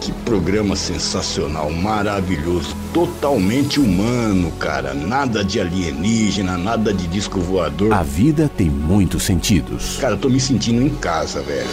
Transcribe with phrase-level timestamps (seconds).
[0.00, 4.94] que programa sensacional, maravilhoso, totalmente humano, cara.
[4.94, 7.92] Nada de alienígena, nada de disco voador.
[7.92, 9.98] A vida tem muitos sentidos.
[10.00, 11.68] Cara, eu tô me sentindo em casa, velho.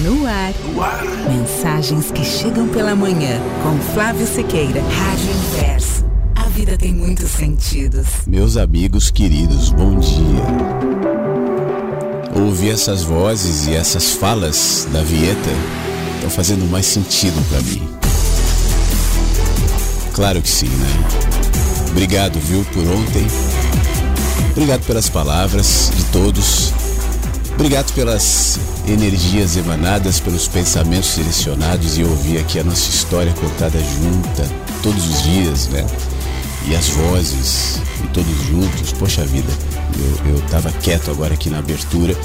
[0.00, 0.52] No ar.
[1.28, 6.04] Mensagens que chegam pela manhã com Flávio Sequeira, Rádio Inverso.
[6.34, 8.06] A vida tem muitos sentidos.
[8.26, 10.44] Meus amigos queridos, bom dia.
[12.34, 15.87] Ouvir essas vozes e essas falas da Vieta
[16.18, 17.88] estão fazendo mais sentido para mim.
[20.12, 21.04] Claro que sim, né?
[21.90, 23.26] Obrigado, viu, por ontem.
[24.50, 26.72] Obrigado pelas palavras de todos.
[27.54, 34.48] Obrigado pelas energias emanadas, pelos pensamentos direcionados e ouvir aqui a nossa história contada junta
[34.82, 35.84] todos os dias, né?
[36.66, 38.92] E as vozes, e todos juntos.
[38.92, 39.52] Poxa vida,
[39.96, 42.16] eu, eu tava quieto agora aqui na abertura,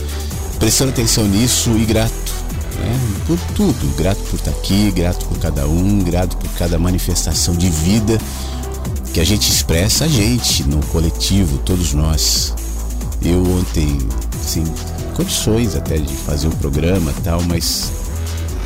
[0.59, 2.42] prestando atenção nisso e grato,
[2.79, 2.99] né?
[3.25, 3.95] Por tudo.
[3.95, 8.19] Grato por estar aqui, grato por cada um, grato por cada manifestação de vida
[9.13, 12.53] que a gente expressa, a gente, no coletivo, todos nós.
[13.21, 13.99] Eu ontem,
[14.43, 14.63] assim,
[15.15, 17.91] condições até de fazer o programa tal, mas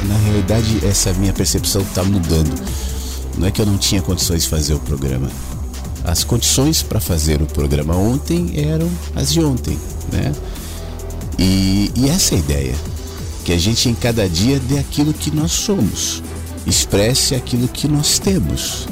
[0.07, 2.53] na realidade essa minha percepção está mudando.
[3.37, 5.29] Não é que eu não tinha condições de fazer o programa.
[6.03, 9.77] As condições para fazer o programa ontem eram as de ontem,
[10.11, 10.33] né?
[11.37, 12.75] E, e essa é a ideia.
[13.47, 16.21] Que a gente em cada dia dê aquilo que nós somos.
[16.65, 18.89] Expresse aquilo que nós temos.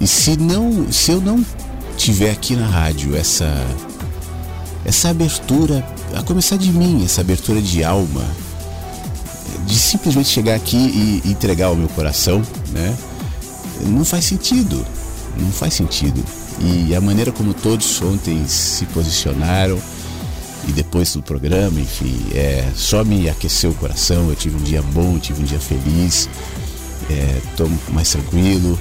[0.00, 1.46] E se não, se eu não
[1.96, 3.46] tiver aqui na rádio essa
[4.84, 5.86] essa abertura,
[6.16, 8.24] a começar de mim, essa abertura de alma,
[9.64, 12.98] de simplesmente chegar aqui e entregar o meu coração, né?
[13.82, 14.84] Não faz sentido.
[15.36, 16.20] Não faz sentido.
[16.60, 19.78] E a maneira como todos ontem se posicionaram
[20.68, 24.28] e depois do programa, enfim, é, só me aqueceu o coração.
[24.28, 26.28] Eu tive um dia bom, tive um dia feliz,
[27.50, 28.78] estou mais tranquilo,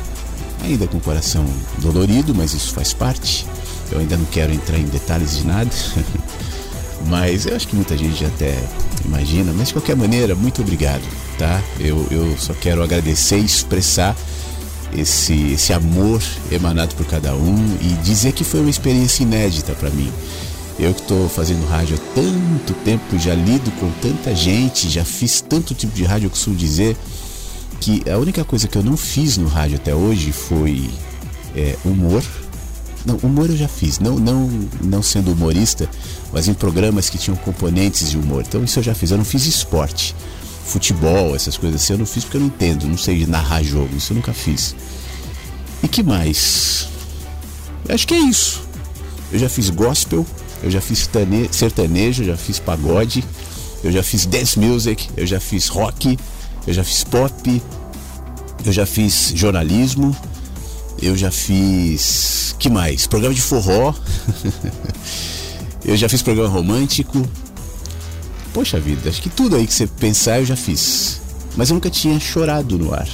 [0.63, 1.45] ainda com o coração
[1.79, 3.45] dolorido, mas isso faz parte.
[3.89, 5.69] Eu ainda não quero entrar em detalhes de nada,
[7.07, 8.53] mas eu acho que muita gente já até
[9.05, 9.53] imagina.
[9.53, 11.03] Mas de qualquer maneira, muito obrigado,
[11.39, 11.63] tá?
[11.79, 14.13] Eu, eu só quero agradecer e expressar
[14.93, 16.21] esse, esse amor
[16.51, 20.11] emanado por cada um e dizer que foi uma experiência inédita para mim.
[20.79, 25.41] Eu que estou fazendo rádio há tanto tempo, já lido com tanta gente, já fiz
[25.41, 26.95] tanto tipo de rádio, eu costumo dizer
[27.79, 30.89] que a única coisa que eu não fiz no rádio até hoje foi
[31.55, 32.23] é, humor.
[33.03, 34.49] Não, humor eu já fiz, não, não,
[34.83, 35.89] não sendo humorista,
[36.31, 38.43] mas em programas que tinham componentes de humor.
[38.47, 39.09] Então isso eu já fiz.
[39.09, 40.13] Eu não fiz esporte,
[40.65, 43.95] futebol, essas coisas assim, eu não fiz porque eu não entendo, não sei narrar jogo,
[43.95, 44.75] isso eu nunca fiz.
[45.81, 46.87] E que mais?
[47.87, 48.61] Eu acho que é isso.
[49.31, 50.25] Eu já fiz gospel,
[50.67, 53.23] eu já fiz tane- sertanejo, já fiz pagode,
[53.83, 56.19] eu já fiz dance music, eu já fiz rock,
[56.67, 57.61] eu já fiz pop,
[58.65, 60.15] eu já fiz jornalismo,
[61.01, 62.53] eu já fiz.
[62.59, 63.07] que mais?
[63.07, 63.93] Programa de forró,
[65.85, 67.25] eu já fiz programa romântico.
[68.53, 71.21] Poxa vida, acho que tudo aí que você pensar eu já fiz.
[71.55, 73.07] mas eu nunca tinha chorado no ar.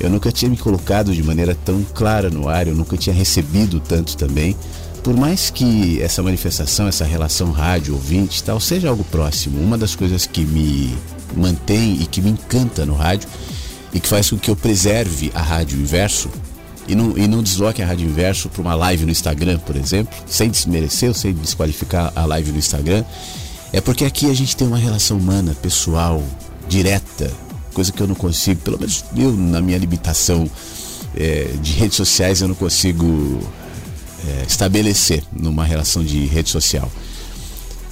[0.00, 3.78] Eu nunca tinha me colocado de maneira tão clara no ar, eu nunca tinha recebido
[3.80, 4.56] tanto também.
[5.02, 10.26] Por mais que essa manifestação, essa relação rádio-ouvinte tal, seja algo próximo, uma das coisas
[10.26, 10.96] que me
[11.36, 13.28] mantém e que me encanta no rádio
[13.92, 16.28] e que faz com que eu preserve a Rádio Inverso
[16.86, 20.16] e não, e não desloque a Rádio Inverso para uma live no Instagram, por exemplo,
[20.26, 23.04] sem desmerecer ou sem desqualificar a live no Instagram,
[23.72, 26.22] é porque aqui a gente tem uma relação humana, pessoal,
[26.68, 27.30] direta,
[27.74, 30.50] coisa que eu não consigo, pelo menos eu, na minha limitação
[31.14, 33.38] é, de redes sociais, eu não consigo
[34.26, 36.90] é, estabelecer numa relação de rede social.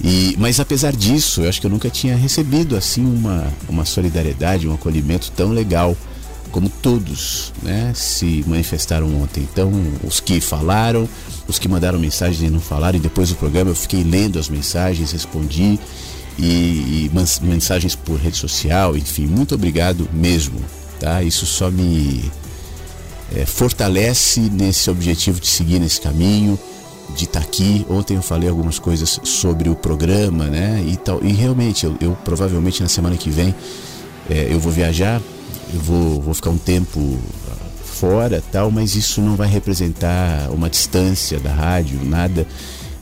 [0.03, 4.67] E, mas apesar disso, eu acho que eu nunca tinha recebido assim uma, uma solidariedade,
[4.67, 5.97] um acolhimento tão legal
[6.51, 9.47] como todos né, se manifestaram ontem.
[9.51, 9.71] Então,
[10.03, 11.07] os que falaram,
[11.47, 14.49] os que mandaram mensagens e não falaram, e depois do programa eu fiquei lendo as
[14.49, 15.79] mensagens, respondi,
[16.39, 20.59] e, e mensagens por rede social, enfim, muito obrigado mesmo.
[20.99, 21.21] Tá?
[21.21, 22.31] Isso só me
[23.35, 26.57] é, fortalece nesse objetivo de seguir nesse caminho
[27.15, 27.85] de estar tá aqui.
[27.89, 30.83] Ontem eu falei algumas coisas sobre o programa, né?
[30.87, 33.55] E, tal, e realmente, eu, eu provavelmente na semana que vem
[34.29, 35.21] é, eu vou viajar,
[35.73, 37.17] eu vou, vou ficar um tempo
[37.97, 42.45] fora tal, mas isso não vai representar uma distância da rádio, nada.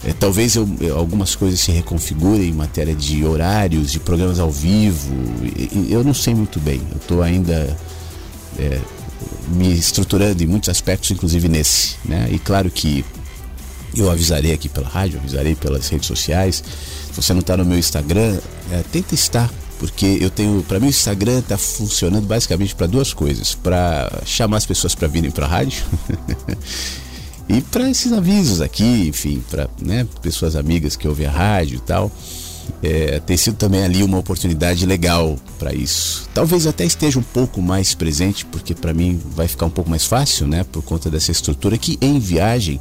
[0.06, 5.13] É, talvez eu, algumas coisas se reconfigurem em matéria de horários, de programas ao vivo.
[5.89, 6.81] Eu não sei muito bem.
[6.92, 7.75] Eu estou ainda
[8.57, 8.80] é,
[9.48, 11.96] me estruturando em muitos aspectos, inclusive nesse.
[12.06, 12.30] Né?
[12.32, 13.06] E claro que
[13.96, 16.64] eu avisarei aqui pela rádio, avisarei pelas redes sociais.
[17.12, 18.40] Se você não está no meu Instagram,
[18.72, 23.14] é, tenta estar, porque eu tenho, para mim o Instagram está funcionando basicamente para duas
[23.14, 25.84] coisas: para chamar as pessoas para virem para a rádio
[27.48, 31.82] e para esses avisos aqui, enfim, para né, pessoas amigas que ouvem a rádio e
[31.82, 32.12] tal.
[32.84, 36.30] É, tem sido também ali uma oportunidade legal para isso.
[36.34, 40.06] Talvez até esteja um pouco mais presente, porque para mim vai ficar um pouco mais
[40.06, 42.80] fácil, né, por conta dessa estrutura que em viagem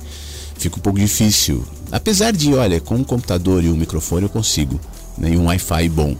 [0.56, 1.64] fica um pouco difícil.
[1.90, 4.80] Apesar de, olha, com um computador e um microfone eu consigo,
[5.16, 6.16] né, e um Wi-Fi bom.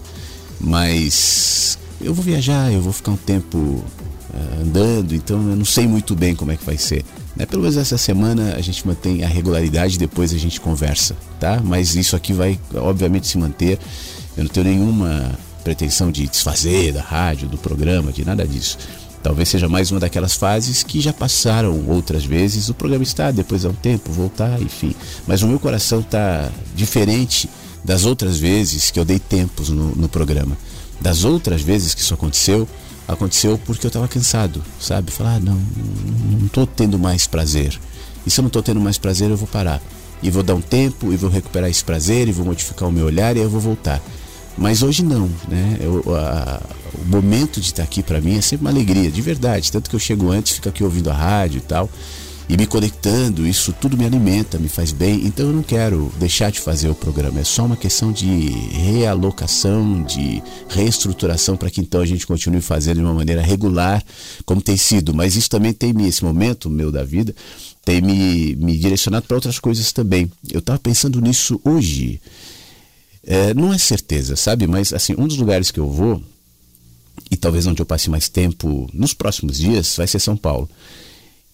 [0.61, 5.87] Mas eu vou viajar, eu vou ficar um tempo uh, andando, então eu não sei
[5.87, 7.05] muito bem como é que vai ser.
[7.37, 7.47] Né?
[7.47, 11.61] Pelo menos essa semana a gente mantém a regularidade, depois a gente conversa, tá?
[11.63, 13.79] Mas isso aqui vai, obviamente, se manter.
[14.37, 15.33] Eu não tenho nenhuma
[15.63, 18.79] pretensão de desfazer da rádio, do programa, de nada disso.
[19.23, 22.69] Talvez seja mais uma daquelas fases que já passaram outras vezes.
[22.69, 24.95] O programa está, depois há um tempo, voltar, enfim.
[25.27, 27.49] Mas o meu coração está diferente
[27.83, 30.57] das outras vezes que eu dei tempos no, no programa.
[31.01, 32.69] Das outras vezes que isso aconteceu,
[33.07, 35.11] aconteceu porque eu estava cansado, sabe?
[35.11, 35.61] Falar, ah, não,
[36.39, 37.79] não estou tendo mais prazer.
[38.27, 39.83] E se eu não estou tendo mais prazer, eu vou parar.
[40.23, 43.07] E vou dar um tempo, e vou recuperar esse prazer, e vou modificar o meu
[43.07, 44.01] olhar, e eu vou voltar.
[44.57, 45.79] Mas hoje não, né?
[45.81, 46.63] Eu, a,
[46.95, 49.71] o momento de estar aqui para mim é sempre uma alegria, de verdade.
[49.71, 51.91] Tanto que eu chego antes, fico aqui ouvindo a rádio e tal,
[52.49, 55.25] e me conectando, isso tudo me alimenta, me faz bem.
[55.25, 57.41] Então eu não quero deixar de fazer o programa.
[57.41, 62.99] É só uma questão de realocação, de reestruturação para que então a gente continue fazendo
[62.99, 64.05] de uma maneira regular,
[64.45, 65.15] como tem sido.
[65.15, 67.35] Mas isso também tem me, esse momento meu da vida,
[67.83, 70.31] tem me, me direcionado para outras coisas também.
[70.51, 72.21] Eu estava pensando nisso hoje.
[73.27, 74.67] É, não é certeza, sabe?
[74.67, 76.23] Mas assim, um dos lugares que eu vou,
[77.31, 80.69] e talvez onde eu passe mais tempo nos próximos dias, vai ser São Paulo.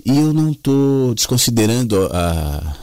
[0.04, 2.76] E eu não estou desconsiderando a,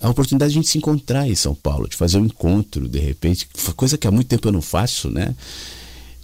[0.00, 2.98] a oportunidade de a gente se encontrar em São Paulo, de fazer um encontro, de
[2.98, 5.34] repente, coisa que há muito tempo eu não faço, né?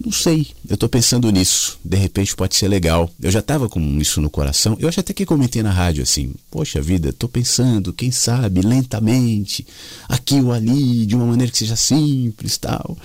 [0.03, 1.79] Não sei, eu estou pensando nisso.
[1.85, 3.11] De repente pode ser legal.
[3.21, 4.75] Eu já estava com isso no coração.
[4.81, 9.67] Eu acho até que comentei na rádio assim: Poxa vida, estou pensando, quem sabe, lentamente,
[10.09, 12.97] aqui ou ali, de uma maneira que seja simples tal.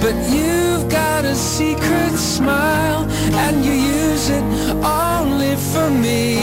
[0.00, 3.04] But you've got a secret smile
[3.44, 4.44] and you use it
[4.84, 6.38] only for me.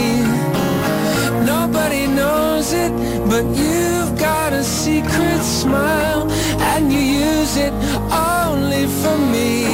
[1.46, 2.92] Nobody knows it,
[3.28, 6.30] but you've got a secret smile
[6.72, 7.72] and you use it
[8.10, 9.64] only for me.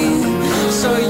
[0.71, 1.10] So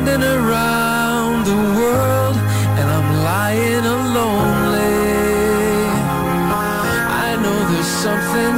[0.00, 2.36] around and around the world
[2.78, 4.70] and I'm lying alone.
[7.26, 8.54] I know there's something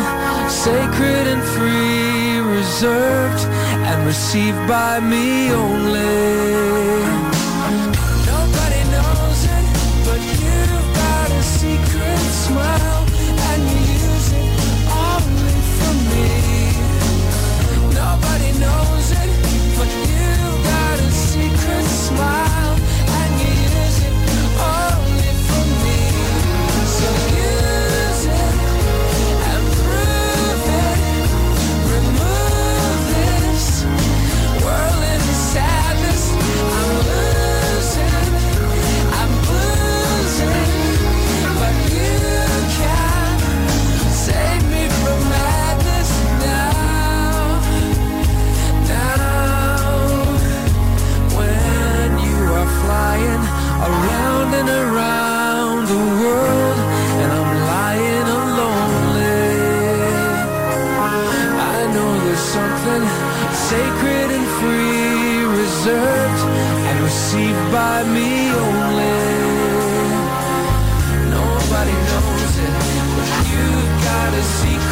[0.49, 3.45] sacred and free reserved
[3.89, 6.72] and received by me only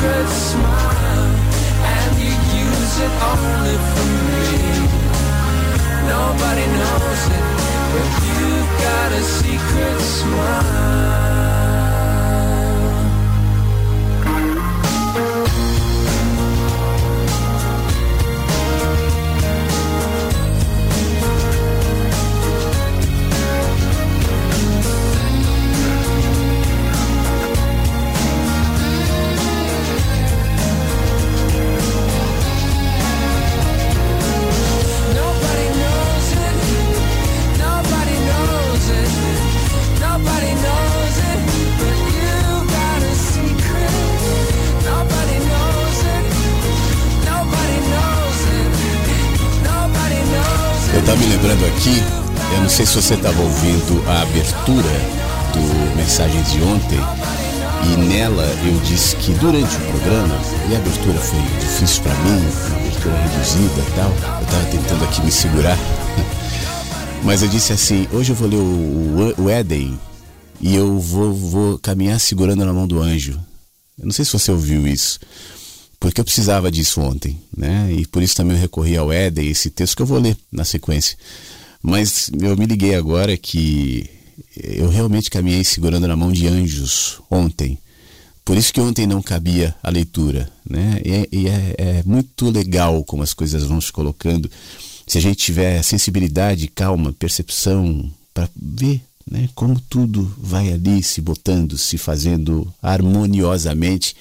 [0.01, 1.27] secret smile
[1.85, 2.33] And you
[2.65, 4.49] use it only for me.
[6.09, 7.45] Nobody knows it
[7.93, 11.30] But you've got a secret smile.
[52.69, 54.89] Sei se você estava ouvindo a abertura
[55.53, 56.99] do Mensagens de ontem
[57.85, 60.35] e nela eu disse que durante o programa,
[60.71, 62.39] e a abertura foi difícil para mim,
[62.69, 65.79] uma abertura reduzida e tal, eu estava tentando aqui me segurar,
[67.25, 69.99] mas eu disse assim: hoje eu vou ler o, o Éden
[70.61, 73.33] e eu vou, vou caminhar segurando na mão do anjo.
[73.99, 75.19] Eu não sei se você ouviu isso
[76.01, 77.93] porque eu precisava disso ontem, né?
[77.93, 80.65] E por isso também eu recorri ao Éden, esse texto que eu vou ler na
[80.65, 81.17] sequência.
[81.83, 84.09] Mas eu me liguei agora que
[84.57, 87.79] eu realmente caminhei segurando na mão de anjos ontem.
[88.45, 90.51] Por isso que ontem não cabia a leitura.
[90.69, 91.01] Né?
[91.05, 94.51] E, é, é, é muito legal como as coisas vão se colocando
[95.07, 101.21] se a gente tiver sensibilidade, calma, percepção para ver né, como tudo vai ali se
[101.21, 104.15] botando, se fazendo harmoniosamente,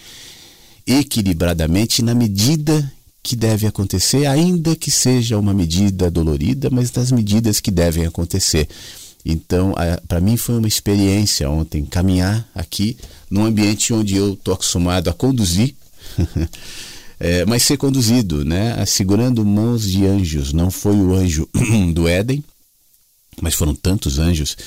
[0.89, 2.91] equilibradamente, na medida
[3.22, 8.67] que deve acontecer, ainda que seja uma medida dolorida, mas das medidas que devem acontecer.
[9.24, 9.75] Então,
[10.08, 12.98] para mim foi uma experiência ontem caminhar aqui
[13.29, 15.75] num ambiente onde eu estou acostumado a conduzir,
[17.19, 18.84] é, mas ser conduzido, né?
[18.86, 20.53] Segurando mãos de anjos.
[20.53, 21.48] Não foi o anjo
[21.93, 22.43] do Éden,
[23.41, 24.58] mas foram tantos anjos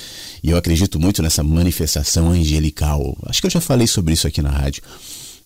[0.41, 3.17] e eu acredito muito nessa manifestação angelical.
[3.25, 4.83] Acho que eu já falei sobre isso aqui na rádio.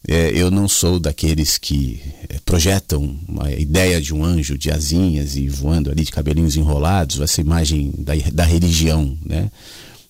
[0.07, 5.35] É, eu não sou daqueles que é, projetam uma ideia de um anjo de asinhas
[5.35, 9.51] e voando ali de cabelinhos enrolados, essa imagem da, da religião, né?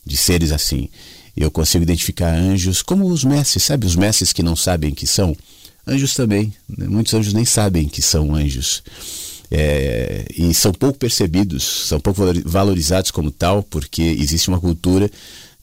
[0.06, 0.88] De seres assim.
[1.36, 3.88] Eu consigo identificar anjos como os mestres, sabe?
[3.88, 5.36] Os mestres que não sabem que são.
[5.86, 6.54] Anjos também.
[6.70, 6.88] Né?
[6.88, 8.84] Muitos anjos nem sabem que são anjos.
[9.50, 15.10] É, e são pouco percebidos, são pouco valorizados como tal, porque existe uma cultura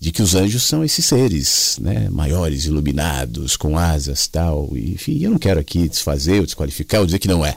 [0.04, 4.68] de que os anjos são esses seres né, maiores, iluminados, com asas tal.
[4.76, 7.56] Enfim, eu não quero aqui desfazer ou desqualificar ou dizer que não é.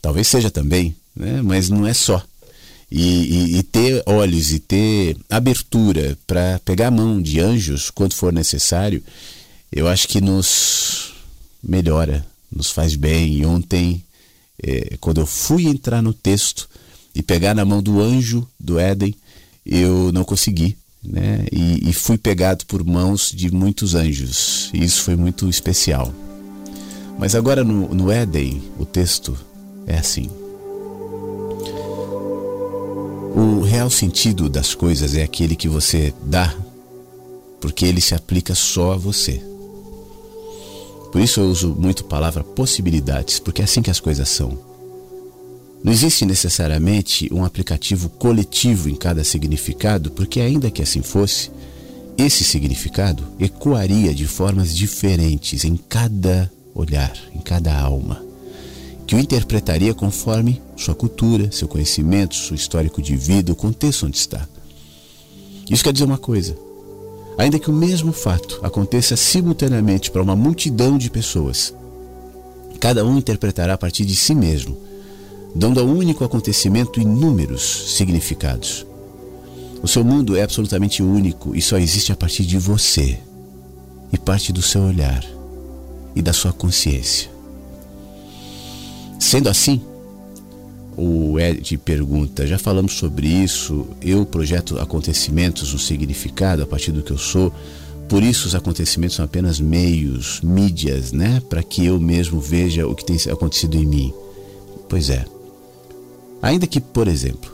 [0.00, 2.24] Talvez seja também, né, mas não é só.
[2.90, 8.14] E, e, e ter olhos e ter abertura para pegar a mão de anjos quando
[8.14, 9.04] for necessário,
[9.70, 11.12] eu acho que nos
[11.62, 13.34] melhora, nos faz bem.
[13.34, 14.02] E ontem,
[14.62, 16.70] eh, quando eu fui entrar no texto
[17.14, 19.14] e pegar na mão do anjo do Éden,
[19.66, 21.46] eu não consegui né?
[21.50, 24.70] E, e, fui pegado por mãos de muitos anjos.
[24.74, 26.12] E isso foi muito especial.
[27.18, 29.36] Mas agora no, no Éden, o texto
[29.86, 30.28] é assim.
[33.34, 36.54] O real sentido das coisas é aquele que você dá,
[37.60, 39.42] porque ele se aplica só a você.
[41.12, 44.69] Por isso eu uso muito a palavra possibilidades, porque é assim que as coisas são.
[45.82, 51.50] Não existe necessariamente um aplicativo coletivo em cada significado, porque, ainda que assim fosse,
[52.18, 58.22] esse significado ecoaria de formas diferentes em cada olhar, em cada alma,
[59.06, 64.18] que o interpretaria conforme sua cultura, seu conhecimento, seu histórico de vida, o contexto onde
[64.18, 64.46] está.
[65.70, 66.58] Isso quer dizer uma coisa:
[67.38, 71.74] ainda que o mesmo fato aconteça simultaneamente para uma multidão de pessoas,
[72.78, 74.89] cada um interpretará a partir de si mesmo
[75.54, 78.86] dando ao único acontecimento inúmeros significados.
[79.82, 83.18] O seu mundo é absolutamente único e só existe a partir de você,
[84.12, 85.24] e parte do seu olhar
[86.14, 87.30] e da sua consciência.
[89.18, 89.80] Sendo assim,
[90.96, 97.02] o Ed pergunta: já falamos sobre isso, eu projeto acontecimentos, um significado a partir do
[97.02, 97.52] que eu sou,
[98.08, 102.94] por isso os acontecimentos são apenas meios, mídias, né, para que eu mesmo veja o
[102.94, 104.12] que tem acontecido em mim.
[104.88, 105.24] Pois é.
[106.42, 107.50] Ainda que, por exemplo,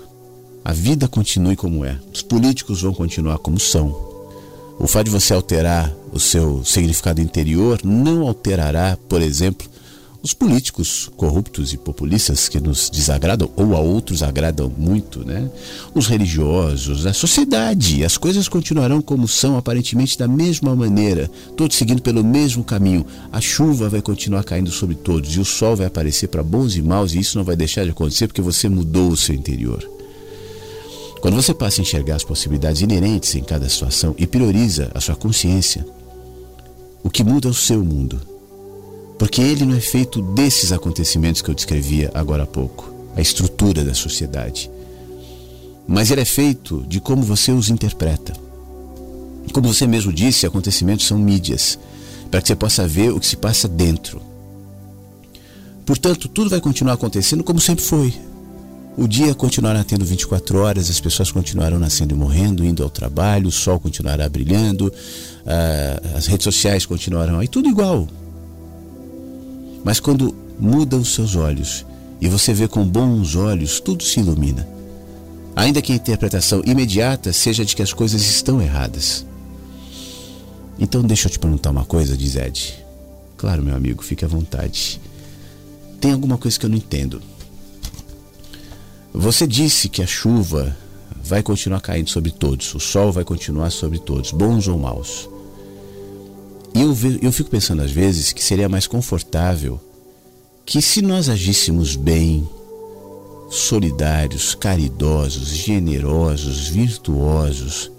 [0.65, 3.89] a vida continue como é, os políticos vão continuar como são.
[4.79, 9.69] O fato de você alterar o seu significado interior não alterará, por exemplo,
[10.27, 15.49] os políticos corruptos e populistas que nos desagradam ou a outros agradam muito, né?
[15.95, 22.03] Os religiosos, a sociedade, as coisas continuarão como são, aparentemente da mesma maneira, todos seguindo
[22.03, 23.07] pelo mesmo caminho.
[23.31, 26.83] A chuva vai continuar caindo sobre todos e o sol vai aparecer para bons e
[26.83, 29.89] maus e isso não vai deixar de acontecer porque você mudou o seu interior.
[31.21, 35.15] Quando você passa a enxergar as possibilidades inerentes em cada situação e prioriza a sua
[35.15, 35.87] consciência,
[37.05, 38.35] o que muda é o seu mundo
[39.19, 43.85] porque ele não é feito desses acontecimentos que eu descrevia agora há pouco, a estrutura
[43.85, 44.71] da sociedade.
[45.87, 48.35] Mas ele é feito de como você os interpreta.
[49.53, 51.79] Como você mesmo disse, acontecimentos são mídias,
[52.31, 54.21] para que você possa ver o que se passa dentro.
[55.87, 58.13] Portanto, tudo vai continuar acontecendo como sempre foi.
[58.97, 63.49] O dia continuará tendo 24 horas, as pessoas continuarão nascendo e morrendo, indo ao trabalho,
[63.49, 64.93] o sol continuará brilhando,
[65.47, 68.09] ah, as redes sociais continuarão aí, tudo igual,
[69.87, 71.87] mas quando muda os seus olhos
[72.21, 74.67] e você vê com bons olhos, tudo se ilumina.
[75.55, 79.25] Ainda que a interpretação imediata seja de que as coisas estão erradas.
[80.77, 82.85] Então deixa eu te perguntar uma coisa, diz Ed.
[83.37, 85.01] Claro, meu amigo, fique à vontade.
[86.01, 87.23] Tem alguma coisa que eu não entendo.
[89.15, 90.77] Você disse que a chuva
[91.23, 95.29] vai continuar caindo sobre todos, o sol vai continuar sobre todos, bons ou maus.
[96.77, 99.81] E eu, eu fico pensando às vezes que seria mais confortável
[100.67, 102.47] que se nós agíssemos bem,
[103.49, 107.91] solidários, caridosos, generosos, virtuosos,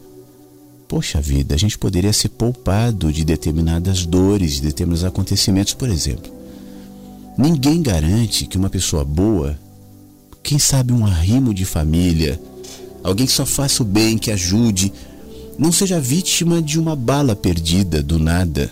[0.88, 6.32] poxa vida, a gente poderia ser poupado de determinadas dores, de determinados acontecimentos, por exemplo.
[7.36, 9.58] Ninguém garante que uma pessoa boa
[10.44, 12.40] quem sabe um arrimo de família,
[13.04, 14.94] alguém que só faça o bem, que ajude,
[15.58, 18.72] não seja vítima de uma bala perdida do nada,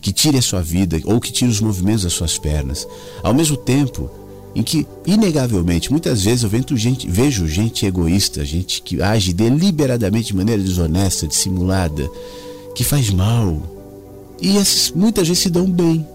[0.00, 2.86] que tire a sua vida ou que tire os movimentos das suas pernas.
[3.22, 4.10] Ao mesmo tempo
[4.54, 10.36] em que, inegavelmente, muitas vezes eu gente, vejo gente egoísta, gente que age deliberadamente de
[10.36, 12.08] maneira desonesta, dissimulada,
[12.74, 13.60] que faz mal.
[14.40, 14.54] E
[14.94, 16.06] muitas vezes se dão bem,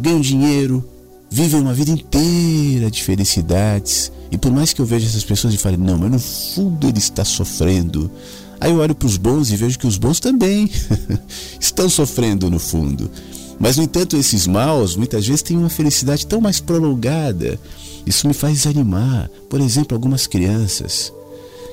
[0.00, 0.82] ganham dinheiro,
[1.30, 4.10] vivem uma vida inteira de felicidades.
[4.30, 6.98] E por mais que eu veja essas pessoas e fale, não, mas no fundo ele
[6.98, 8.10] está sofrendo.
[8.60, 10.70] Aí eu olho para os bons e vejo que os bons também
[11.60, 13.10] estão sofrendo no fundo.
[13.58, 17.58] Mas, no entanto, esses maus muitas vezes têm uma felicidade tão mais prolongada.
[18.06, 19.28] Isso me faz desanimar.
[19.50, 21.12] Por exemplo, algumas crianças.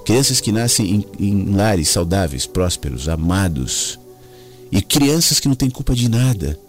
[0.04, 4.00] Crianças que nascem em, em lares saudáveis, prósperos, amados.
[4.72, 6.60] E crianças que não têm culpa de nada.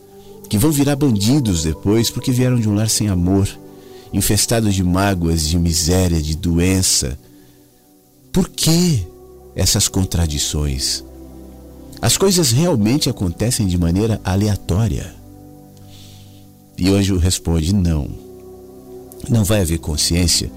[0.49, 3.49] Que vão virar bandidos depois porque vieram de um lar sem amor.
[4.13, 7.19] Infestados de mágoas, de miséria, de doença.
[8.33, 9.07] Por que
[9.57, 11.03] essas contradições?
[12.01, 15.15] As coisas realmente acontecem de maneira aleatória.
[16.77, 18.09] E o anjo responde: não.
[19.29, 20.51] Não vai haver consciência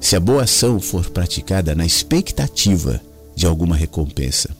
[0.00, 3.00] se a boa ação for praticada na expectativa
[3.34, 4.50] de alguma recompensa.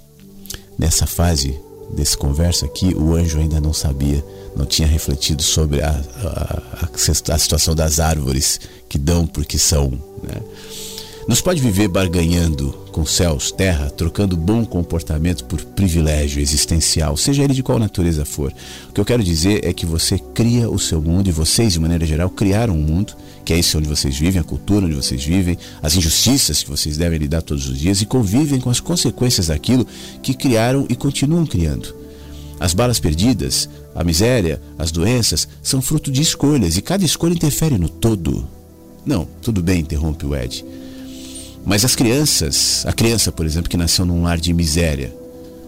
[0.79, 1.59] Nessa fase
[1.95, 4.25] desse conversa aqui, o anjo ainda não sabia,
[4.57, 9.91] não tinha refletido sobre a, a, a, a situação das árvores que dão porque são.
[9.91, 10.41] Né?
[11.29, 17.53] Nos pode viver barganhando com céus, terra, trocando bom comportamento por privilégio existencial, seja ele
[17.53, 18.55] de qual natureza for.
[18.89, 21.81] O que eu quero dizer é que você cria o seu mundo e vocês, de
[21.81, 23.13] maneira geral, criaram um mundo,
[23.45, 26.97] que é esse onde vocês vivem, a cultura onde vocês vivem, as injustiças que vocês
[26.97, 29.85] devem lidar todos os dias e convivem com as consequências daquilo
[30.23, 31.93] que criaram e continuam criando.
[32.61, 37.77] As balas perdidas, a miséria, as doenças são fruto de escolhas e cada escolha interfere
[37.77, 38.47] no todo.
[39.05, 40.65] Não, tudo bem, interrompe o Ed.
[41.67, 45.13] Mas as crianças, a criança, por exemplo, que nasceu num lar de miséria,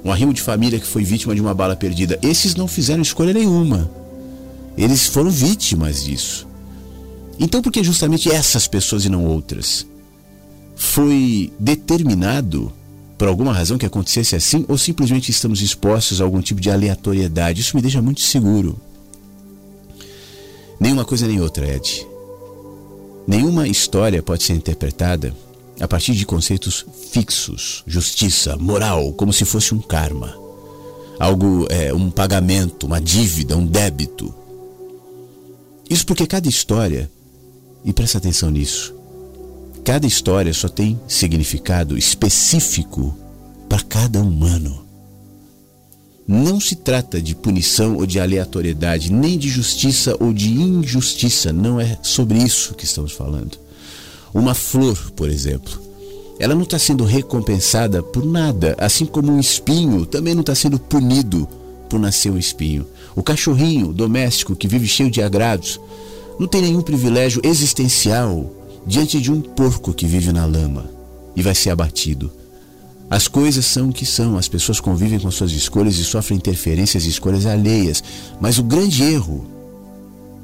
[0.05, 3.35] um arrimo de família que foi vítima de uma bala perdida, esses não fizeram escolha
[3.35, 3.91] nenhuma.
[4.77, 6.47] Eles foram vítimas disso.
[7.37, 9.85] Então, por que justamente essas pessoas e não outras?
[10.77, 12.73] Foi determinado
[13.19, 17.61] por alguma razão que acontecesse assim ou simplesmente estamos expostos a algum tipo de aleatoriedade?
[17.61, 18.81] Isso me deixa muito seguro.
[20.79, 22.07] Nenhuma coisa nem outra, Ed.
[23.27, 25.35] Nenhuma história pode ser interpretada
[25.81, 30.37] a partir de conceitos fixos, justiça, moral, como se fosse um karma,
[31.19, 34.35] algo, é, um pagamento, uma dívida, um débito.
[35.89, 37.11] Isso porque cada história,
[37.85, 38.95] e presta atenção nisso,
[39.85, 43.17] cada história só tem significado específico
[43.69, 44.85] para cada humano.
[46.27, 51.81] Não se trata de punição ou de aleatoriedade, nem de justiça ou de injustiça, não
[51.81, 53.68] é sobre isso que estamos falando.
[54.39, 55.81] Uma flor, por exemplo,
[56.39, 60.79] ela não está sendo recompensada por nada, assim como um espinho também não está sendo
[60.79, 61.49] punido
[61.91, 62.87] por nascer um espinho.
[63.17, 65.81] O cachorrinho doméstico que vive cheio de agrados
[66.39, 68.49] não tem nenhum privilégio existencial
[68.87, 70.89] diante de um porco que vive na lama
[71.35, 72.31] e vai ser abatido.
[73.11, 77.07] As coisas são o que são, as pessoas convivem com suas escolhas e sofrem interferências
[77.07, 78.05] e escolhas alheias.
[78.41, 79.45] Mas o grande erro,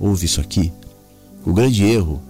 [0.00, 0.72] ouve isso aqui,
[1.46, 2.20] o grande erro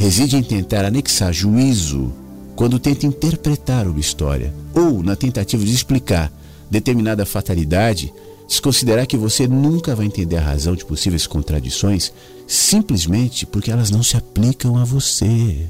[0.00, 2.10] reside em tentar anexar juízo
[2.56, 6.32] quando tenta interpretar uma história ou na tentativa de explicar
[6.70, 8.10] determinada fatalidade,
[8.48, 12.14] desconsiderar que você nunca vai entender a razão de possíveis contradições
[12.46, 15.68] simplesmente porque elas não se aplicam a você.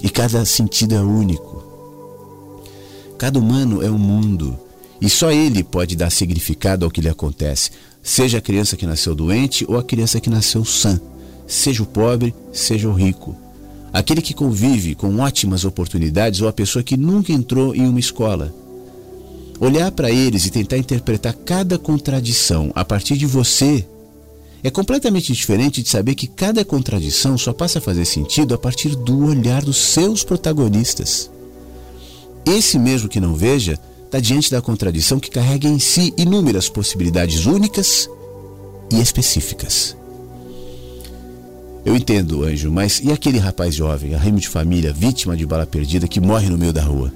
[0.00, 1.64] E cada sentido é único.
[3.18, 4.56] Cada humano é um mundo
[5.00, 9.16] e só ele pode dar significado ao que lhe acontece, seja a criança que nasceu
[9.16, 11.00] doente ou a criança que nasceu sã
[11.46, 13.36] seja o pobre, seja o rico.
[13.92, 18.54] Aquele que convive com ótimas oportunidades ou a pessoa que nunca entrou em uma escola.
[19.58, 23.86] Olhar para eles e tentar interpretar cada contradição a partir de você
[24.62, 28.96] é completamente diferente de saber que cada contradição só passa a fazer sentido a partir
[28.96, 31.30] do olhar dos seus protagonistas.
[32.44, 37.46] Esse mesmo que não veja está diante da contradição que carrega em si inúmeras possibilidades
[37.46, 38.10] únicas
[38.92, 39.95] e específicas.
[41.86, 46.08] Eu entendo, anjo, mas e aquele rapaz jovem, arrimo de família, vítima de bala perdida,
[46.08, 47.12] que morre no meio da rua?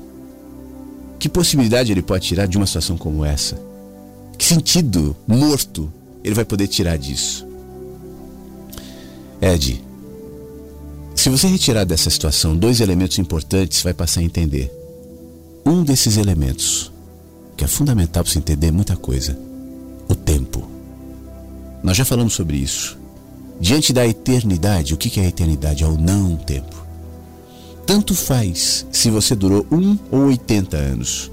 [1.19, 3.61] Que possibilidade ele pode tirar de uma situação como essa?
[4.39, 7.45] Que sentido morto ele vai poder tirar disso?
[9.43, 9.85] Ed,
[11.17, 14.73] se você retirar dessa situação dois elementos importantes, vai passar a entender.
[15.67, 16.93] Um desses elementos,
[17.57, 19.37] que é fundamental para você entender muita coisa,
[20.09, 20.65] o tempo.
[21.83, 23.00] Nós já falamos sobre isso.
[23.61, 25.85] Diante da eternidade, o que é a eternidade?
[25.85, 26.83] É o não tempo.
[27.87, 31.31] Tanto faz se você durou um ou 80 anos.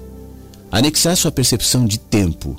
[0.70, 2.54] Anexar sua percepção de tempo,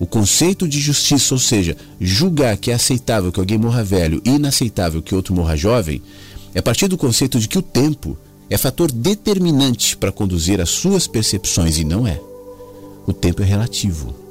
[0.00, 4.30] o conceito de justiça, ou seja, julgar que é aceitável que alguém morra velho e
[4.30, 6.00] inaceitável que outro morra jovem,
[6.54, 8.16] é partir do conceito de que o tempo
[8.48, 12.18] é fator determinante para conduzir as suas percepções e não é.
[13.06, 14.23] O tempo é relativo.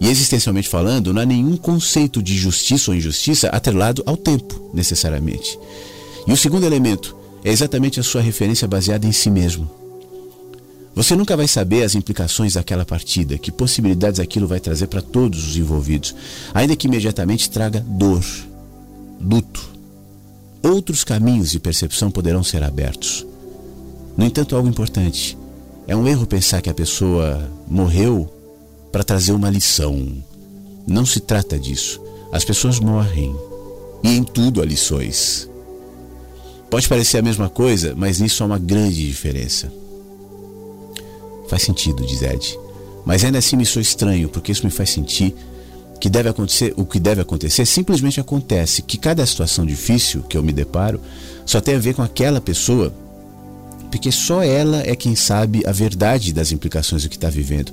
[0.00, 5.58] E existencialmente falando, não há nenhum conceito de justiça ou injustiça atrelado ao tempo, necessariamente.
[6.26, 9.68] E o segundo elemento é exatamente a sua referência baseada em si mesmo.
[10.94, 15.46] Você nunca vai saber as implicações daquela partida, que possibilidades aquilo vai trazer para todos
[15.46, 16.14] os envolvidos,
[16.52, 18.24] ainda que imediatamente traga dor,
[19.20, 19.68] luto.
[20.62, 23.24] Outros caminhos de percepção poderão ser abertos.
[24.16, 25.38] No entanto, algo importante.
[25.86, 28.28] É um erro pensar que a pessoa morreu
[28.98, 30.12] para trazer uma lição.
[30.84, 32.02] Não se trata disso.
[32.32, 33.32] As pessoas morrem.
[34.02, 35.48] E em tudo há lições.
[36.68, 39.72] Pode parecer a mesma coisa, mas nisso há uma grande diferença.
[41.46, 42.58] Faz sentido, diz Ed.
[43.06, 45.32] Mas ainda assim me sou estranho, porque isso me faz sentir
[46.00, 50.42] que deve acontecer, o que deve acontecer simplesmente acontece, que cada situação difícil que eu
[50.42, 51.00] me deparo
[51.46, 52.92] só tem a ver com aquela pessoa,
[53.92, 57.72] porque só ela é quem sabe a verdade das implicações do que está vivendo.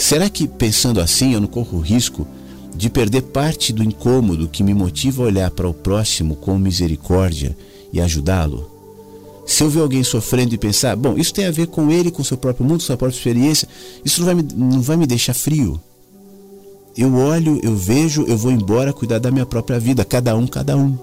[0.00, 2.26] Será que, pensando assim, eu não corro o risco
[2.74, 7.54] de perder parte do incômodo que me motiva a olhar para o próximo com misericórdia
[7.92, 8.70] e ajudá-lo?
[9.46, 12.24] Se eu ver alguém sofrendo e pensar, bom, isso tem a ver com ele, com
[12.24, 13.68] seu próprio mundo, sua própria experiência,
[14.02, 15.78] isso não vai me, não vai me deixar frio.
[16.96, 20.78] Eu olho, eu vejo, eu vou embora cuidar da minha própria vida, cada um, cada
[20.78, 20.98] um.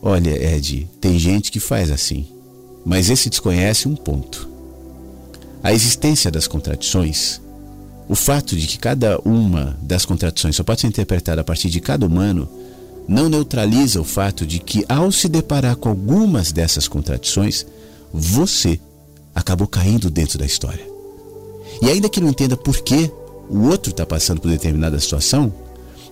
[0.00, 2.24] Olha, Ed, tem gente que faz assim,
[2.86, 4.57] mas esse desconhece um ponto
[5.62, 7.40] a existência das contradições,
[8.08, 11.80] o fato de que cada uma das contradições só pode ser interpretada a partir de
[11.80, 12.48] cada humano,
[13.06, 17.66] não neutraliza o fato de que, ao se deparar com algumas dessas contradições,
[18.12, 18.80] você
[19.34, 20.86] acabou caindo dentro da história.
[21.82, 23.10] E ainda que não entenda por que
[23.48, 25.52] o outro está passando por determinada situação,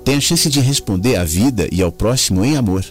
[0.05, 2.85] tem a chance de responder à vida e ao próximo em amor,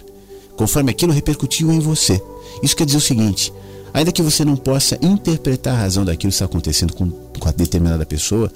[0.56, 2.22] conforme aquilo repercutiu em você.
[2.62, 3.54] Isso quer dizer o seguinte:
[3.96, 7.52] Ainda que você não possa interpretar a razão daquilo que está acontecendo com, com a
[7.54, 8.52] determinada pessoa,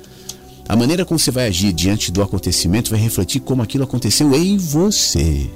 [0.67, 4.58] a maneira como você vai agir diante do acontecimento vai refletir como aquilo aconteceu em
[4.58, 5.49] você.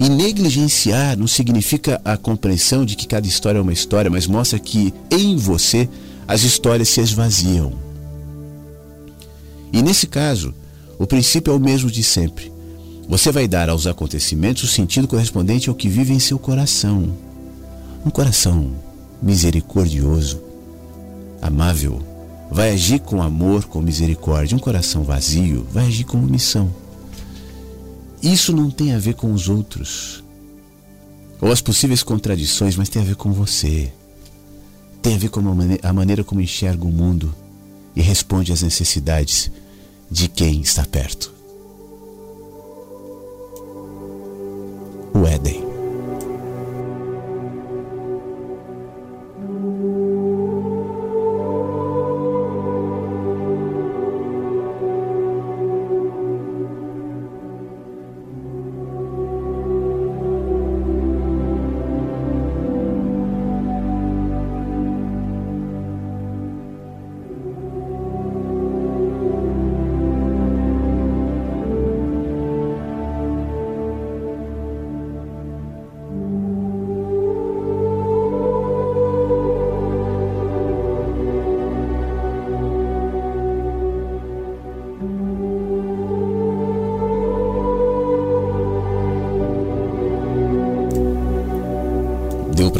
[0.00, 4.58] E negligenciar não significa a compreensão de que cada história é uma história, mas mostra
[4.58, 5.88] que em você
[6.26, 7.72] as histórias se esvaziam.
[9.72, 10.52] E nesse caso,
[10.98, 12.52] o princípio é o mesmo de sempre.
[13.08, 17.23] Você vai dar aos acontecimentos o sentido correspondente ao que vive em seu coração.
[18.04, 18.72] Um coração
[19.22, 20.42] misericordioso,
[21.40, 22.02] amável,
[22.50, 24.56] vai agir com amor, com misericórdia.
[24.56, 26.72] Um coração vazio vai agir com omissão.
[28.22, 30.22] Isso não tem a ver com os outros
[31.40, 33.92] ou as possíveis contradições, mas tem a ver com você.
[35.02, 35.40] Tem a ver com
[35.82, 37.34] a maneira como enxerga o mundo
[37.94, 39.50] e responde às necessidades
[40.10, 41.33] de quem está perto.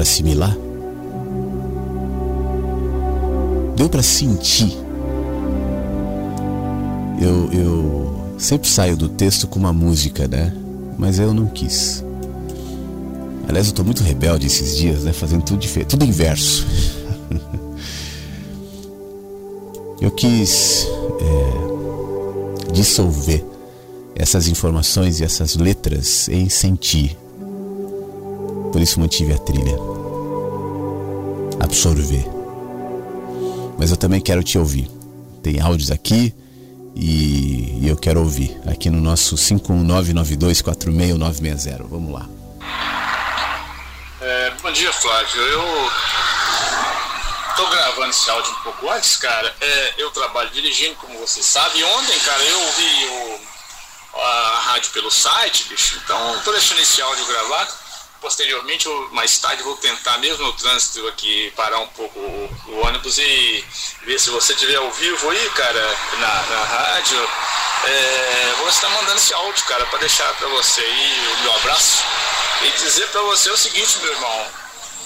[0.04, 0.56] Assimilar?
[3.76, 4.72] Deu para sentir?
[7.20, 10.54] Eu, eu sempre saio do texto com uma música, né?
[10.96, 12.04] Mas eu não quis.
[13.48, 15.12] Aliás, eu estou muito rebelde esses dias, né?
[15.12, 16.64] Fazendo tudo diferente, tudo inverso.
[20.00, 20.86] eu quis
[21.20, 23.44] é, dissolver
[24.14, 27.18] essas informações e essas letras em sentir.
[28.70, 29.93] Por isso mantive a trilha
[31.74, 32.24] absorver.
[33.76, 34.88] Mas eu também quero te ouvir.
[35.42, 36.32] Tem áudios aqui
[36.94, 41.88] e, eu quero ouvir aqui no nosso 51992469960.
[41.88, 42.28] Vamos lá.
[44.20, 45.42] É, bom dia, Flávio.
[45.42, 45.90] Eu
[47.56, 49.52] tô gravando esse áudio um pouco antes, cara.
[49.60, 51.80] É, eu trabalho dirigindo, como você sabe.
[51.80, 53.40] E ontem, cara, eu ouvi o,
[54.20, 56.00] a rádio pelo site, bicho.
[56.04, 57.83] Então, tô deixando esse áudio gravado
[58.24, 63.18] posteriormente, mais tarde, vou tentar, mesmo no trânsito aqui, parar um pouco o, o ônibus
[63.18, 63.64] e
[64.06, 67.28] ver se você tiver ao vivo aí, cara, na, na rádio.
[67.84, 72.02] É, vou estar mandando esse áudio, cara, para deixar para você aí o meu abraço
[72.62, 74.46] e dizer para você o seguinte, meu irmão,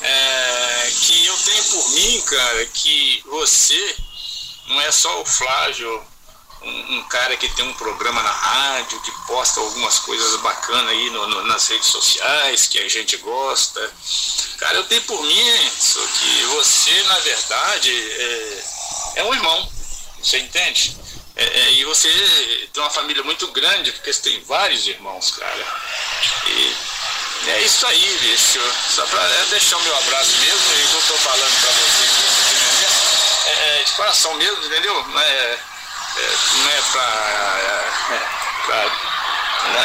[0.01, 3.97] é, que eu tenho por mim, cara, que você
[4.69, 6.07] não é só o Flávio
[6.63, 11.11] um, um, cara que tem um programa na rádio, que posta algumas coisas bacanas aí
[11.11, 13.93] no, no, nas redes sociais, que a gente gosta.
[14.59, 18.65] Cara, eu tenho por mim só que você, na verdade, é,
[19.17, 19.73] é um irmão.
[20.23, 20.97] Você entende?
[21.37, 22.09] É, é, e você
[22.73, 25.67] tem uma família muito grande, porque você tem vários irmãos, cara.
[26.49, 26.77] E
[27.47, 28.61] é isso aí, bicho.
[28.91, 33.81] Só pra é deixar o meu abraço mesmo, e eu tô falando pra você, é,
[33.81, 35.07] é, de coração mesmo, entendeu?
[35.21, 35.59] É,
[36.19, 37.09] não é pra,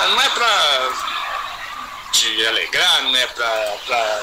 [0.07, 0.91] não é pra
[2.11, 4.21] te alegrar, não é pra, pra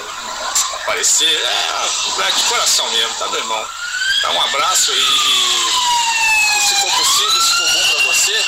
[0.83, 3.69] aparecer, é, é de coração mesmo, tá, meu irmão?
[4.23, 8.47] Dá um abraço e, e se for possível, se for bom pra você,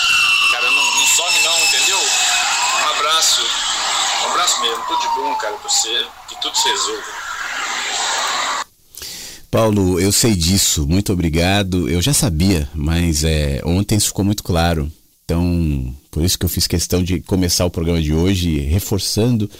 [0.52, 1.98] cara, não, não some não, entendeu?
[1.98, 3.42] Um abraço,
[4.22, 7.21] um abraço mesmo, tudo de bom, cara, pra você, que tudo se resolva.
[9.52, 11.86] Paulo, eu sei disso, muito obrigado.
[11.86, 14.90] Eu já sabia, mas é, ontem isso ficou muito claro.
[15.26, 19.50] Então, por isso que eu fiz questão de começar o programa de hoje reforçando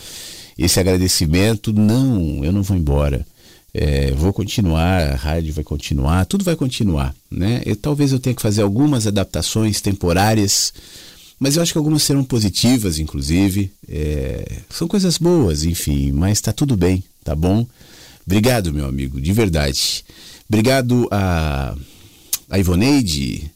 [0.57, 1.74] esse agradecimento.
[1.74, 3.26] Não, eu não vou embora.
[3.74, 7.61] É, vou continuar, a rádio vai continuar, tudo vai continuar, né?
[7.66, 10.72] Eu, talvez eu tenha que fazer algumas adaptações temporárias,
[11.38, 13.70] mas eu acho que algumas serão positivas, inclusive.
[13.87, 17.66] É, são coisas boas, enfim, mas está tudo bem, tá bom?
[18.27, 20.05] Obrigado, meu amigo, de verdade.
[20.49, 21.75] Obrigado a,
[22.49, 23.51] a Ivoneide.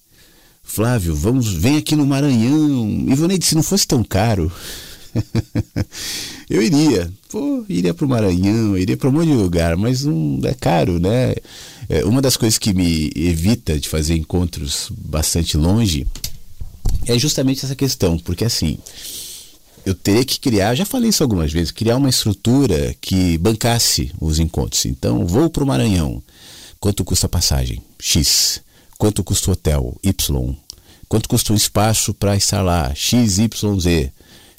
[0.63, 3.07] Flávio, vamos, vem aqui no Maranhão.
[3.09, 4.51] Ivoneide, se não fosse tão caro,
[6.51, 7.11] eu iria.
[7.29, 10.99] Pô, iria para o Maranhão, iria para um monte de lugar, mas não é caro,
[10.99, 11.35] né?
[11.89, 16.07] É, uma das coisas que me evita de fazer encontros bastante longe
[17.07, 18.79] é justamente essa questão, porque assim,
[19.87, 24.40] eu teria que criar, já falei isso algumas vezes, criar uma estrutura que bancasse os
[24.40, 24.85] encontros.
[24.85, 26.20] Então, vou para o Maranhão.
[26.81, 27.81] Quanto custa a passagem?
[28.01, 28.61] X.
[28.99, 29.96] Quanto custa o hotel?
[30.03, 30.57] Y.
[31.09, 32.92] Quanto custa o espaço para estar lá?
[32.96, 34.12] X, Y, Z.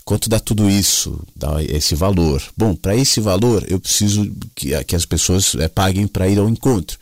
[0.06, 1.20] Quanto dá tudo isso?
[1.36, 2.42] Dá esse valor.
[2.56, 6.48] Bom, para esse valor eu preciso que, que as pessoas é, paguem para ir ao
[6.48, 6.98] encontro.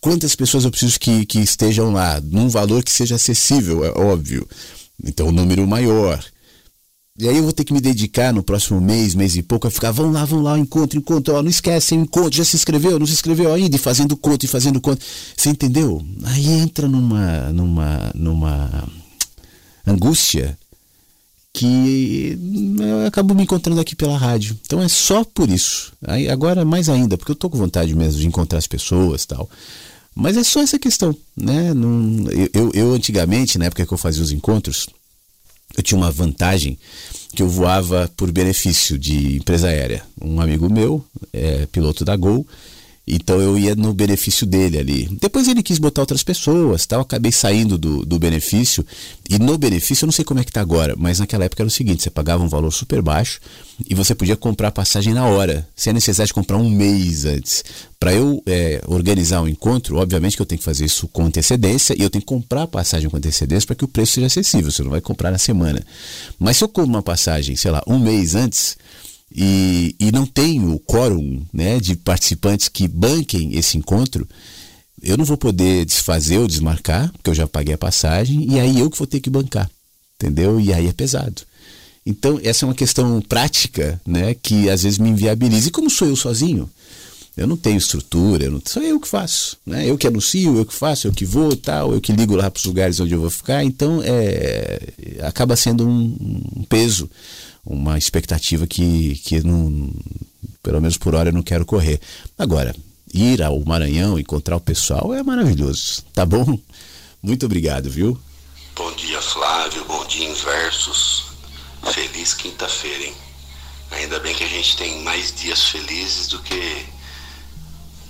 [0.00, 2.20] Quantas pessoas eu preciso que, que estejam lá?
[2.20, 4.48] Num valor que seja acessível, é óbvio.
[5.04, 6.20] Então, um número maior.
[7.20, 9.70] E aí eu vou ter que me dedicar no próximo mês, mês e pouco, a
[9.70, 13.06] ficar, vão lá, vão lá, encontro, encontro, ó, não esquece, encontro, já se inscreveu, não
[13.06, 15.04] se inscreveu ainda, e fazendo conto, e fazendo conto.
[15.36, 16.02] Você entendeu?
[16.24, 18.88] Aí entra numa, numa, numa
[19.86, 20.58] angústia
[21.52, 22.38] que
[22.80, 24.58] eu acabo me encontrando aqui pela rádio.
[24.64, 25.92] Então é só por isso.
[26.06, 29.46] Aí agora mais ainda, porque eu tô com vontade mesmo de encontrar as pessoas tal.
[30.14, 31.72] Mas é só essa questão, né?
[32.54, 34.86] Eu, eu antigamente, na época que eu fazia os encontros,
[35.76, 36.78] eu tinha uma vantagem
[37.34, 40.02] que eu voava por benefício de empresa aérea.
[40.20, 42.46] Um amigo meu, é, piloto da Gol,
[43.14, 45.08] então eu ia no benefício dele ali.
[45.20, 47.00] Depois ele quis botar outras pessoas, tal.
[47.00, 48.84] Acabei saindo do, do benefício.
[49.28, 51.68] E no benefício, eu não sei como é que tá agora, mas naquela época era
[51.68, 53.40] o seguinte: você pagava um valor super baixo
[53.88, 57.64] e você podia comprar passagem na hora, sem a necessidade de comprar um mês antes.
[57.98, 61.94] Para eu é, organizar um encontro, obviamente que eu tenho que fazer isso com antecedência
[61.98, 64.70] e eu tenho que comprar a passagem com antecedência para que o preço seja acessível.
[64.70, 65.84] Você não vai comprar na semana.
[66.38, 68.76] Mas se eu compro uma passagem, sei lá, um mês antes
[69.34, 74.28] e, e não tenho quórum né, de participantes que banquem esse encontro,
[75.02, 78.78] eu não vou poder desfazer ou desmarcar, porque eu já paguei a passagem, e aí
[78.78, 79.70] eu que vou ter que bancar,
[80.16, 80.60] entendeu?
[80.60, 81.42] E aí é pesado.
[82.04, 85.68] Então, essa é uma questão prática, né, que às vezes me inviabiliza.
[85.68, 86.68] E como sou eu sozinho,
[87.36, 89.88] eu não tenho estrutura, eu não, sou eu que faço, né?
[89.88, 92.58] Eu que anuncio, eu que faço, eu que vou, tal, eu que ligo lá para
[92.58, 93.64] os lugares onde eu vou ficar.
[93.64, 94.80] Então, é,
[95.22, 96.16] acaba sendo um,
[96.56, 97.08] um peso
[97.64, 99.92] uma expectativa que, que não,
[100.62, 102.00] pelo menos por hora eu não quero correr.
[102.38, 102.74] Agora,
[103.12, 106.58] ir ao Maranhão, encontrar o pessoal é maravilhoso, tá bom?
[107.22, 108.18] Muito obrigado, viu?
[108.74, 109.84] Bom dia, Flávio.
[109.84, 111.26] Bom dia, Inversos.
[111.92, 113.14] Feliz quinta-feira, hein?
[113.90, 116.86] Ainda bem que a gente tem mais dias felizes do que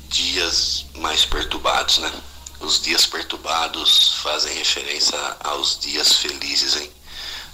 [0.09, 2.13] dias mais perturbados, né?
[2.61, 6.91] Os dias perturbados fazem referência aos dias felizes, hein?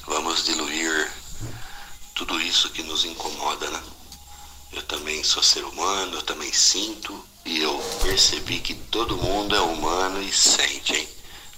[0.07, 1.11] Vamos diluir
[2.17, 3.83] tudo isso que nos incomoda, né?
[4.73, 9.61] Eu também sou ser humano, eu também sinto e eu percebi que todo mundo é
[9.61, 11.09] humano e sente, hein?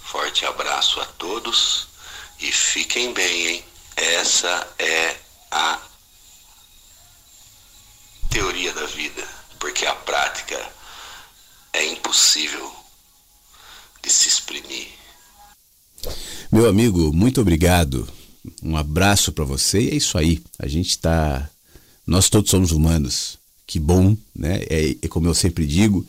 [0.02, 1.86] Forte abraço a todos
[2.40, 3.64] e fiquem bem, hein?
[3.96, 5.16] Essa é
[5.50, 5.80] a
[8.28, 9.26] teoria da vida,
[9.60, 10.72] porque a prática
[11.72, 12.74] é impossível
[14.02, 14.88] de se exprimir.
[16.50, 18.17] Meu amigo, muito obrigado.
[18.62, 20.40] Um abraço para você e é isso aí.
[20.58, 21.48] A gente está.
[22.06, 23.38] Nós todos somos humanos.
[23.66, 24.62] Que bom, né?
[24.70, 26.06] É, é como eu sempre digo,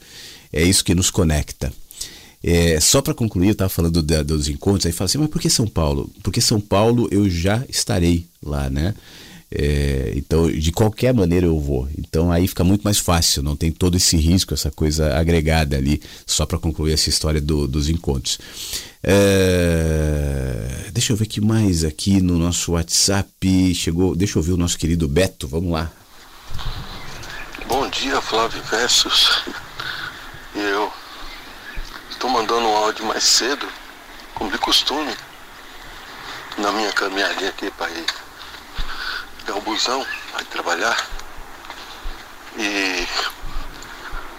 [0.51, 1.73] é isso que nos conecta.
[2.41, 5.49] É, só para concluir, eu estava falando dos encontros, aí fala assim, mas por que
[5.49, 6.09] São Paulo?
[6.23, 8.95] Porque São Paulo eu já estarei lá, né?
[9.51, 11.89] É, então, de qualquer maneira eu vou.
[11.97, 16.01] Então aí fica muito mais fácil, não tem todo esse risco, essa coisa agregada ali,
[16.25, 18.37] só para concluir essa história do, dos encontros.
[19.01, 24.15] É, deixa eu ver que mais aqui no nosso WhatsApp chegou.
[24.15, 25.89] Deixa eu ver o nosso querido Beto, vamos lá.
[27.67, 29.43] Bom dia, Flávio Versus.
[30.55, 30.91] Eu
[32.09, 33.67] estou mandando um áudio mais cedo,
[34.33, 35.15] como de costume,
[36.57, 38.05] na minha caminhadinha aqui para ir
[39.37, 40.05] pegar o busão,
[40.39, 41.07] ir trabalhar.
[42.57, 43.07] E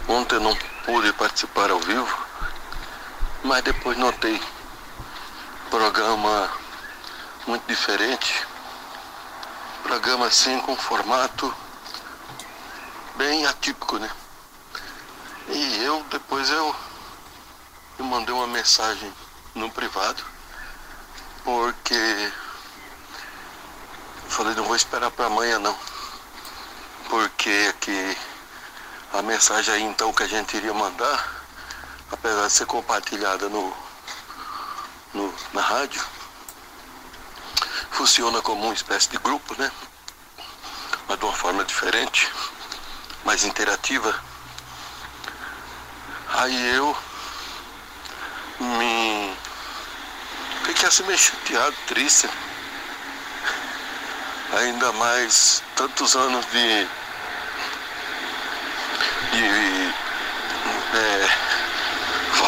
[0.09, 0.55] ontem não
[0.85, 2.30] pude participar ao vivo,
[3.43, 4.41] mas depois notei
[5.71, 6.51] programa
[7.47, 8.47] muito diferente.
[9.83, 11.55] Programa assim com formato
[13.17, 14.11] bem atípico, né?
[15.49, 16.77] E eu depois eu,
[17.99, 19.13] eu mandei uma mensagem
[19.55, 20.23] no privado,
[21.45, 22.33] porque
[24.29, 25.77] falei não vou esperar para amanhã não.
[27.09, 28.17] Porque aqui
[29.13, 31.40] a mensagem aí então que a gente iria mandar,
[32.11, 33.73] apesar de ser compartilhada no,
[35.15, 36.05] no na rádio,
[37.91, 39.71] funciona como uma espécie de grupo, né?
[41.09, 42.31] Mas de uma forma diferente,
[43.25, 44.15] mais interativa.
[46.33, 46.97] Aí eu
[48.61, 49.37] me
[50.65, 52.29] fiquei assim meio chateado, triste.
[54.53, 56.89] Ainda mais tantos anos de,
[59.33, 59.95] de
[60.97, 61.50] é,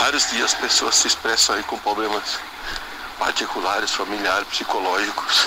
[0.02, 2.40] vários dias pessoas se expressam aí com problemas
[3.20, 5.46] particulares, familiares, psicológicos.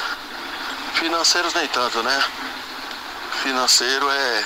[0.94, 2.24] Financeiros nem tanto, né?
[3.44, 4.46] Financeiro é,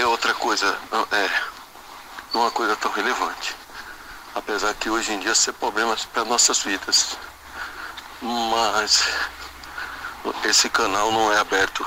[0.00, 0.78] é outra coisa.
[1.12, 1.30] É,
[2.34, 3.56] uma coisa tão relevante.
[4.34, 7.16] Apesar que hoje em dia ser problemas para nossas vidas.
[8.20, 9.08] Mas
[10.44, 11.86] esse canal não é aberto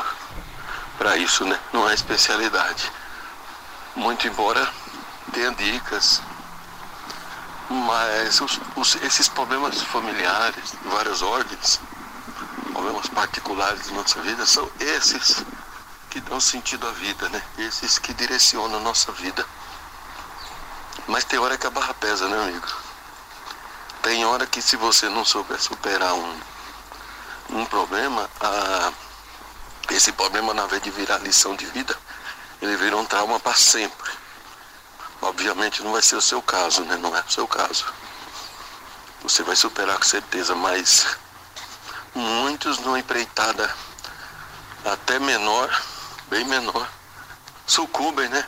[0.97, 1.59] para isso, né?
[1.71, 2.91] Não é especialidade.
[3.95, 4.67] Muito embora
[5.31, 6.23] tenha dicas,
[7.69, 11.79] mas os, os, esses problemas familiares de várias ordens,
[12.71, 15.43] problemas particulares da nossa vida, são esses
[16.09, 17.41] que dão sentido à vida, né?
[17.57, 19.45] Esses que direcionam a nossa vida.
[21.07, 22.67] Mas tem hora que a barra pesa, né, amigo?
[24.01, 26.39] Tem hora que se você não souber superar um,
[27.49, 28.91] um problema, a,
[29.91, 31.97] esse problema, na vez de virar lição de vida,
[32.61, 34.11] ele vira um trauma para sempre.
[35.21, 36.97] Obviamente não vai ser o seu caso, né?
[36.97, 37.85] Não é o seu caso.
[39.23, 41.17] Você vai superar com certeza, mas
[42.13, 43.73] muitos numa empreitada
[44.85, 45.69] até menor,
[46.29, 46.87] bem menor,
[47.65, 48.45] sucumbem, né?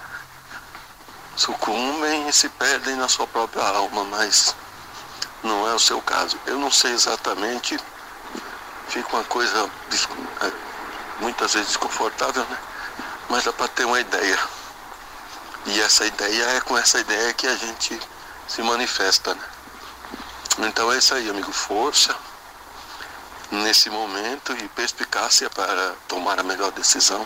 [1.40, 4.54] sucumbem e se perdem na sua própria alma, mas
[5.42, 6.38] não é o seu caso.
[6.46, 7.80] Eu não sei exatamente,
[8.90, 9.70] fica uma coisa
[10.42, 10.52] é,
[11.22, 12.58] muitas vezes desconfortável, né?
[13.30, 14.38] Mas dá para ter uma ideia.
[15.66, 17.99] E essa ideia é com essa ideia que a gente
[18.47, 19.43] se manifesta, né?
[20.60, 21.51] Então é isso aí, amigo.
[21.51, 22.16] Força
[23.51, 27.26] nesse momento e perspicácia para tomar a melhor decisão.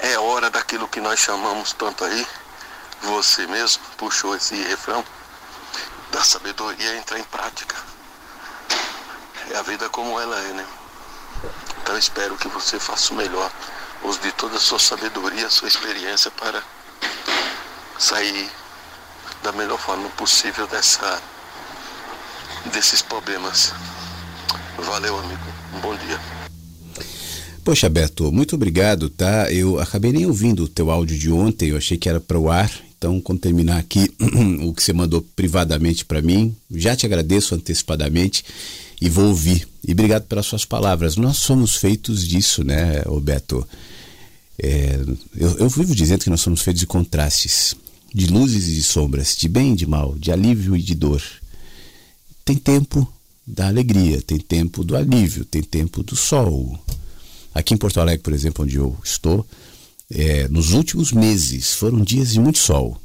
[0.00, 2.26] É hora daquilo que nós chamamos tanto aí
[3.02, 5.04] você mesmo puxou esse refrão
[6.10, 7.76] da sabedoria entrar em prática.
[9.50, 10.66] É a vida como ela é, né?
[11.82, 13.50] Então espero que você faça o melhor,
[14.02, 16.62] use de toda a sua sabedoria, a sua experiência para
[17.98, 18.48] sair
[19.42, 21.20] da melhor forma possível dessa,
[22.72, 23.72] desses problemas.
[24.78, 25.42] Valeu, amigo.
[25.74, 26.20] Um bom dia.
[27.64, 29.50] Poxa, Beto, muito obrigado, tá?
[29.52, 32.50] Eu acabei nem ouvindo o teu áudio de ontem, eu achei que era para o
[32.50, 34.10] ar, então, quando terminar aqui
[34.66, 38.44] o que você mandou privadamente para mim, já te agradeço antecipadamente
[39.00, 39.68] e vou ouvir.
[39.86, 41.16] E obrigado pelas suas palavras.
[41.16, 43.66] Nós somos feitos disso, né, Roberto?
[44.60, 44.98] É,
[45.36, 47.76] eu, eu vivo dizendo que nós somos feitos de contrastes,
[48.12, 51.22] de luzes e de sombras, de bem e de mal, de alívio e de dor.
[52.44, 53.06] Tem tempo
[53.46, 56.78] da alegria, tem tempo do alívio, tem tempo do sol.
[57.54, 59.46] Aqui em Porto Alegre, por exemplo, onde eu estou,
[60.10, 63.00] é, nos últimos meses foram dias de muito sol.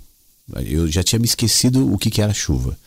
[0.65, 2.77] Eu já tinha me esquecido o que, que era chuva.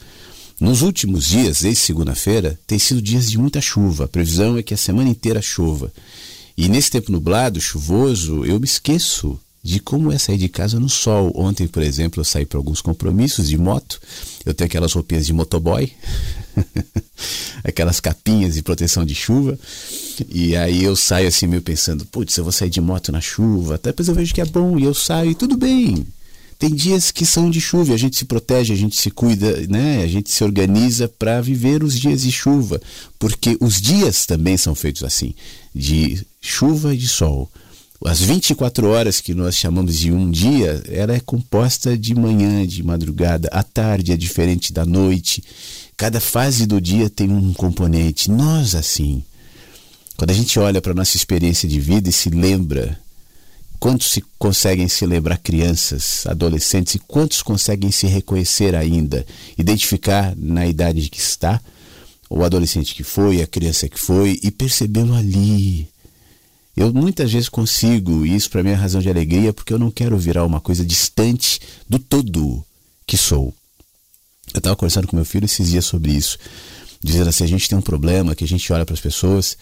[0.60, 4.04] Nos últimos dias, desde segunda-feira, tem sido dias de muita chuva.
[4.04, 5.92] A previsão é que a semana inteira chova.
[6.56, 10.88] E nesse tempo nublado, chuvoso, eu me esqueço de como é sair de casa no
[10.88, 11.32] sol.
[11.34, 14.00] Ontem, por exemplo, eu saí para alguns compromissos de moto.
[14.44, 15.92] Eu tenho aquelas roupinhas de motoboy,
[17.64, 19.58] aquelas capinhas de proteção de chuva.
[20.30, 23.74] E aí eu saio assim meio pensando, putz, eu vou sair de moto na chuva.
[23.74, 26.06] Até depois eu vejo que é bom e eu saio e tudo bem.
[26.58, 30.02] Tem dias que são de chuva, a gente se protege, a gente se cuida, né?
[30.02, 32.80] A gente se organiza para viver os dias de chuva,
[33.18, 35.34] porque os dias também são feitos assim,
[35.76, 37.50] de chuva e de sol.
[38.04, 42.82] As 24 horas que nós chamamos de um dia, ela é composta de manhã, de
[42.82, 45.42] madrugada, a tarde é diferente da noite.
[45.96, 48.30] Cada fase do dia tem um componente.
[48.30, 49.22] Nós assim,
[50.16, 52.98] quando a gente olha para nossa experiência de vida e se lembra
[53.78, 59.26] quantos se conseguem se lembrar crianças, adolescentes e quantos conseguem se reconhecer ainda,
[59.58, 61.60] identificar na idade que está,
[62.28, 65.88] o adolescente que foi, a criança que foi e percebê-lo ali,
[66.76, 69.90] eu muitas vezes consigo, e isso para mim é razão de alegria, porque eu não
[69.90, 72.64] quero virar uma coisa distante do todo
[73.06, 73.54] que sou.
[74.52, 76.38] Eu estava conversando com meu filho esses dias sobre isso,
[77.02, 79.56] dizendo assim: a gente tem um problema que a gente olha para as pessoas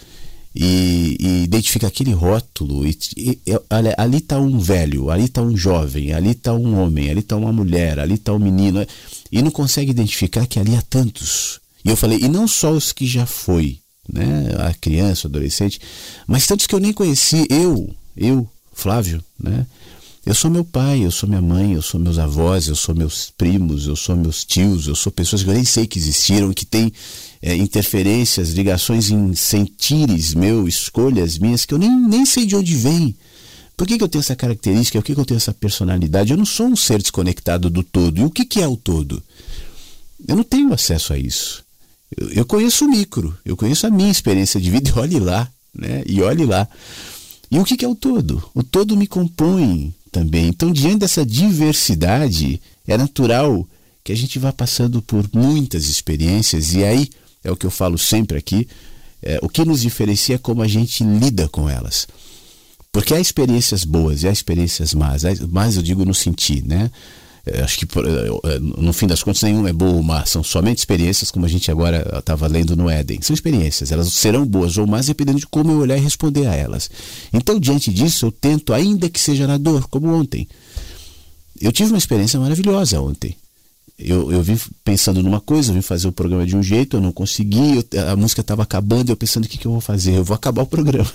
[0.54, 2.86] e, e, identifica aquele rótulo.
[2.86, 3.40] E, e,
[3.70, 7.36] olha, ali está um velho, ali está um jovem, ali está um homem, ali está
[7.36, 8.86] uma mulher, ali está um menino,
[9.30, 11.60] e não consegue identificar que ali há tantos.
[11.84, 13.78] E eu falei: e não só os que já foi,
[14.10, 15.80] né, a criança, o adolescente,
[16.26, 19.66] mas tantos que eu nem conheci, eu, eu, Flávio, né?
[20.26, 23.30] Eu sou meu pai, eu sou minha mãe, eu sou meus avós, eu sou meus
[23.36, 26.64] primos, eu sou meus tios, eu sou pessoas que eu nem sei que existiram, que
[26.64, 26.90] têm
[27.42, 32.74] é, interferências, ligações em sentires meu, escolhas minhas, que eu nem, nem sei de onde
[32.74, 33.14] vem.
[33.76, 34.98] Por que, que eu tenho essa característica?
[34.98, 36.30] Por que, que eu tenho essa personalidade?
[36.30, 38.18] Eu não sou um ser desconectado do todo.
[38.18, 39.22] E o que, que é o todo?
[40.26, 41.63] Eu não tenho acesso a isso.
[42.16, 45.48] Eu, eu conheço o micro, eu conheço a minha experiência de vida e olhe lá,
[45.74, 46.02] né?
[46.06, 46.68] E olhe lá.
[47.50, 48.42] E o que, que é o todo?
[48.54, 50.46] O todo me compõe também.
[50.46, 53.66] Então, diante dessa diversidade, é natural
[54.02, 57.08] que a gente vá passando por muitas experiências, e aí
[57.42, 58.68] é o que eu falo sempre aqui:
[59.22, 62.06] é, o que nos diferencia é como a gente lida com elas.
[62.92, 66.90] Porque há experiências boas e há experiências más, mas eu digo no sentir, né?
[67.46, 70.78] É, acho que é, no fim das contas nenhuma é boa ou má, são somente
[70.78, 73.20] experiências, como a gente agora estava lendo no Éden.
[73.20, 76.54] São experiências, elas serão boas ou más dependendo de como eu olhar e responder a
[76.54, 76.90] elas.
[77.32, 80.48] Então, diante disso, eu tento, ainda que seja na dor, como ontem.
[81.60, 83.36] Eu tive uma experiência maravilhosa ontem.
[83.98, 87.00] Eu, eu vim pensando numa coisa, eu vim fazer o programa de um jeito, eu
[87.00, 90.16] não consegui, eu, a música estava acabando, eu pensando o que, que eu vou fazer,
[90.16, 91.12] eu vou acabar o programa.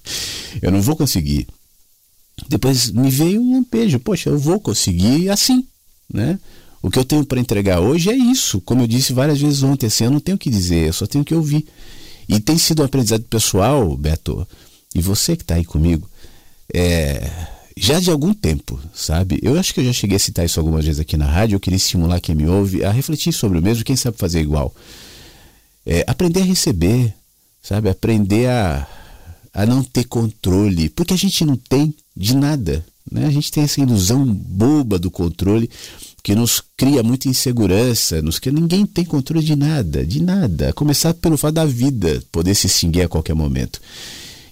[0.60, 1.46] eu não vou conseguir.
[2.48, 5.66] Depois me veio um lampejo, poxa, eu vou conseguir assim,
[6.12, 6.38] né?
[6.82, 8.60] O que eu tenho para entregar hoje é isso.
[8.60, 11.06] Como eu disse várias vezes ontem, assim, eu não tenho o que dizer, eu só
[11.06, 11.66] tenho que ouvir.
[12.28, 14.46] E tem sido um aprendizado pessoal, Beto,
[14.94, 16.08] e você que está aí comigo,
[16.72, 17.30] é,
[17.76, 19.38] já de algum tempo, sabe?
[19.42, 21.60] Eu acho que eu já cheguei a citar isso algumas vezes aqui na rádio, eu
[21.60, 24.74] queria estimular quem me ouve a refletir sobre o mesmo, quem sabe fazer igual.
[25.84, 27.14] É, aprender a receber,
[27.62, 27.88] sabe?
[27.88, 28.86] Aprender a,
[29.56, 32.84] a não ter controle, porque a gente não tem de nada.
[33.10, 33.24] Né?
[33.24, 35.70] A gente tem essa ilusão boba do controle
[36.22, 40.68] que nos cria muita insegurança, nos que ninguém tem controle de nada, de nada.
[40.68, 43.80] A começar pelo fato da vida poder se extinguir a qualquer momento.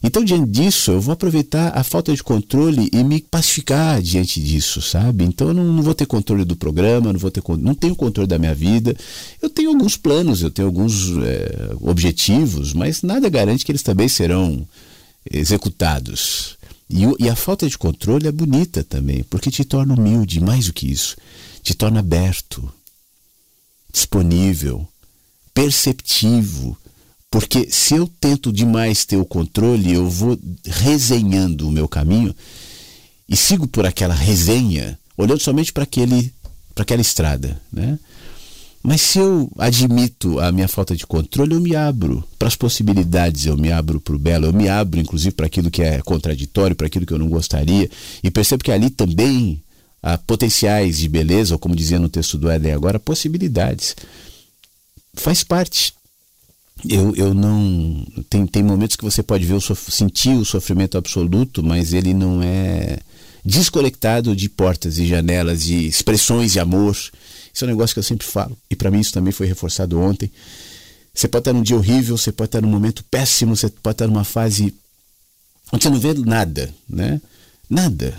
[0.02, 4.80] Então, diante disso, eu vou aproveitar a falta de controle e me pacificar diante disso,
[4.80, 5.24] sabe?
[5.24, 8.28] Então, eu não, não vou ter controle do programa, não vou ter não tenho controle
[8.28, 8.96] da minha vida.
[9.42, 14.08] Eu tenho alguns planos, eu tenho alguns é, objetivos, mas nada garante que eles também
[14.08, 14.66] serão
[15.30, 16.56] executados.
[16.88, 20.72] E, e a falta de controle é bonita também, porque te torna humilde, mais do
[20.72, 21.16] que isso,
[21.62, 22.72] te torna aberto,
[23.92, 24.86] disponível,
[25.52, 26.76] perceptivo.
[27.30, 32.34] Porque se eu tento demais ter o controle, eu vou resenhando o meu caminho
[33.28, 36.32] e sigo por aquela resenha, olhando somente para aquele
[36.74, 37.98] para aquela estrada, né?
[38.86, 43.46] Mas se eu admito a minha falta de controle, eu me abro para as possibilidades,
[43.46, 46.76] eu me abro para o belo, eu me abro inclusive para aquilo que é contraditório,
[46.76, 47.90] para aquilo que eu não gostaria,
[48.22, 49.62] e percebo que ali também
[50.02, 53.96] há potenciais de beleza, ou como dizia no texto do Éden agora, possibilidades.
[55.14, 55.94] Faz parte.
[56.86, 58.06] Eu, eu não.
[58.28, 62.42] Tem, tem momentos que você pode ver o sentir o sofrimento absoluto, mas ele não
[62.42, 62.98] é
[63.44, 66.96] desconectado de portas e janelas, de expressões de amor
[67.54, 68.58] isso é um negócio que eu sempre falo.
[68.68, 70.30] E para mim isso também foi reforçado ontem.
[71.14, 74.08] Você pode estar num dia horrível, você pode estar num momento péssimo, você pode estar
[74.08, 74.74] numa fase
[75.72, 77.20] onde você não vê nada, né?
[77.70, 78.12] Nada.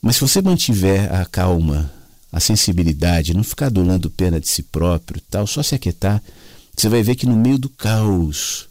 [0.00, 1.92] Mas se você mantiver a calma,
[2.30, 6.22] a sensibilidade, não ficar adulando pena de si próprio, tal, só se aquietar,
[6.76, 8.68] você vai ver que no meio do caos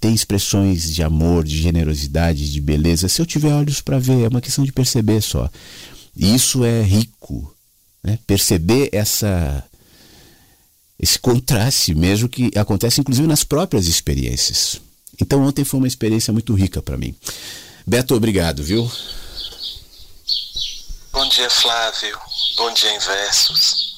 [0.00, 3.08] tem expressões de amor, de generosidade, de beleza.
[3.08, 5.50] Se eu tiver olhos para ver, é uma questão de perceber só.
[6.16, 7.54] E isso é rico,
[8.02, 8.18] né?
[8.26, 9.64] Perceber essa
[10.98, 14.80] esse contraste mesmo que acontece inclusive nas próprias experiências.
[15.20, 17.14] Então ontem foi uma experiência muito rica para mim.
[17.86, 18.90] Beto, obrigado, viu?
[21.12, 22.18] Bom dia, Flávio.
[22.56, 23.96] Bom dia, Inversos.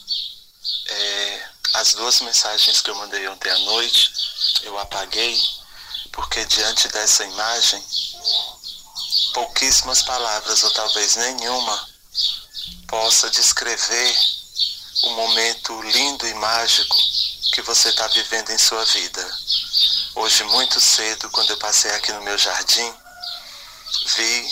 [0.88, 1.42] É,
[1.74, 4.10] as duas mensagens que eu mandei ontem à noite,
[4.64, 5.36] eu apaguei,
[6.12, 7.82] porque diante dessa imagem,
[9.32, 11.88] pouquíssimas palavras, ou talvez nenhuma,
[12.86, 14.16] possa descrever
[15.04, 16.96] o momento lindo e mágico
[17.52, 19.38] que você está vivendo em sua vida.
[20.14, 22.94] Hoje, muito cedo, quando eu passei aqui no meu jardim,
[24.16, 24.50] vi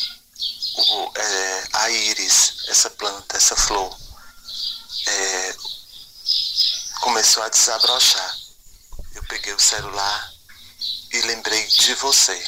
[0.77, 3.95] o, é, a íris, essa planta, essa flor,
[5.07, 5.57] é,
[7.01, 8.39] começou a desabrochar.
[9.15, 10.40] Eu peguei o celular
[11.13, 12.43] e lembrei de você.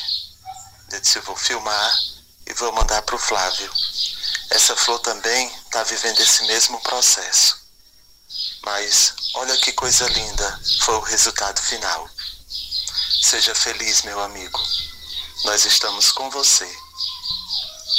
[0.91, 1.99] Eu disse, vou filmar
[2.47, 3.73] e vou mandar para o Flávio.
[4.51, 7.57] Essa flor também está vivendo esse mesmo processo.
[8.65, 12.09] Mas olha que coisa linda foi o resultado final.
[13.23, 14.61] Seja feliz, meu amigo.
[15.45, 16.71] Nós estamos com você.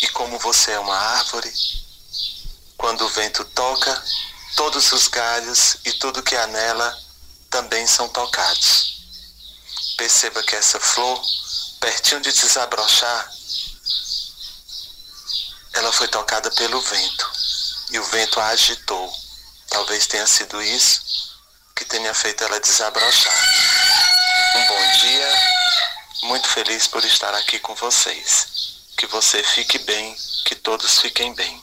[0.02, 1.52] E como você é uma árvore,
[2.78, 4.04] quando o vento toca,
[4.56, 6.98] todos os galhos e tudo que há nela
[7.50, 8.93] também são tocados.
[9.98, 11.22] Perceba que essa flor,
[11.80, 13.32] pertinho de desabrochar,
[15.74, 17.32] ela foi tocada pelo vento
[17.92, 19.12] e o vento a agitou.
[19.70, 21.02] Talvez tenha sido isso
[21.76, 23.34] que tenha feito ela desabrochar.
[24.56, 25.30] Um bom dia,
[26.24, 28.48] muito feliz por estar aqui com vocês.
[28.98, 30.16] Que você fique bem,
[30.46, 31.62] que todos fiquem bem.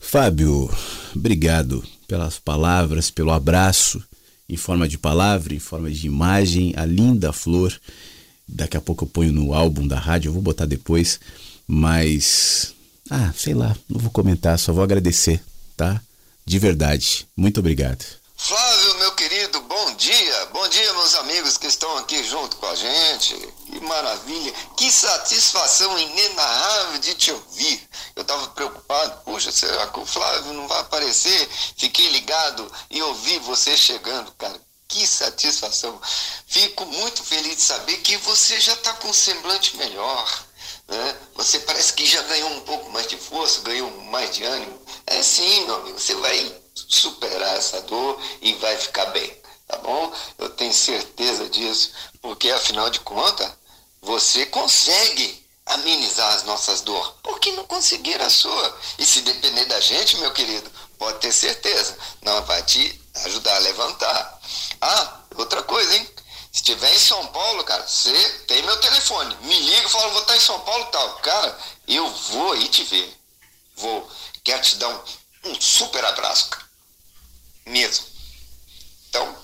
[0.00, 0.70] Fábio,
[1.14, 4.02] obrigado pelas palavras, pelo abraço
[4.54, 7.78] em forma de palavra, em forma de imagem, a linda flor.
[8.46, 11.18] Daqui a pouco eu ponho no álbum da rádio, eu vou botar depois,
[11.66, 12.74] mas
[13.10, 15.42] ah, sei lá, não vou comentar, só vou agradecer,
[15.76, 16.00] tá?
[16.46, 17.26] De verdade.
[17.36, 18.04] Muito obrigado.
[19.54, 20.46] Querido, bom dia.
[20.46, 23.36] Bom dia, meus amigos que estão aqui junto com a gente.
[23.66, 24.52] Que maravilha.
[24.76, 27.88] Que satisfação inenarrável de te ouvir.
[28.16, 31.48] Eu estava preocupado, puxa, será que o Flávio não vai aparecer?
[31.76, 34.60] Fiquei ligado e ouvi você chegando, cara.
[34.88, 36.00] Que satisfação.
[36.46, 40.44] Fico muito feliz de saber que você já está com um semblante melhor.
[40.88, 41.16] Né?
[41.34, 44.80] Você parece que já ganhou um pouco mais de força, ganhou mais de ânimo.
[45.06, 49.32] É sim, meu amigo, você vai superar essa dor e vai ficar bem,
[49.66, 50.12] tá bom?
[50.38, 53.50] Eu tenho certeza disso, porque afinal de contas,
[54.00, 57.12] você consegue amenizar as nossas dores.
[57.22, 58.78] Por que não conseguir a sua?
[58.98, 63.60] E se depender da gente, meu querido, pode ter certeza, não vai te ajudar a
[63.60, 64.40] levantar.
[64.80, 66.08] Ah, outra coisa, hein?
[66.52, 68.12] Se estiver em São Paulo, cara, você
[68.46, 69.36] tem meu telefone.
[69.42, 71.16] Me liga e fala, vou estar em São Paulo tal.
[71.16, 71.58] Cara,
[71.88, 73.12] eu vou aí te ver.
[73.76, 74.08] Vou.
[74.44, 76.64] Quero te dar um, um super abraço, cara.
[77.66, 78.06] Mesmo.
[79.08, 79.36] Então,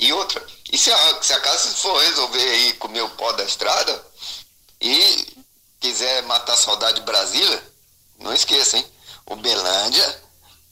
[0.00, 0.42] e outra,
[0.72, 4.02] e se a, se casa for resolver aí comer o pó da estrada
[4.80, 5.26] e
[5.78, 7.62] quiser matar a saudade de Brasília,
[8.18, 8.86] não esqueça, hein?
[9.26, 10.22] O Belândia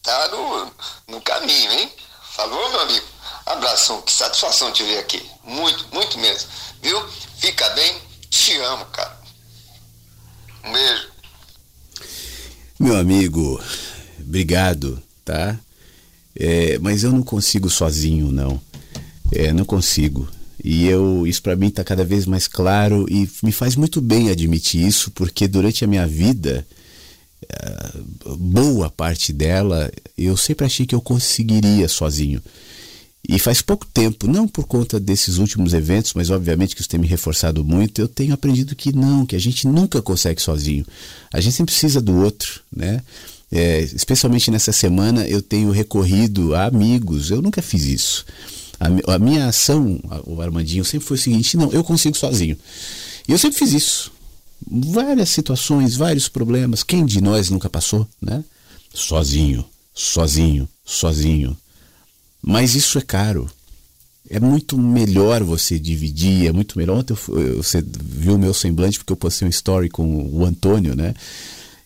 [0.03, 0.73] tá no,
[1.09, 1.93] no caminho, hein?
[2.33, 3.07] Falou, meu amigo?
[3.45, 5.25] Abração, que satisfação te ver aqui.
[5.45, 6.49] Muito, muito mesmo.
[6.81, 7.07] Viu?
[7.39, 8.01] Fica bem,
[8.31, 9.19] te amo, cara.
[10.65, 11.13] Um beijo.
[12.79, 13.63] Meu amigo,
[14.21, 15.59] obrigado, tá?
[16.35, 18.61] É, mas eu não consigo sozinho, não.
[19.33, 20.29] É, não consigo.
[20.63, 24.31] E eu, isso para mim está cada vez mais claro e me faz muito bem
[24.31, 26.67] admitir isso, porque durante a minha vida,
[27.49, 27.91] é,
[28.37, 32.43] boa parte dela, eu sempre achei que eu conseguiria sozinho.
[33.29, 36.99] E faz pouco tempo, não por conta desses últimos eventos, mas obviamente que isso tem
[36.99, 40.85] me reforçado muito, eu tenho aprendido que não, que a gente nunca consegue sozinho.
[41.33, 43.03] A gente sempre precisa do outro, né?
[43.51, 48.27] É, especialmente nessa semana eu tenho recorrido a amigos, eu nunca fiz isso.
[48.81, 52.57] A, a minha ação, o Armandinho, sempre foi o seguinte: não, eu consigo sozinho.
[53.27, 54.13] E eu sempre fiz isso.
[54.71, 56.83] Várias situações, vários problemas.
[56.83, 58.45] Quem de nós nunca passou, né?
[58.93, 59.65] Sozinho,
[59.95, 61.57] sozinho, sozinho.
[62.43, 63.51] Mas isso é caro.
[64.31, 66.99] É muito melhor você dividir, é muito melhor.
[66.99, 70.95] Ontem eu, você viu o meu semblante porque eu postei um story com o Antônio,
[70.95, 71.15] né?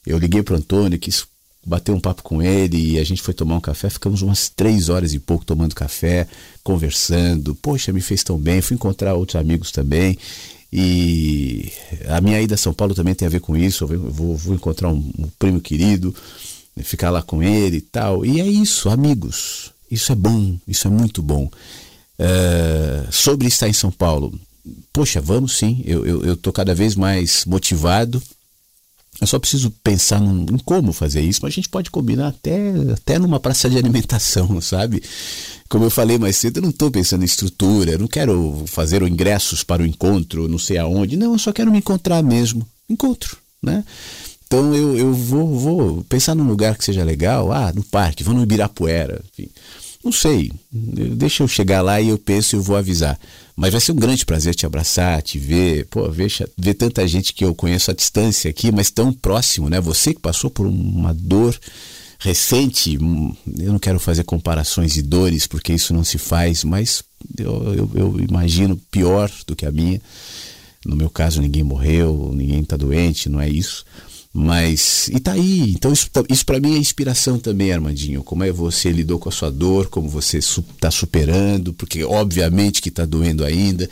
[0.05, 1.25] Eu liguei pro Antônio, quis
[1.65, 3.89] bater um papo com ele e a gente foi tomar um café.
[3.89, 6.27] Ficamos umas três horas e pouco tomando café,
[6.63, 7.55] conversando.
[7.55, 8.61] Poxa, me fez tão bem.
[8.61, 10.19] Fui encontrar outros amigos também.
[10.73, 11.71] E
[12.09, 13.85] a minha ida a São Paulo também tem a ver com isso.
[13.85, 16.15] Eu vou, vou encontrar um, um primo querido,
[16.79, 18.25] ficar lá com ele e tal.
[18.25, 19.71] E é isso, amigos.
[19.91, 21.51] Isso é bom, isso é muito bom.
[22.19, 24.33] Uh, sobre estar em São Paulo,
[24.93, 28.23] poxa, vamos sim, eu, eu, eu tô cada vez mais motivado.
[29.23, 32.73] Eu só preciso pensar num, em como fazer isso, mas a gente pode combinar até,
[32.93, 35.01] até numa praça de alimentação, sabe?
[35.69, 39.63] Como eu falei mais cedo, eu não estou pensando em estrutura, não quero fazer ingressos
[39.63, 41.17] para o encontro, não sei aonde.
[41.17, 42.67] Não, eu só quero me encontrar mesmo.
[42.91, 43.85] Encontro, né?
[44.45, 48.35] Então eu, eu vou, vou pensar num lugar que seja legal, ah, no parque, vou
[48.35, 49.49] no Ibirapuera, enfim.
[50.05, 50.51] Não sei.
[50.73, 53.17] Deixa eu chegar lá e eu penso e eu vou avisar.
[53.55, 57.35] Mas vai ser um grande prazer te abraçar, te ver, pô, ver, ver tanta gente
[57.35, 59.81] que eu conheço à distância aqui, mas tão próximo, né?
[59.81, 61.59] Você que passou por uma dor
[62.19, 67.03] recente, hum, eu não quero fazer comparações de dores, porque isso não se faz, mas
[67.37, 70.01] eu, eu, eu imagino pior do que a minha.
[70.85, 73.85] No meu caso, ninguém morreu, ninguém está doente, não é isso.
[74.33, 75.73] Mas, e tá aí.
[75.73, 78.23] Então, isso, tá, isso para mim é inspiração também, Armandinho.
[78.23, 82.89] Como é você lidou com a sua dor, como você está superando, porque obviamente que
[82.89, 83.89] está doendo ainda.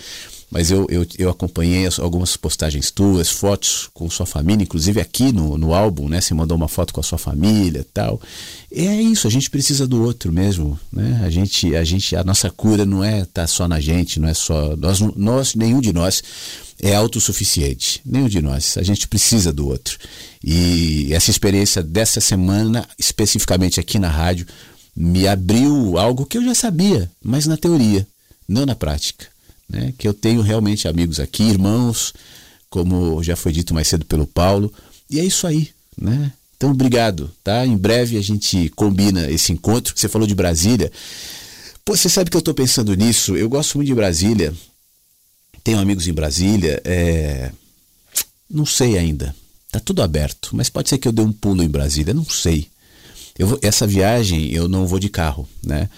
[0.50, 5.56] Mas eu, eu, eu acompanhei algumas postagens tuas, fotos com sua família, inclusive aqui no,
[5.56, 6.20] no álbum, né?
[6.20, 8.20] Você mandou uma foto com a sua família tal.
[8.72, 11.20] E é isso, a gente precisa do outro mesmo, né?
[11.22, 14.34] A gente, a gente, a nossa cura não é tá só na gente, não é
[14.34, 16.20] só nós, nós nenhum de nós
[16.82, 18.76] é autossuficiente, nenhum de nós.
[18.76, 19.98] A gente precisa do outro.
[20.42, 24.46] E essa experiência dessa semana, especificamente aqui na rádio,
[24.96, 28.06] me abriu algo que eu já sabia, mas na teoria,
[28.48, 29.26] não na prática.
[29.68, 29.94] Né?
[29.96, 32.12] Que eu tenho realmente amigos aqui, irmãos,
[32.68, 34.72] como já foi dito mais cedo pelo Paulo,
[35.08, 35.70] e é isso aí.
[35.96, 36.32] Né?
[36.56, 37.30] Então, obrigado.
[37.42, 37.66] Tá?
[37.66, 39.94] Em breve a gente combina esse encontro.
[39.96, 40.92] Você falou de Brasília.
[41.84, 43.36] Pô, você sabe que eu estou pensando nisso.
[43.36, 44.52] Eu gosto muito de Brasília.
[45.62, 46.80] Tenho amigos em Brasília.
[46.84, 47.50] É...
[48.48, 49.34] Não sei ainda.
[49.70, 52.68] Tá tudo aberto, mas pode ser que eu dê um pulo em Brasília, não sei.
[53.38, 55.88] Vou, essa viagem eu não vou de carro, né?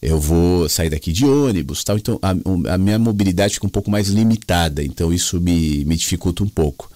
[0.00, 1.98] Eu vou sair daqui de ônibus, tal.
[1.98, 2.30] Então a,
[2.74, 6.90] a minha mobilidade fica um pouco mais limitada, então isso me, me dificulta um pouco.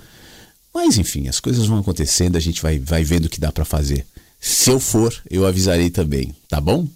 [0.73, 3.65] Mas enfim, as coisas vão acontecendo, a gente vai, vai vendo o que dá para
[3.65, 4.07] fazer.
[4.41, 6.89] Se eu for, eu avisarei também, tá bom?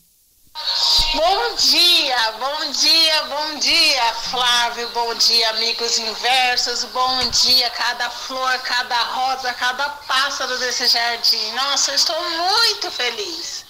[1.14, 3.95] Bom dia, bom dia, bom dia,
[4.30, 11.52] Flávio, bom dia, amigos inversos, bom dia, cada flor, cada rosa, cada pássaro desse jardim.
[11.52, 13.64] Nossa, eu estou muito feliz.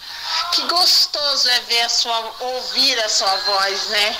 [0.52, 4.16] Que gostoso é ver a sua, ouvir a sua voz, né?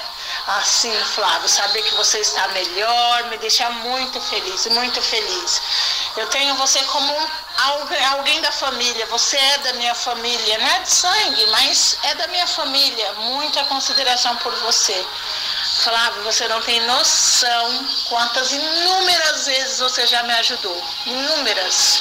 [0.58, 5.62] Assim, Flávio, saber que você está melhor me deixa muito feliz, muito feliz.
[6.16, 7.30] Eu tenho você como
[8.12, 12.26] alguém da família, você é da minha família, não é de sangue, mas é da
[12.28, 13.12] minha família.
[13.14, 15.06] Muita consideração por você.
[15.82, 20.82] Flávio, você não tem noção quantas inúmeras vezes você já me ajudou.
[21.04, 22.00] Inúmeras.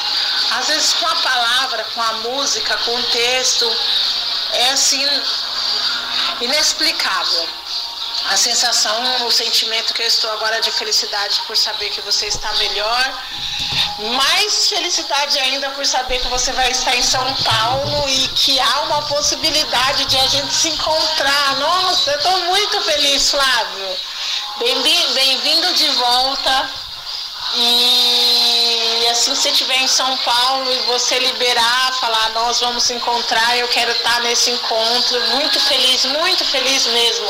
[0.52, 3.70] Às vezes com a palavra, com a música, com o texto.
[4.54, 5.06] É assim,
[6.42, 7.65] inexplicável
[8.30, 12.52] a sensação, o sentimento que eu estou agora de felicidade por saber que você está
[12.54, 13.24] melhor.
[14.00, 18.82] Mais felicidade ainda por saber que você vai estar em São Paulo e que há
[18.82, 21.56] uma possibilidade de a gente se encontrar.
[21.60, 23.98] Nossa, eu estou muito feliz, Flávio.
[25.14, 26.70] Bem-vindo de volta.
[27.58, 33.58] E assim que você estiver em São Paulo e você liberar, falar, nós vamos encontrar,
[33.58, 35.22] eu quero estar nesse encontro.
[35.28, 37.30] Muito feliz, muito feliz mesmo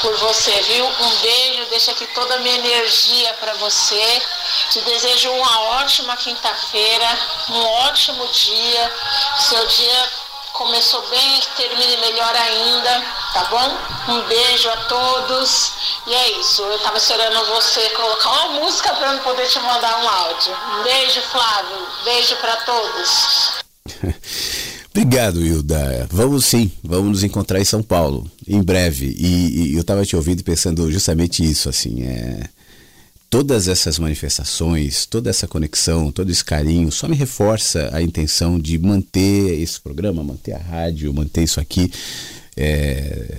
[0.00, 0.86] por você, viu?
[0.86, 4.22] Um beijo, deixa aqui toda a minha energia para você.
[4.70, 7.18] Te desejo uma ótima quinta-feira,
[7.50, 8.92] um ótimo dia.
[9.38, 10.10] Seu dia
[10.52, 13.78] começou bem, termine melhor ainda, tá bom?
[14.12, 15.72] Um beijo a todos.
[16.06, 20.02] E é isso, eu tava esperando você colocar uma música para eu poder te mandar
[20.02, 20.56] um áudio.
[20.78, 21.86] Um beijo, Flávio.
[22.04, 23.50] Beijo para todos.
[24.90, 26.08] Obrigado, Hilda.
[26.10, 29.14] Vamos sim, vamos nos encontrar em São Paulo, em breve.
[29.16, 32.48] E, e eu estava te ouvindo pensando justamente isso, assim, é...
[33.30, 38.76] Todas essas manifestações, toda essa conexão, todo esse carinho, só me reforça a intenção de
[38.76, 41.92] manter esse programa, manter a rádio, manter isso aqui.
[42.56, 43.38] É...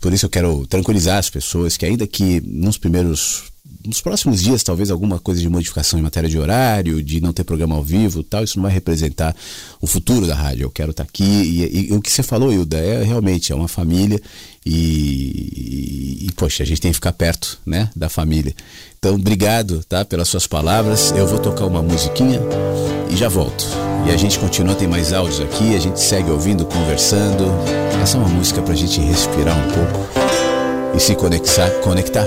[0.00, 3.52] Por isso eu quero tranquilizar as pessoas que ainda que nos primeiros
[3.86, 7.44] nos próximos dias, talvez alguma coisa de modificação em matéria de horário, de não ter
[7.44, 9.36] programa ao vivo tal, isso não vai representar
[9.80, 10.64] o futuro da rádio.
[10.64, 11.24] Eu quero estar aqui.
[11.24, 14.20] E, e, e o que você falou, Hilda, é realmente é uma família
[14.64, 18.54] e, e, poxa, a gente tem que ficar perto né, da família.
[18.98, 21.10] Então, obrigado tá, pelas suas palavras.
[21.10, 22.40] Eu vou tocar uma musiquinha
[23.10, 23.66] e já volto.
[24.06, 27.44] E a gente continua, tem mais áudios aqui, a gente segue ouvindo, conversando.
[28.02, 32.26] Essa é uma música para a gente respirar um pouco e se conectar, conectar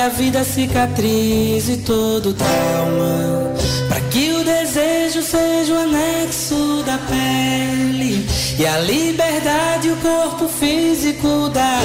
[0.00, 3.52] a vida cicatrize todo trauma,
[3.86, 8.26] para que o desejo seja o anexo da pele
[8.58, 11.80] e a liberdade o corpo físico da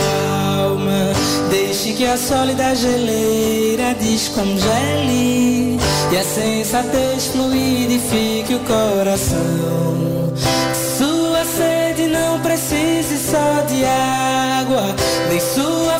[0.62, 1.12] alma.
[1.50, 5.78] Deixe que a sólida geleira descongele
[6.12, 10.34] e a sensatez fluidifique o coração.
[10.98, 14.96] Sua sede não precise só de água,
[15.30, 16.00] nem sua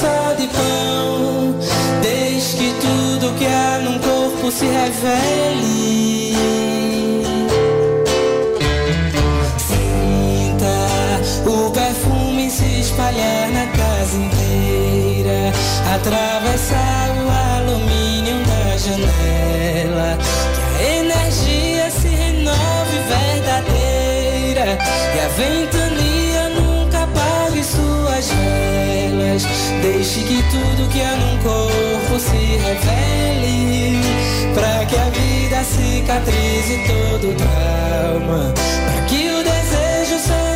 [0.00, 1.54] só de pão.
[2.02, 6.28] Desde que tudo que há num corpo se revele.
[12.98, 15.52] espalhar na casa inteira,
[15.94, 20.18] atravessar o alumínio da janela,
[20.54, 24.78] que a energia se renove verdadeira
[25.14, 25.87] e a ventania
[29.38, 29.46] velas.
[29.82, 34.00] Deixe que tudo que há num corpo se revele,
[34.54, 40.47] para que a vida cicatrize todo trauma, para que o desejo seja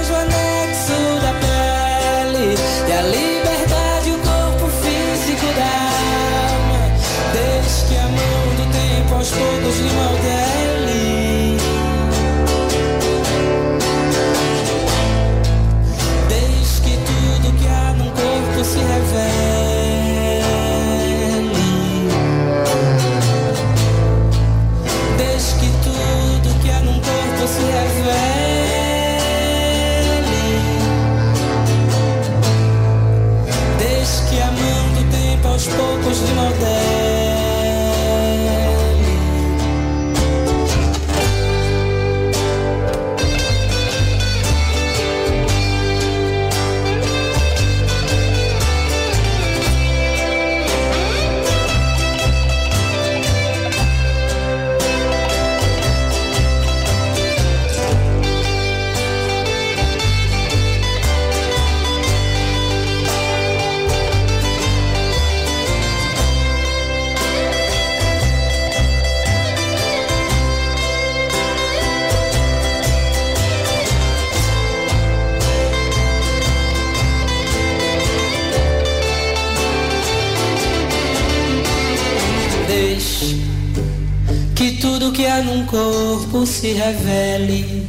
[86.63, 87.89] se revele,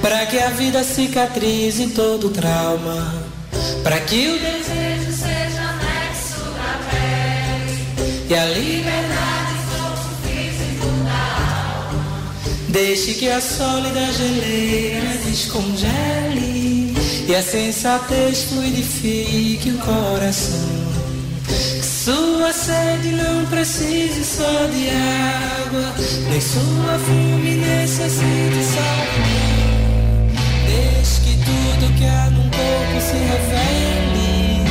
[0.00, 3.22] para que a vida cicatrize todo trauma,
[3.84, 7.76] para que o desejo seja anexo da pele
[8.30, 11.20] e a liberdade corpo físico da
[11.84, 12.32] alma.
[12.68, 16.94] Deixe que a sólida geleira descongele
[17.28, 20.71] e a sensatez fluidifique o coração.
[22.04, 25.94] Sua sede não precise só de água,
[26.28, 28.90] nem sua fome necessite só
[29.22, 29.62] de.
[30.66, 34.66] Desde que tudo que há num corpo se revele.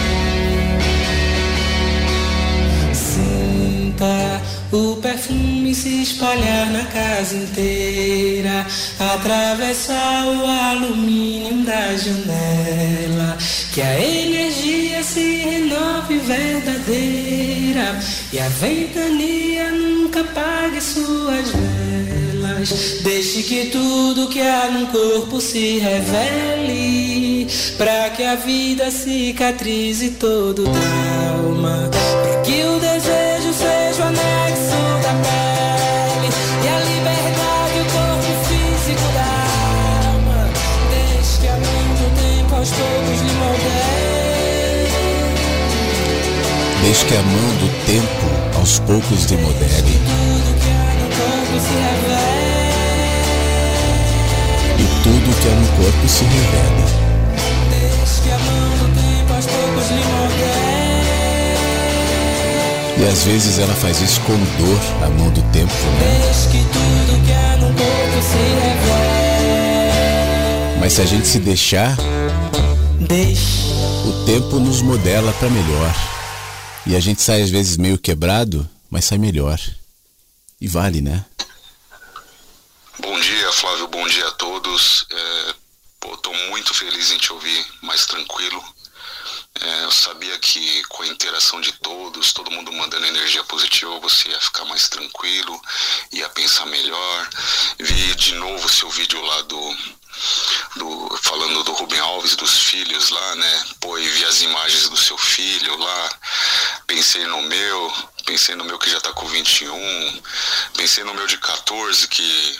[2.94, 4.42] Sinta
[4.74, 8.68] o perfume se espalhar na casa inteira,
[9.00, 13.38] atravessar o alumínio da janela,
[13.82, 18.00] que a energia se renove verdadeira
[18.32, 23.00] e a ventania nunca apague suas velas.
[23.02, 30.64] Deixe que tudo que há num corpo se revele, para que a vida cicatrize todo
[30.64, 31.90] trauma,
[47.12, 48.26] que a mão do tempo
[48.58, 52.72] aos poucos lhe modele Tudo que há no corpo se revele.
[54.80, 56.86] e tudo que há no corpo se revele.
[57.70, 60.62] Deixe que a mão do tempo aos poucos lhe moldee.
[62.98, 66.22] E às vezes ela faz isso com dor, a mão do tempo, né?
[66.24, 69.12] Deixe que tudo que há no corpo se revele.
[70.80, 71.98] Mas se a gente se deixar,
[73.02, 73.68] Deixe.
[74.06, 75.94] o tempo nos modela para melhor.
[76.86, 79.60] E a gente sai às vezes meio quebrado, mas sai melhor.
[80.60, 81.26] E vale, né?
[83.00, 83.88] Bom dia, Flávio.
[83.88, 85.06] Bom dia a todos.
[85.12, 85.56] É,
[86.00, 88.64] pô, tô muito feliz em te ouvir mais tranquilo.
[89.60, 94.30] É, eu sabia que com a interação de todos, todo mundo mandando energia positiva, você
[94.30, 95.62] ia ficar mais tranquilo,
[96.12, 97.30] ia pensar melhor.
[97.80, 99.78] Vi de novo seu vídeo lá do,
[100.76, 103.66] do, falando do Rubem Alves, dos filhos lá, né?
[103.80, 106.10] Pô, e vi as imagens do seu filho lá,
[106.88, 107.94] pensei no meu,
[108.26, 110.22] pensei no meu que já tá com 21,
[110.76, 112.60] pensei no meu de 14 que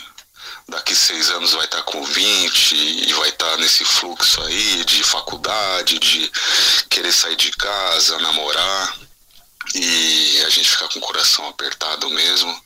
[0.68, 4.84] daqui seis anos vai estar tá com 20 e vai estar tá nesse fluxo aí
[4.84, 6.30] de faculdade, de
[6.88, 8.96] querer sair de casa, namorar
[9.74, 12.62] e a gente ficar com o coração apertado mesmo.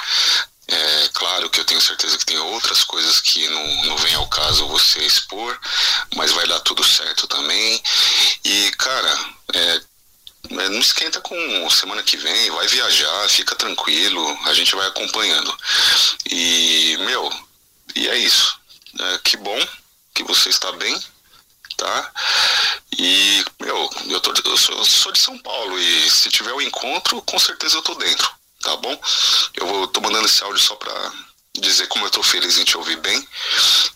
[0.69, 4.27] É claro que eu tenho certeza que tem outras coisas que não, não vem ao
[4.29, 5.59] caso você expor,
[6.17, 7.81] mas vai dar tudo certo também.
[8.45, 9.19] E, cara,
[9.55, 9.81] é,
[10.51, 15.57] é não esquenta com semana que vem, vai viajar, fica tranquilo, a gente vai acompanhando.
[16.31, 17.33] E, meu,
[17.95, 18.59] e é isso.
[18.99, 19.69] É, que bom
[20.15, 20.99] que você está bem,
[21.77, 22.13] tá?
[22.99, 26.63] E, meu, eu, tô, eu sou, sou, de São Paulo e se tiver o um
[26.63, 28.31] encontro, com certeza eu tô dentro,
[28.63, 29.01] tá bom?
[29.55, 31.13] Eu vou, tô mandando esse áudio só pra
[31.61, 33.29] dizer como eu tô feliz em te ouvir bem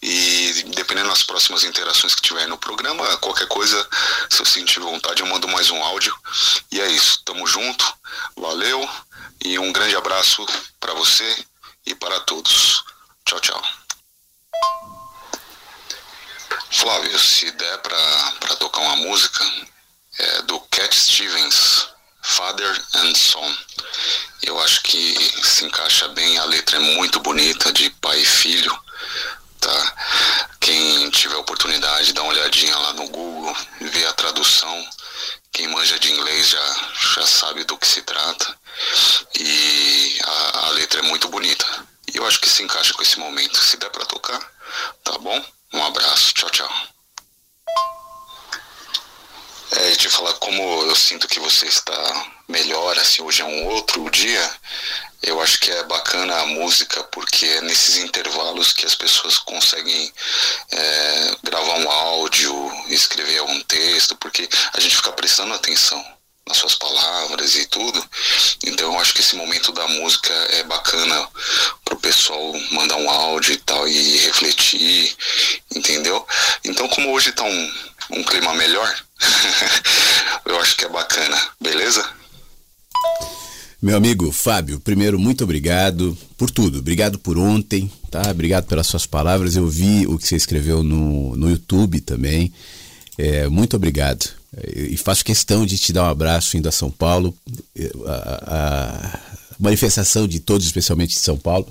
[0.02, 3.88] e dependendo das próximas interações que tiver no programa, qualquer coisa,
[4.30, 6.16] se eu sentir vontade, eu mando mais um áudio.
[6.72, 7.94] E é isso, tamo junto,
[8.36, 8.88] valeu
[9.44, 10.44] e um grande abraço
[10.78, 11.44] para você
[11.86, 12.84] e para todos.
[13.24, 13.62] Tchau, tchau.
[16.70, 19.44] Flávio, se der para tocar uma música,
[20.18, 21.88] é do Cat Stevens,
[22.22, 23.56] Father and Son.
[24.42, 25.14] Eu acho que
[25.44, 28.76] se encaixa bem, a letra é muito bonita, de pai e filho,
[29.60, 29.96] tá?
[30.60, 34.88] Quem tiver oportunidade, dá uma olhadinha lá no Google, ver a tradução.
[35.52, 38.58] Quem manja de inglês já, já sabe do que se trata.
[39.38, 41.66] E a, a letra é muito bonita.
[42.12, 43.58] E eu acho que se encaixa com esse momento.
[43.58, 44.40] Se der para tocar,
[45.04, 45.44] tá bom?
[45.72, 46.70] Um abraço, tchau, tchau.
[49.72, 51.92] É, te falar como eu sinto que você está
[52.50, 54.50] melhor, assim, hoje é um outro dia.
[55.22, 60.12] Eu acho que é bacana a música porque é nesses intervalos que as pessoas conseguem
[60.70, 62.54] é, gravar um áudio,
[62.88, 66.02] escrever algum texto, porque a gente fica prestando atenção
[66.48, 68.02] nas suas palavras e tudo.
[68.64, 71.28] Então eu acho que esse momento da música é bacana
[71.84, 75.14] pro pessoal mandar um áudio e tal e refletir,
[75.74, 76.26] entendeu?
[76.64, 77.74] Então como hoje tá um,
[78.10, 79.04] um clima melhor,
[80.46, 82.19] eu acho que é bacana, beleza?
[83.82, 86.80] Meu amigo Fábio, primeiro, muito obrigado por tudo.
[86.80, 88.30] Obrigado por ontem, tá?
[88.30, 89.56] Obrigado pelas suas palavras.
[89.56, 92.52] Eu vi o que você escreveu no, no YouTube também.
[93.16, 94.28] É, muito obrigado.
[94.76, 97.34] E faço questão de te dar um abraço indo a São Paulo.
[98.06, 99.20] A, a
[99.58, 101.66] manifestação de todos, especialmente de São Paulo,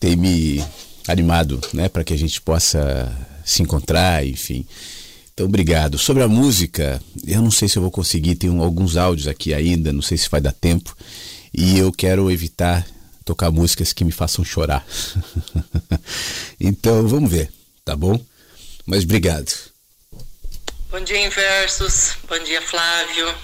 [0.00, 0.64] tem me
[1.06, 3.12] animado né, para que a gente possa
[3.44, 4.66] se encontrar, enfim.
[5.34, 5.98] Então, obrigado.
[5.98, 9.92] Sobre a música, eu não sei se eu vou conseguir, tem alguns áudios aqui ainda,
[9.92, 10.96] não sei se vai dar tempo.
[11.52, 12.86] E eu quero evitar
[13.24, 14.86] tocar músicas que me façam chorar.
[16.60, 17.50] então, vamos ver,
[17.84, 18.24] tá bom?
[18.86, 19.52] Mas obrigado.
[20.88, 22.12] Bom dia, Inversos.
[22.28, 23.34] Bom dia, Flávio.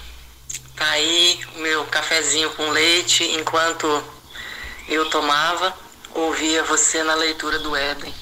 [0.77, 3.85] Tá aí o meu cafezinho com leite enquanto
[4.87, 5.75] eu tomava,
[6.15, 8.20] ouvia você na leitura do Éden.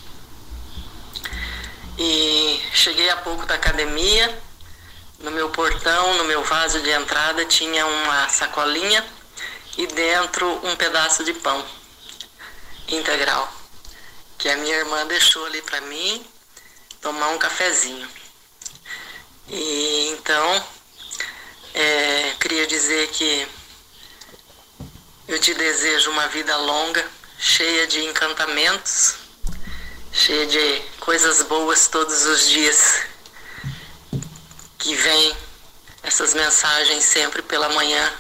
[1.99, 4.41] E cheguei há pouco da academia.
[5.19, 9.05] No meu portão, no meu vaso de entrada, tinha uma sacolinha
[9.77, 11.63] e dentro um pedaço de pão
[12.87, 13.59] integral
[14.39, 16.25] que a minha irmã deixou ali para mim
[17.01, 18.07] tomar um cafezinho.
[19.49, 20.65] E então,
[21.73, 23.45] é, queria dizer que
[25.27, 27.05] eu te desejo uma vida longa,
[27.37, 29.15] cheia de encantamentos,
[30.11, 33.03] cheia de coisas boas todos os dias.
[34.77, 35.37] Que vem
[36.03, 38.13] essas mensagens sempre pela manhã,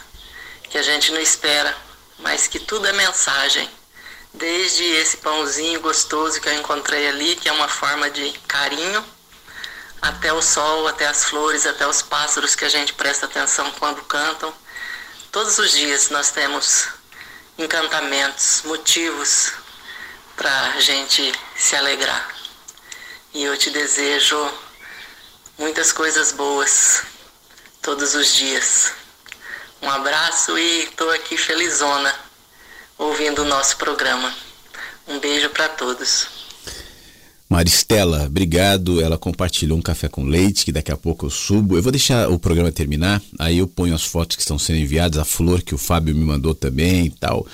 [0.69, 1.75] que a gente não espera,
[2.19, 3.69] mas que tudo é mensagem.
[4.33, 9.03] Desde esse pãozinho gostoso que eu encontrei ali, que é uma forma de carinho
[10.01, 14.01] até o sol, até as flores, até os pássaros que a gente presta atenção quando
[14.03, 14.53] cantam.
[15.31, 16.87] Todos os dias nós temos
[17.57, 19.51] encantamentos, motivos
[20.39, 22.33] para a gente se alegrar.
[23.33, 24.37] E eu te desejo
[25.57, 27.03] muitas coisas boas
[27.81, 28.93] todos os dias.
[29.81, 32.15] Um abraço e estou aqui felizona
[32.97, 34.33] ouvindo o nosso programa.
[35.09, 36.27] Um beijo para todos.
[37.49, 39.01] Maristela, obrigado.
[39.01, 41.75] Ela compartilhou um café com leite, que daqui a pouco eu subo.
[41.75, 45.19] Eu vou deixar o programa terminar, aí eu ponho as fotos que estão sendo enviadas,
[45.19, 47.45] a flor que o Fábio me mandou também e tal.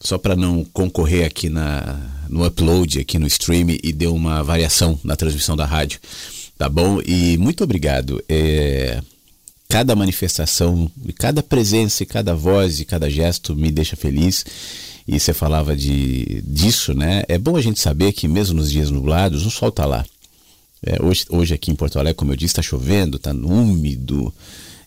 [0.00, 4.98] Só para não concorrer aqui na, no upload, aqui no stream e deu uma variação
[5.04, 6.00] na transmissão da rádio.
[6.58, 7.00] Tá bom?
[7.00, 8.20] E muito obrigado.
[8.28, 9.00] É,
[9.68, 14.44] cada manifestação, cada presença, cada voz e cada gesto me deixa feliz
[15.06, 17.22] e você falava de, disso, né?
[17.28, 20.04] É bom a gente saber que mesmo nos dias nublados, o sol está lá.
[20.84, 24.34] É, hoje, hoje aqui em Porto Alegre, como eu disse, está chovendo, está úmido.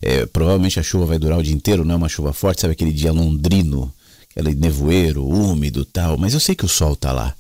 [0.02, 2.74] É, provavelmente a chuva vai durar o dia inteiro, não é uma chuva forte, sabe
[2.74, 3.92] aquele dia londrino,
[4.38, 6.18] aquele nevoeiro, úmido tal.
[6.18, 7.34] Mas eu sei que o sol está lá.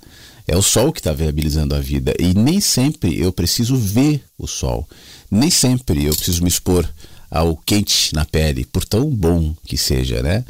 [0.47, 2.13] É o sol que está viabilizando a vida.
[2.19, 4.87] E nem sempre eu preciso ver o sol.
[5.29, 6.87] Nem sempre eu preciso me expor
[7.29, 10.45] ao quente na pele, por tão bom que seja, né?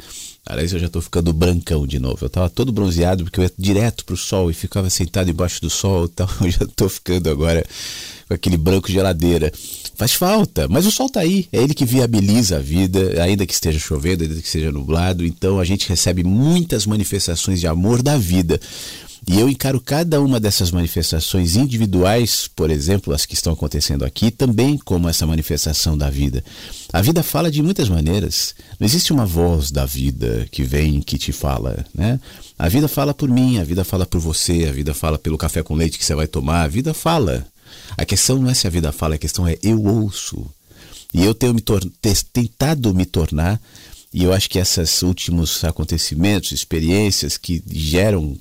[0.50, 2.16] Aliás, eu já estou ficando brancão de novo.
[2.22, 5.60] Eu estava todo bronzeado porque eu ia direto para o sol e ficava sentado embaixo
[5.60, 6.28] do sol e tal.
[6.40, 7.62] Eu já estou ficando agora
[8.26, 9.52] com aquele branco geladeira.
[9.94, 11.46] Faz falta, mas o sol está aí.
[11.52, 15.22] É ele que viabiliza a vida, ainda que esteja chovendo, ainda que esteja nublado.
[15.22, 18.58] Então a gente recebe muitas manifestações de amor da vida.
[19.28, 24.30] E eu encaro cada uma dessas manifestações individuais, por exemplo, as que estão acontecendo aqui,
[24.30, 26.42] também como essa manifestação da vida.
[26.90, 28.54] A vida fala de muitas maneiras.
[28.80, 32.18] Não existe uma voz da vida que vem que te fala, né?
[32.58, 35.62] A vida fala por mim, a vida fala por você, a vida fala pelo café
[35.62, 37.46] com leite que você vai tomar, a vida fala.
[37.98, 40.46] A questão não é se a vida fala, a questão é eu ouço.
[41.12, 41.62] E eu tenho me
[42.32, 43.60] tentado me tornar,
[44.10, 48.34] e eu acho que esses últimos acontecimentos, experiências que geram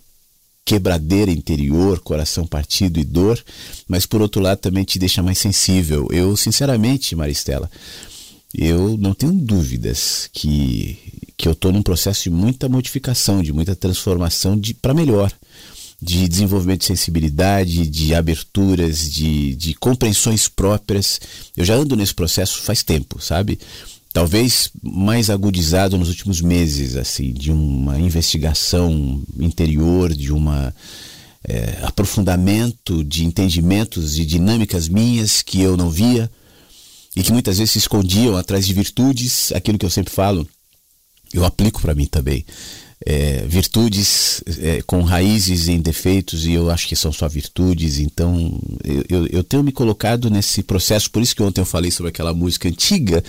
[0.68, 3.42] quebradeira interior, coração partido e dor,
[3.88, 6.10] mas por outro lado também te deixa mais sensível.
[6.12, 7.72] Eu, sinceramente, Maristela,
[8.54, 11.00] eu não tenho dúvidas que,
[11.38, 15.32] que eu estou num processo de muita modificação, de muita transformação de para melhor,
[16.02, 21.22] de desenvolvimento de sensibilidade, de aberturas, de, de compreensões próprias.
[21.56, 23.58] Eu já ando nesse processo faz tempo, sabe?
[24.18, 30.74] Talvez mais agudizado nos últimos meses, assim, de uma investigação interior, de uma
[31.48, 36.32] é, aprofundamento de entendimentos e dinâmicas minhas que eu não via
[37.16, 40.50] e que muitas vezes se escondiam atrás de virtudes, aquilo que eu sempre falo,
[41.32, 42.44] eu aplico para mim também.
[43.06, 48.60] É, virtudes é, com raízes em defeitos e eu acho que são só virtudes, então
[48.84, 52.10] eu, eu, eu tenho me colocado nesse processo, por isso que ontem eu falei sobre
[52.10, 53.24] aquela música antiga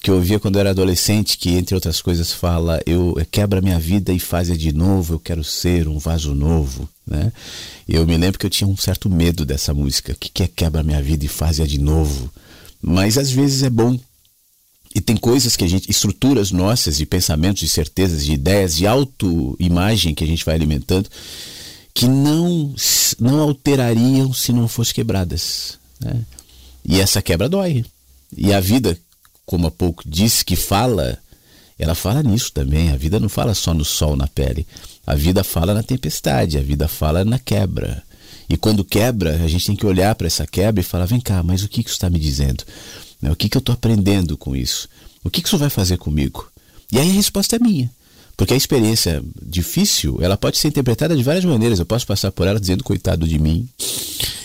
[0.00, 3.78] que eu ouvia quando eu era adolescente, que entre outras coisas fala, eu quebra minha
[3.78, 7.30] vida e faz de novo, eu quero ser um vaso novo, né?
[7.86, 11.02] Eu me lembro que eu tinha um certo medo dessa música, que quer quebra minha
[11.02, 12.32] vida e faz de novo.
[12.80, 13.98] Mas às vezes é bom.
[14.94, 18.86] E tem coisas que a gente, estruturas nossas de pensamentos, de certezas, de ideias, de
[18.86, 21.08] autoimagem que a gente vai alimentando,
[21.92, 22.74] que não
[23.18, 26.24] não alterariam se não fossem quebradas, né?
[26.84, 27.84] E essa quebra dói.
[28.36, 28.98] E a vida
[29.46, 31.18] como há pouco disse, que fala,
[31.78, 32.90] ela fala nisso também.
[32.90, 34.66] A vida não fala só no sol, na pele.
[35.06, 38.02] A vida fala na tempestade, a vida fala na quebra.
[38.48, 41.42] E quando quebra, a gente tem que olhar para essa quebra e falar: vem cá,
[41.42, 42.64] mas o que, que isso está me dizendo?
[43.22, 44.88] Né, o que, que eu estou aprendendo com isso?
[45.22, 46.50] O que, que isso vai fazer comigo?
[46.92, 47.90] E aí a resposta é minha.
[48.36, 51.78] Porque a experiência difícil, ela pode ser interpretada de várias maneiras.
[51.78, 53.68] Eu posso passar por ela dizendo, coitado de mim,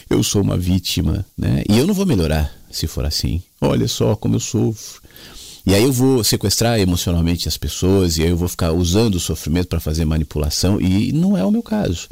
[0.09, 1.63] eu sou uma vítima, né?
[1.69, 3.41] E eu não vou melhorar se for assim.
[3.67, 5.01] Olha só como eu sofro.
[5.65, 9.19] E aí eu vou sequestrar emocionalmente as pessoas e aí eu vou ficar usando o
[9.19, 12.07] sofrimento para fazer manipulação e não é o meu caso.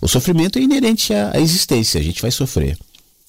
[0.00, 2.78] O sofrimento é inerente à existência, a gente vai sofrer.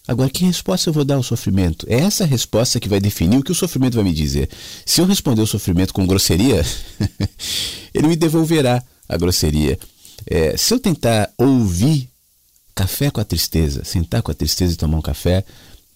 [0.08, 1.86] Agora, que resposta eu vou dar ao sofrimento?
[1.90, 4.50] É essa resposta que vai definir o que o sofrimento vai me dizer.
[4.86, 6.66] Se eu responder o sofrimento com grosseria,
[7.94, 9.78] ele me devolverá a grosseria.
[10.26, 12.10] É, se eu tentar ouvir
[12.74, 15.44] café com a tristeza, sentar com a tristeza e tomar um café,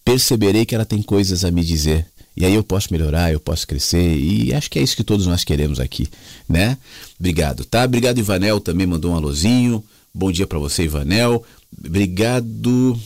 [0.05, 2.05] perceberei que ela tem coisas a me dizer.
[2.37, 5.25] E aí eu posso melhorar, eu posso crescer, e acho que é isso que todos
[5.25, 6.07] nós queremos aqui,
[6.47, 6.77] né?
[7.17, 7.83] Obrigado, tá?
[7.85, 9.83] Obrigado, Ivanel, também mandou um alôzinho.
[10.13, 11.43] Bom dia para você, Ivanel.
[11.77, 12.99] Obrigado.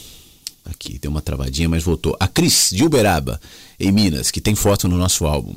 [0.66, 2.16] Aqui, deu uma travadinha, mas voltou.
[2.20, 3.40] A Cris, de Uberaba,
[3.80, 5.56] em Minas, que tem foto no nosso álbum.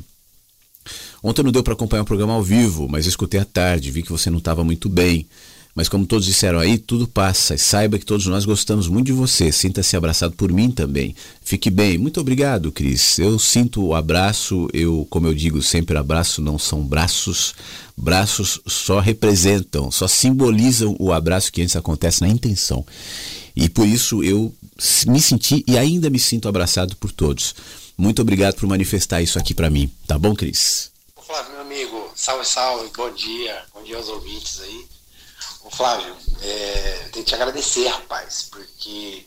[1.23, 4.13] Ontem não deu para acompanhar o programa ao vivo, mas escutei à tarde, vi que
[4.13, 5.27] você não estava muito bem.
[5.75, 7.55] Mas como todos disseram aí, tudo passa.
[7.55, 9.51] E saiba que todos nós gostamos muito de você.
[9.51, 11.17] Sinta-se abraçado por mim também.
[11.43, 11.97] Fique bem.
[11.97, 13.19] Muito obrigado, Cris.
[13.19, 14.69] Eu sinto o abraço.
[14.75, 17.55] Eu, como eu digo sempre, abraço não são braços.
[17.97, 22.85] Braços só representam, só simbolizam o abraço que antes acontece na intenção.
[23.57, 24.53] E por isso eu
[25.07, 27.55] me senti e ainda me sinto abraçado por todos.
[27.97, 29.91] Muito obrigado por manifestar isso aqui para mim.
[30.07, 30.91] Tá bom, Cris?
[31.27, 34.92] Flávio, meu amigo, salve, salve, bom dia, bom dia aos ouvintes aí.
[35.75, 39.27] Flávio, é, tenho que te agradecer, rapaz, porque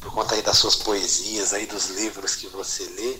[0.00, 3.18] por conta aí das suas poesias, aí dos livros que você lê,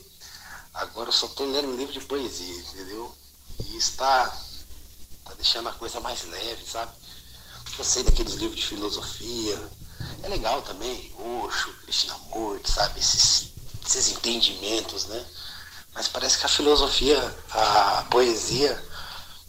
[0.75, 3.13] agora eu só estou lendo livro de poesia, entendeu?
[3.65, 4.27] E está
[5.25, 6.93] tá deixando a coisa mais leve, sabe?
[7.77, 9.71] Eu sei daqueles livros de filosofia,
[10.23, 13.01] é legal também, Osho, Krishnamurti, sabe?
[13.01, 13.49] Esses,
[13.85, 15.27] esses entendimentos, né?
[15.93, 17.19] Mas parece que a filosofia,
[17.51, 18.81] a poesia,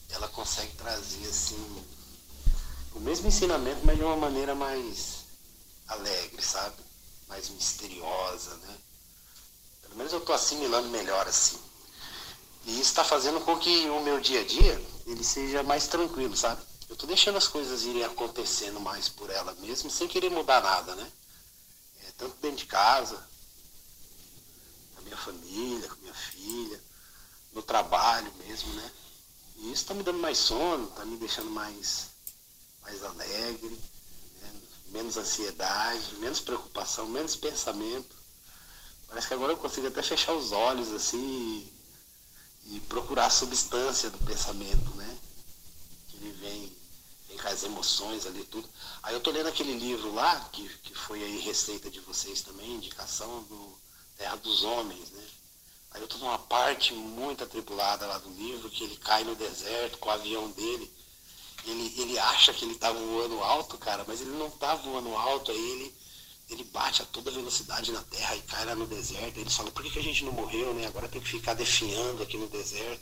[0.10, 1.85] ela consegue trazer assim
[2.96, 5.26] o mesmo ensinamento, mas de uma maneira mais
[5.88, 6.86] alegre, sabe?
[7.28, 8.78] mais misteriosa, né?
[9.82, 11.60] Pelo menos eu estou assimilando melhor assim.
[12.66, 16.36] E isso está fazendo com que o meu dia a dia ele seja mais tranquilo,
[16.36, 16.62] sabe?
[16.90, 20.96] Eu estou deixando as coisas irem acontecendo mais por ela mesmo, sem querer mudar nada,
[20.96, 21.12] né?
[22.04, 23.16] É, tanto dentro de casa,
[24.94, 26.82] com a minha família, com minha filha,
[27.54, 28.92] no trabalho mesmo, né?
[29.58, 32.08] E isso está me dando mais sono, está me deixando mais,
[32.86, 33.82] mais alegre,
[34.42, 34.62] né?
[34.88, 38.16] menos ansiedade, menos preocupação, menos pensamento.
[39.08, 41.18] Parece que agora eu consigo até fechar os olhos assim
[42.64, 45.18] e, e procurar a substância do pensamento, né?
[46.08, 46.78] Que ele vem,
[47.28, 48.70] vem com as emoções ali tudo.
[49.04, 52.76] Aí eu tô lendo aquele livro lá, que, que foi aí receita de vocês também,
[52.76, 53.78] indicação do
[54.18, 55.28] Terra dos Homens, né?
[55.92, 59.98] Aí eu tô numa parte muito atribulada lá do livro, que ele cai no deserto
[59.98, 60.92] com o avião dele.
[61.66, 65.52] Ele, ele acha que ele tá voando alto, cara, mas ele não tá voando alto,
[65.52, 65.96] aí ele
[66.50, 69.40] ele bate a toda velocidade na terra e cai lá no deserto.
[69.40, 70.86] Eles falam, por que, que a gente não morreu, né?
[70.86, 73.02] Agora tem que ficar definhando aqui no deserto.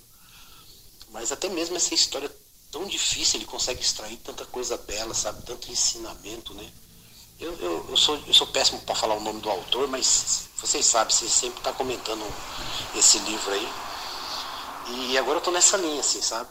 [1.12, 2.34] Mas até mesmo essa história
[2.72, 5.46] tão difícil, ele consegue extrair tanta coisa bela, sabe?
[5.46, 6.72] Tanto ensinamento, né?
[7.40, 10.86] Eu, eu, eu, sou, eu sou péssimo para falar o nome do autor, mas vocês
[10.86, 12.26] sabem, você sempre está comentando
[12.96, 13.70] esse livro aí.
[15.12, 16.50] E agora eu estou nessa linha, assim, sabe?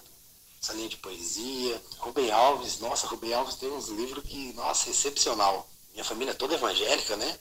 [0.63, 1.83] Essa linha de poesia.
[1.99, 6.55] Rubem Alves, nossa, Rubem Alves tem uns livros que, nossa, excepcional minha família é toda
[6.55, 7.39] evangélica, né?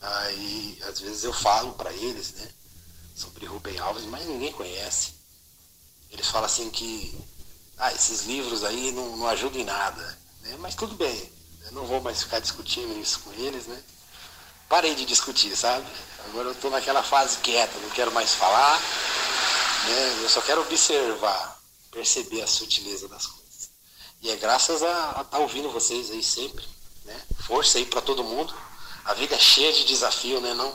[0.00, 2.48] Aí, às vezes eu falo para eles, né?
[3.16, 5.14] Sobre Rubem Alves, mas ninguém conhece.
[6.10, 7.18] Eles falam assim que,
[7.76, 10.18] ah, esses livros aí não, não ajudam em nada.
[10.42, 10.56] Né?
[10.60, 11.32] Mas tudo bem,
[11.66, 13.82] eu não vou mais ficar discutindo isso com eles, né?
[14.68, 15.86] Parei de discutir, sabe?
[16.26, 20.20] Agora eu estou naquela fase quieta, não quero mais falar, né?
[20.22, 21.57] Eu só quero observar,
[21.90, 23.70] perceber a sutileza das coisas.
[24.20, 26.64] E é graças a estar tá ouvindo vocês aí sempre
[27.08, 27.20] né?
[27.40, 28.54] Força aí para todo mundo.
[29.04, 30.72] A vida é cheia de desafio, né não?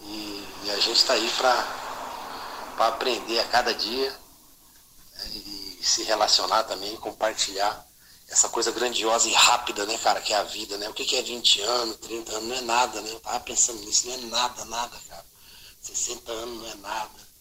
[0.00, 5.24] E, e a gente está aí para aprender a cada dia né?
[5.34, 7.86] e se relacionar também, compartilhar
[8.28, 10.88] essa coisa grandiosa e rápida, né, cara, que é a vida, né?
[10.88, 13.10] O que, que é 20 anos, 30 anos, não é nada, né?
[13.10, 15.26] Eu tava pensando nisso, não é nada, nada, cara.
[15.82, 17.32] 60 anos não é nada.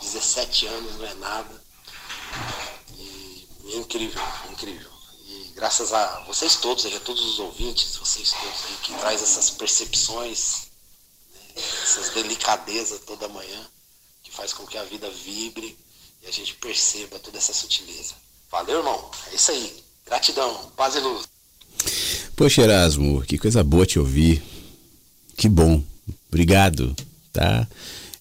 [0.00, 1.64] 17 anos não é nada.
[2.96, 4.98] E, e incrível, incrível
[5.58, 10.68] graças a vocês todos, a todos os ouvintes, vocês todos aí que traz essas percepções,
[11.34, 11.40] né,
[11.82, 13.66] essas delicadezas toda manhã,
[14.22, 15.76] que faz com que a vida vibre
[16.22, 18.14] e a gente perceba toda essa sutileza.
[18.48, 19.10] Valeu, irmão.
[19.32, 19.84] É isso aí.
[20.06, 20.70] Gratidão.
[20.76, 21.26] Paz e luz.
[22.36, 24.40] Poxa, Erasmo, que coisa boa te ouvir.
[25.36, 25.82] Que bom.
[26.28, 26.94] Obrigado,
[27.32, 27.66] tá?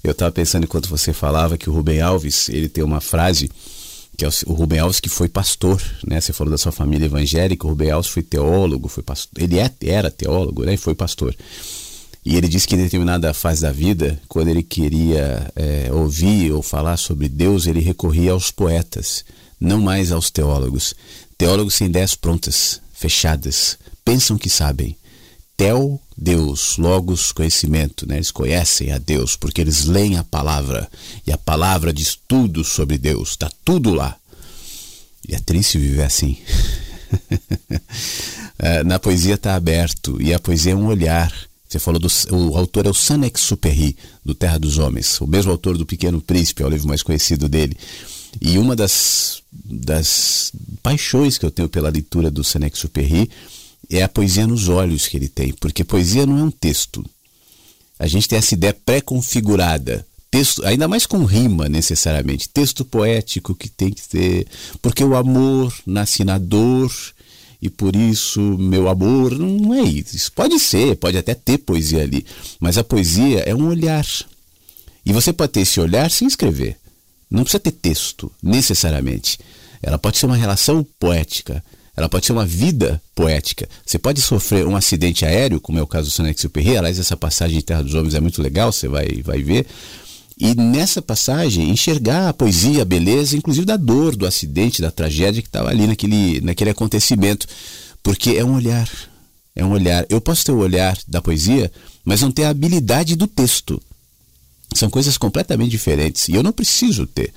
[0.04, 3.52] Eu estava pensando enquanto você falava que o Rubem Alves, ele tem uma frase
[4.18, 6.20] que é o Rubem Alves que foi pastor, né?
[6.20, 9.72] Você falou da sua família evangélica, o Rubem Alves foi teólogo, foi pastor, ele é,
[9.84, 10.74] era teólogo, né?
[10.74, 11.36] E foi pastor.
[12.26, 16.64] E ele disse que em determinada fase da vida, quando ele queria é, ouvir ou
[16.64, 19.24] falar sobre Deus, ele recorria aos poetas,
[19.60, 20.96] não mais aos teólogos.
[21.38, 24.98] Teólogos sem ideias prontas, fechadas, pensam que sabem.
[25.58, 28.18] Tel, Deus, Logos, conhecimento, né?
[28.18, 30.88] Eles conhecem a Deus porque eles leem a palavra
[31.26, 34.16] e a palavra diz tudo sobre Deus, está tudo lá.
[35.28, 36.38] E é triste viver assim.
[38.60, 41.32] É, na poesia está aberto e a poesia é um olhar.
[41.70, 45.78] Você falou do o autor é o Saint-Exupéry do Terra dos Homens, o mesmo autor
[45.78, 47.78] do Pequeno Príncipe, é o livro mais conhecido dele.
[48.42, 50.52] E uma das, das
[50.82, 53.30] paixões que eu tenho pela leitura do Saint-Exupéry
[53.90, 57.06] é a poesia nos olhos que ele tem, porque poesia não é um texto.
[58.00, 60.06] A gente tem essa ideia pré-configurada.
[60.30, 64.48] Texto, ainda mais com rima necessariamente, texto poético que tem que ter,
[64.82, 66.92] porque o amor nasce na dor
[67.62, 70.32] e por isso meu amor não é isso.
[70.34, 72.26] Pode ser, pode até ter poesia ali,
[72.60, 74.06] mas a poesia é um olhar.
[75.06, 76.76] E você pode ter esse olhar sem escrever.
[77.32, 79.40] Não precisa ter texto, necessariamente.
[79.82, 81.64] Ela pode ser uma relação poética
[81.98, 83.68] ela pode ser uma vida poética.
[83.84, 87.58] Você pode sofrer um acidente aéreo, como é o caso do Saint-Exupéry, aliás, essa passagem
[87.58, 89.66] de Terra dos Homens é muito legal, você vai, vai ver.
[90.40, 95.42] E nessa passagem, enxergar a poesia, a beleza, inclusive da dor, do acidente, da tragédia
[95.42, 97.48] que estava ali naquele, naquele acontecimento.
[98.04, 98.88] Porque é um olhar.
[99.56, 100.06] É um olhar.
[100.08, 101.72] Eu posso ter o olhar da poesia,
[102.06, 103.82] mas não ter a habilidade do texto.
[104.76, 106.28] São coisas completamente diferentes.
[106.30, 107.34] E eu não preciso ter.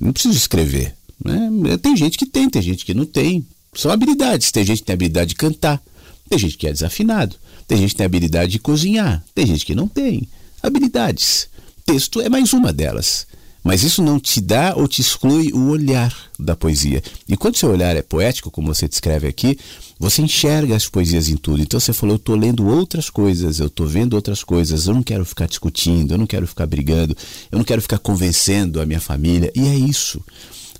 [0.00, 0.94] Não preciso escrever.
[1.22, 1.76] Né?
[1.82, 3.44] Tem gente que tem, tem gente que não tem.
[3.74, 4.50] São habilidades.
[4.50, 5.80] Tem gente que tem habilidade de cantar,
[6.28, 7.36] tem gente que é desafinado,
[7.66, 10.28] tem gente que tem habilidade de cozinhar, tem gente que não tem.
[10.62, 11.48] Habilidades.
[11.84, 13.26] Texto é mais uma delas.
[13.62, 17.02] Mas isso não te dá ou te exclui o olhar da poesia.
[17.28, 19.58] E quando seu olhar é poético, como você descreve aqui,
[19.98, 21.62] você enxerga as poesias em tudo.
[21.62, 25.02] Então você falou, eu estou lendo outras coisas, eu estou vendo outras coisas, eu não
[25.02, 27.14] quero ficar discutindo, eu não quero ficar brigando,
[27.52, 29.52] eu não quero ficar convencendo a minha família.
[29.54, 30.24] E é isso.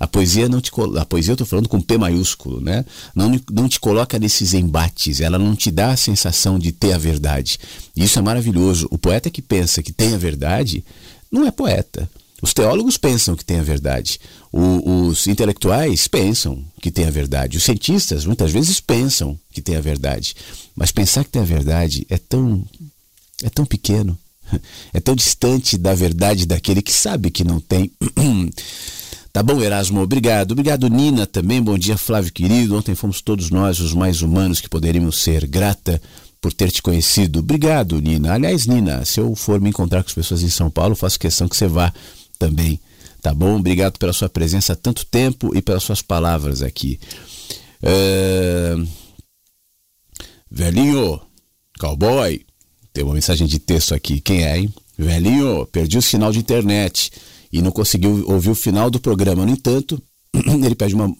[0.00, 2.86] A poesia não te a poesia eu estou falando com P maiúsculo, né?
[3.14, 6.98] Não, não te coloca nesses embates, ela não te dá a sensação de ter a
[6.98, 7.60] verdade.
[7.94, 8.88] Isso é maravilhoso.
[8.90, 10.82] O poeta que pensa que tem a verdade
[11.30, 12.10] não é poeta.
[12.42, 14.18] Os teólogos pensam que tem a verdade.
[14.50, 17.58] O, os intelectuais pensam que tem a verdade.
[17.58, 20.34] Os cientistas muitas vezes pensam que tem a verdade.
[20.74, 22.64] Mas pensar que tem a verdade é tão
[23.42, 24.18] é tão pequeno,
[24.94, 27.92] é tão distante da verdade daquele que sabe que não tem.
[29.32, 30.52] Tá bom, Erasmo, obrigado.
[30.52, 31.62] Obrigado, Nina, também.
[31.62, 32.76] Bom dia, Flávio querido.
[32.76, 35.46] Ontem fomos todos nós os mais humanos que poderíamos ser.
[35.46, 36.02] Grata
[36.40, 37.38] por ter te conhecido.
[37.38, 38.32] Obrigado, Nina.
[38.34, 41.48] Aliás, Nina, se eu for me encontrar com as pessoas em São Paulo, faço questão
[41.48, 41.92] que você vá
[42.38, 42.80] também.
[43.22, 43.56] Tá bom?
[43.56, 46.98] Obrigado pela sua presença há tanto tempo e pelas suas palavras aqui.
[47.82, 48.74] É...
[50.50, 51.20] Velhinho,
[51.78, 52.44] cowboy,
[52.92, 54.20] tem uma mensagem de texto aqui.
[54.20, 54.74] Quem é, hein?
[54.98, 57.12] Velhinho, perdi o sinal de internet
[57.52, 59.44] e não conseguiu ouvir o final do programa.
[59.44, 60.02] No entanto,
[60.34, 61.14] ele pede uma.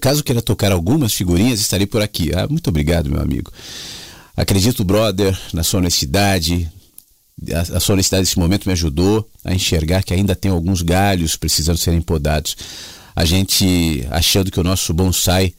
[0.00, 2.30] Caso queira tocar algumas figurinhas, estarei por aqui.
[2.34, 3.52] Ah, muito obrigado, meu amigo.
[4.36, 6.70] Acredito, brother, na sua honestidade,
[7.52, 11.78] a, sua honestidade nesse momento me ajudou a enxergar que ainda tem alguns galhos precisando
[11.78, 12.56] serem podados.
[13.14, 15.54] A gente achando que o nosso bonsai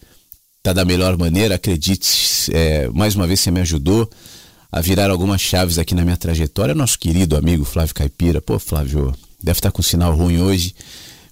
[0.57, 4.09] está da melhor maneira, acredite, é, mais uma vez você me ajudou
[4.71, 6.75] a virar algumas chaves aqui na minha trajetória.
[6.75, 9.13] Nosso querido amigo Flávio Caipira, pô, Flávio,
[9.45, 10.75] deve estar tá com sinal ruim hoje.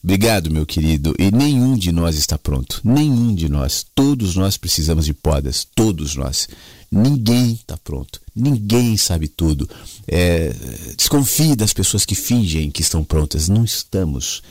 [0.04, 1.16] Obrigado, meu querido.
[1.18, 2.80] E nenhum de nós está pronto.
[2.84, 3.86] Nenhum de nós.
[3.96, 5.66] Todos nós precisamos de podas.
[5.74, 6.48] Todos nós.
[6.92, 8.22] Ninguém está pronto.
[8.36, 9.68] Ninguém sabe tudo.
[10.08, 10.54] É,
[10.96, 13.50] desconfie das pessoas que fingem que estão prontas.
[13.50, 14.44] Não estamos.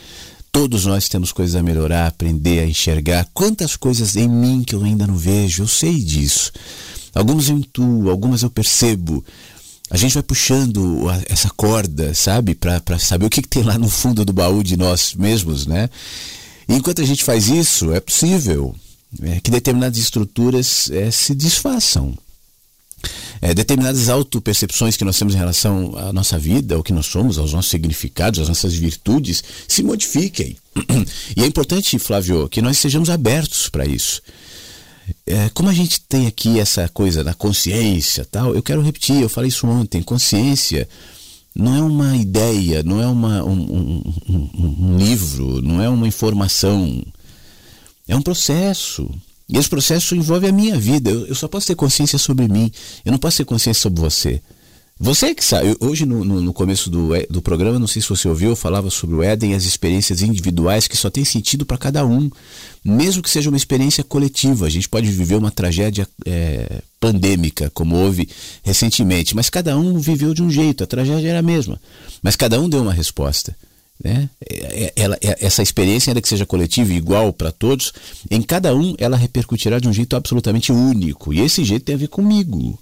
[0.51, 3.29] Todos nós temos coisas a melhorar, aprender a enxergar.
[3.33, 6.51] Quantas coisas em mim que eu ainda não vejo, eu sei disso.
[7.15, 9.25] Algumas eu intuo, algumas eu percebo.
[9.93, 13.91] A gente vai puxando essa corda, sabe, para saber o que, que tem lá no
[13.91, 15.91] fundo do baú de nós mesmos, né?
[16.67, 18.75] E enquanto a gente faz isso, é possível
[19.23, 22.17] é, que determinadas estruturas é, se desfaçam
[23.43, 27.37] é, determinadas autopercepções que nós temos em relação à nossa vida, ao que nós somos,
[27.37, 30.57] aos nossos significados, às nossas virtudes, se modifiquem.
[31.37, 34.23] E é importante, Flávio, que nós sejamos abertos para isso.
[35.27, 39.29] É, como a gente tem aqui essa coisa da consciência tal, eu quero repetir, eu
[39.29, 40.89] falei isso ontem, consciência
[41.55, 47.05] não é uma ideia, não é uma, um, um, um livro, não é uma informação,
[48.09, 49.09] é um processo.
[49.49, 51.11] E esse processo envolve a minha vida.
[51.11, 52.73] Eu, eu, só posso ter consciência sobre mim.
[53.05, 54.41] Eu não posso ter consciência sobre você.
[55.05, 55.77] Você é que sabe.
[55.81, 58.89] Hoje, no, no, no começo do, do programa, não sei se você ouviu, eu falava
[58.89, 62.31] sobre o Éden e as experiências individuais que só tem sentido para cada um.
[62.85, 64.65] Mesmo que seja uma experiência coletiva.
[64.65, 68.29] A gente pode viver uma tragédia é, pandêmica, como houve
[68.63, 69.35] recentemente.
[69.35, 70.85] Mas cada um viveu de um jeito.
[70.85, 71.81] A tragédia era a mesma.
[72.23, 73.57] Mas cada um deu uma resposta.
[74.03, 74.31] Né?
[74.49, 77.93] É, é, ela, é, essa experiência, ainda que seja coletiva e igual para todos,
[78.31, 81.35] em cada um ela repercutirá de um jeito absolutamente único.
[81.35, 82.79] E esse jeito tem a ver comigo.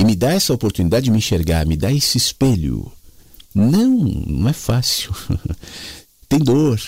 [0.00, 2.90] E me dá essa oportunidade de me enxergar, me dá esse espelho.
[3.54, 5.14] Não, não é fácil.
[6.26, 6.80] tem dor.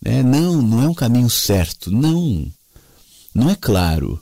[0.00, 0.22] Né?
[0.22, 1.90] Não, não é um caminho certo.
[1.90, 2.46] Não.
[3.34, 4.20] Não é claro.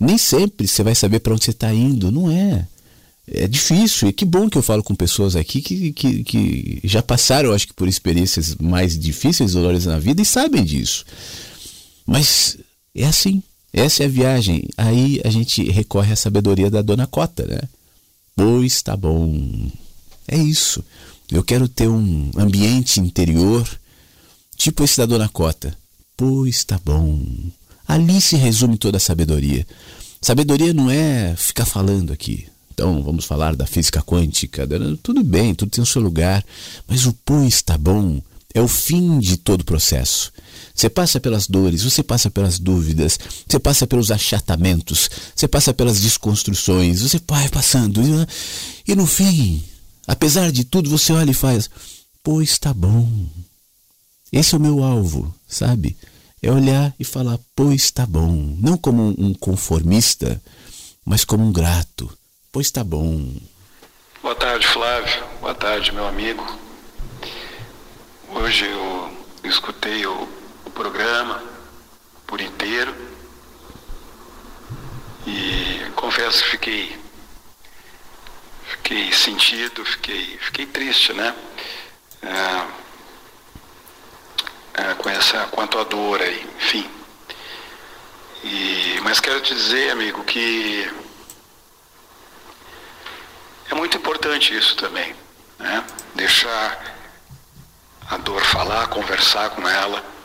[0.00, 2.10] Nem sempre você vai saber para onde você está indo.
[2.10, 2.66] Não é
[3.28, 4.08] é difícil.
[4.08, 7.66] E que bom que eu falo com pessoas aqui que, que, que já passaram, acho
[7.66, 11.04] que, por experiências mais difíceis, dolorosas na vida e sabem disso.
[12.06, 12.56] Mas
[12.94, 13.42] é assim.
[13.76, 14.66] Essa é a viagem.
[14.74, 17.60] Aí a gente recorre à sabedoria da dona Cota, né?
[18.34, 19.70] Pois tá bom.
[20.26, 20.82] É isso.
[21.30, 23.68] Eu quero ter um ambiente interior
[24.56, 25.76] tipo esse da dona Cota.
[26.16, 27.22] Pois tá bom.
[27.86, 29.66] Ali se resume toda a sabedoria.
[30.22, 32.48] Sabedoria não é ficar falando aqui.
[32.72, 34.66] Então, vamos falar da física quântica.
[35.02, 36.42] Tudo bem, tudo tem o seu lugar,
[36.88, 38.22] mas o pois está bom
[38.54, 40.32] é o fim de todo o processo.
[40.76, 46.00] Você passa pelas dores, você passa pelas dúvidas, você passa pelos achatamentos, você passa pelas
[46.00, 48.02] desconstruções, você vai passando.
[48.86, 49.64] E, no fim,
[50.06, 51.70] apesar de tudo, você olha e faz:
[52.22, 53.26] pois está bom.
[54.30, 55.96] Esse é o meu alvo, sabe?
[56.42, 58.54] É olhar e falar: pois está bom.
[58.60, 60.40] Não como um conformista,
[61.04, 62.08] mas como um grato
[62.56, 63.34] Pois tá bom.
[64.22, 65.22] Boa tarde, Flávio.
[65.42, 66.42] Boa tarde, meu amigo.
[68.30, 69.12] Hoje eu
[69.44, 70.26] escutei o
[70.76, 71.42] programa
[72.26, 72.94] por inteiro
[75.26, 76.98] e confesso que fiquei
[78.66, 81.34] fiquei sentido, fiquei, fiquei triste, né?
[82.22, 82.66] É,
[84.82, 86.88] é, com, essa, a tua dor aí, enfim.
[88.44, 90.88] E, mas quero te dizer, amigo, que
[93.70, 95.16] é muito importante isso também,
[95.58, 95.84] né?
[96.14, 96.94] Deixar
[98.08, 100.15] a dor falar, conversar com ela.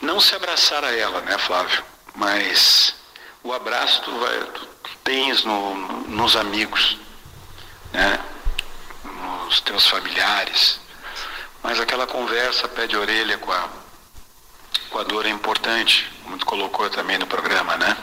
[0.00, 1.82] Não se abraçar a ela, né, Flávio?
[2.14, 2.94] Mas
[3.42, 4.68] o abraço tu, vai, tu
[5.02, 5.74] tens no,
[6.08, 6.98] nos amigos,
[7.92, 8.20] né?
[9.48, 10.80] nos teus familiares.
[11.62, 13.68] Mas aquela conversa pé de orelha com a,
[14.90, 17.96] com a dor é importante, como tu colocou também no programa, né?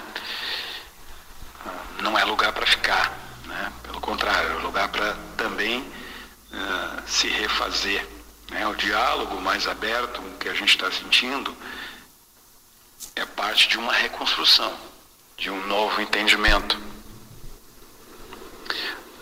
[1.99, 3.72] Não é lugar para ficar, né?
[3.84, 8.05] Pelo contrário, é lugar para também uh, se refazer.
[8.51, 8.67] Né?
[8.67, 11.55] O diálogo mais aberto que a gente está sentindo
[13.15, 14.73] é parte de uma reconstrução,
[15.37, 16.77] de um novo entendimento.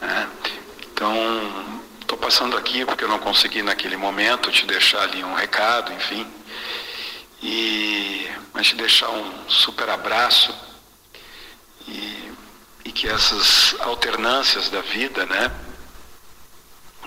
[0.01, 0.29] Né?
[0.91, 1.15] Então,
[2.01, 6.27] estou passando aqui porque eu não consegui naquele momento te deixar ali um recado, enfim.
[7.41, 10.55] E, mas te deixar um super abraço
[11.87, 12.31] e,
[12.85, 15.51] e que essas alternâncias da vida, né?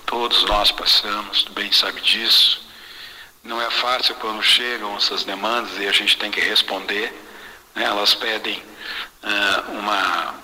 [0.05, 2.66] Todos nós passamos, tu bem sabe disso.
[3.47, 7.13] Não é fácil quando chegam essas demandas e a gente tem que responder.
[7.77, 7.85] Né?
[7.85, 8.61] Elas pedem
[9.23, 10.35] uh, uma,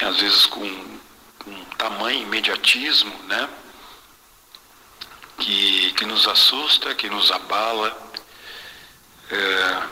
[0.00, 3.48] às vezes com um tamanho imediatismo, né?
[5.38, 7.96] Que, que nos assusta, que nos abala.
[9.30, 9.82] É,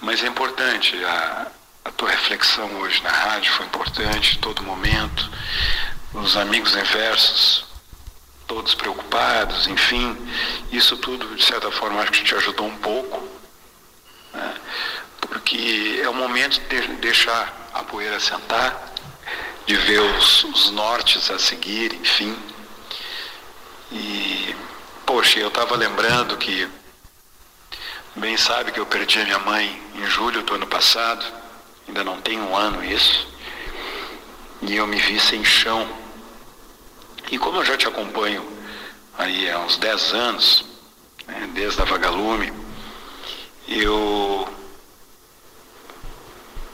[0.00, 1.46] mas é importante, a,
[1.84, 5.30] a tua reflexão hoje na rádio foi importante, todo momento.
[6.14, 7.71] Os amigos inversos
[8.52, 10.14] todos preocupados, enfim,
[10.70, 13.26] isso tudo, de certa forma, acho que te ajudou um pouco,
[14.34, 14.54] né?
[15.22, 18.92] porque é o momento de deixar a poeira sentar,
[19.64, 22.36] de ver os, os nortes a seguir, enfim.
[23.90, 24.54] E,
[25.06, 26.68] poxa, eu estava lembrando que,
[28.14, 31.24] bem sabe que eu perdi a minha mãe em julho do ano passado,
[31.88, 33.26] ainda não tem um ano isso,
[34.60, 36.01] e eu me vi sem chão
[37.32, 38.46] e como eu já te acompanho
[39.16, 40.64] aí há uns 10 anos,
[41.26, 42.52] né, desde a Vagalume,
[43.66, 44.46] eu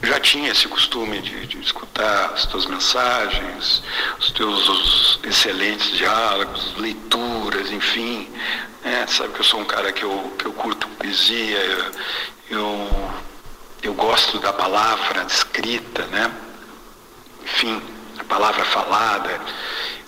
[0.03, 3.81] já tinha esse costume de, de, escutar as tuas mensagens,
[4.19, 8.29] os teus os excelentes diálogos, leituras, enfim.
[8.83, 9.07] Né?
[9.07, 11.91] Sabe que eu sou um cara que eu, que eu curto poesia, eu,
[12.49, 13.11] eu,
[13.81, 16.29] eu gosto da palavra escrita, né?
[17.43, 17.81] Enfim,
[18.17, 19.39] a palavra falada.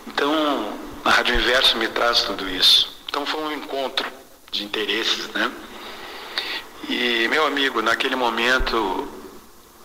[0.08, 2.96] Então, a Rádio Inverso me traz tudo isso.
[3.08, 4.10] Então foi um encontro
[4.52, 5.52] de interesses, né?
[6.90, 9.08] E, meu amigo, naquele momento,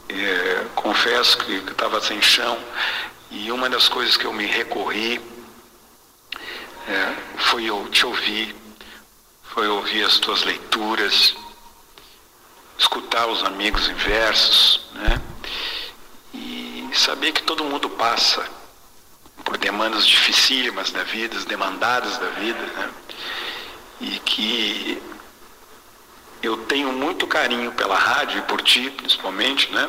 [0.08, 2.58] é, confesso que estava sem chão,
[3.30, 5.20] e uma das coisas que eu me recorri
[6.88, 8.54] é, foi eu te ouvir,
[9.42, 11.34] foi ouvir as tuas leituras,
[12.78, 15.20] escutar os amigos inversos, né?
[16.32, 18.55] E saber que todo mundo passa
[19.46, 22.90] por demandas dificílimas da vida, demandadas da vida, né?
[24.00, 25.00] e que
[26.42, 29.88] eu tenho muito carinho pela rádio e por ti, principalmente, né?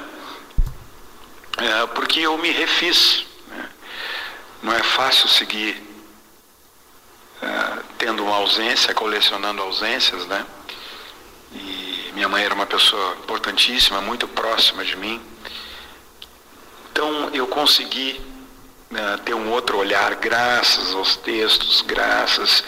[1.57, 3.25] É, porque eu me refiz.
[3.47, 3.69] Né?
[4.61, 5.84] Não é fácil seguir
[7.41, 10.45] é, tendo uma ausência, colecionando ausências, né?
[11.51, 15.19] E minha mãe era uma pessoa importantíssima, muito próxima de mim.
[16.91, 18.26] Então eu consegui
[18.89, 22.64] né, ter um outro olhar graças aos textos, graças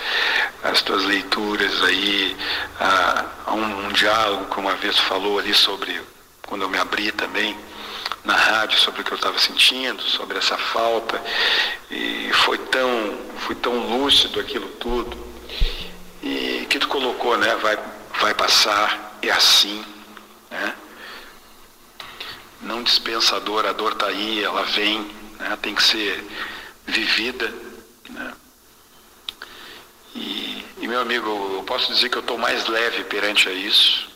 [0.64, 2.36] às tuas leituras aí,
[2.80, 6.02] a, a um, um, diálogo que uma vez falou ali sobre,
[6.48, 7.58] quando eu me abri também
[8.24, 11.22] na rádio, sobre o que eu estava sentindo, sobre essa falta,
[11.90, 15.18] e foi tão, foi tão lúcido aquilo tudo,
[16.22, 17.80] e que tu colocou, né, vai,
[18.20, 19.84] vai passar, é assim,
[20.52, 20.76] né?
[22.62, 25.10] Não dispensador, a dor está aí, ela vem,
[25.40, 25.58] né?
[25.62, 26.24] tem que ser
[26.86, 27.52] vivida.
[28.10, 28.34] Né?
[30.16, 34.10] E, e, meu amigo, eu posso dizer que eu estou mais leve perante a isso,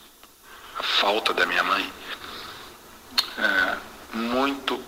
[0.78, 1.92] a falta da minha mãe.
[3.38, 3.78] É,
[4.14, 4.84] muito,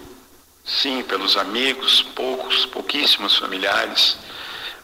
[0.64, 4.18] sim, pelos amigos, poucos, pouquíssimos familiares,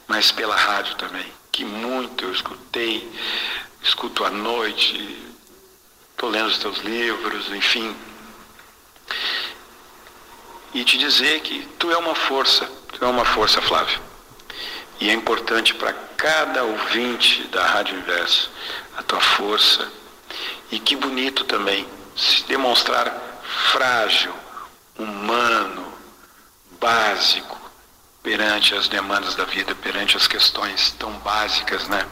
[0.07, 3.11] mas pela rádio também, que muito eu escutei,
[3.83, 5.17] escuto à noite,
[6.11, 7.95] estou lendo os teus livros, enfim,
[10.73, 13.99] e te dizer que tu é uma força, tu é uma força, Flávio.
[14.99, 18.51] E é importante para cada ouvinte da Rádio Inverso
[18.97, 19.91] a tua força.
[20.71, 23.11] E que bonito também se demonstrar
[23.71, 24.33] frágil,
[24.97, 25.91] humano,
[26.79, 27.59] básico
[28.21, 32.05] perante as demandas da vida, perante as questões tão básicas, né?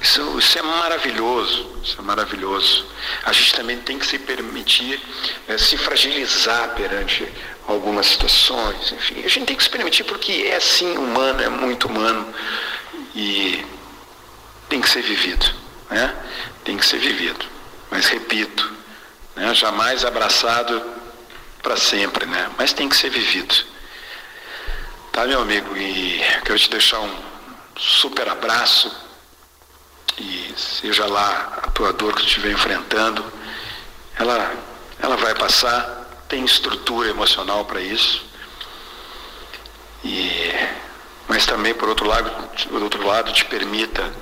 [0.00, 2.86] Isso, isso é maravilhoso, isso é maravilhoso.
[3.22, 4.98] A gente também tem que se permitir
[5.46, 7.30] é, se fragilizar perante
[7.66, 9.22] algumas situações, enfim.
[9.22, 12.34] A gente tem que se permitir porque é sim humano, é muito humano
[13.14, 13.64] e
[14.70, 15.46] tem que ser vivido,
[15.90, 16.16] né?
[16.64, 17.44] Tem que ser vivido.
[17.90, 18.72] Mas repito,
[19.36, 19.52] né?
[19.52, 20.82] jamais abraçado
[21.62, 22.50] para sempre, né?
[22.56, 23.54] Mas tem que ser vivido.
[25.12, 25.76] Tá, meu amigo?
[25.76, 27.14] E quero te deixar um
[27.76, 29.09] super abraço
[30.20, 33.24] e seja lá a tua dor que tu estiver enfrentando,
[34.18, 34.52] ela,
[34.98, 38.22] ela vai passar, tem estrutura emocional para isso.
[40.04, 40.52] E,
[41.26, 42.30] mas também, por outro, lado,
[42.68, 44.12] por outro lado, te permita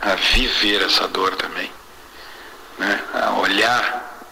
[0.00, 1.70] a viver essa dor também.
[2.78, 3.04] Né?
[3.14, 4.26] A olhar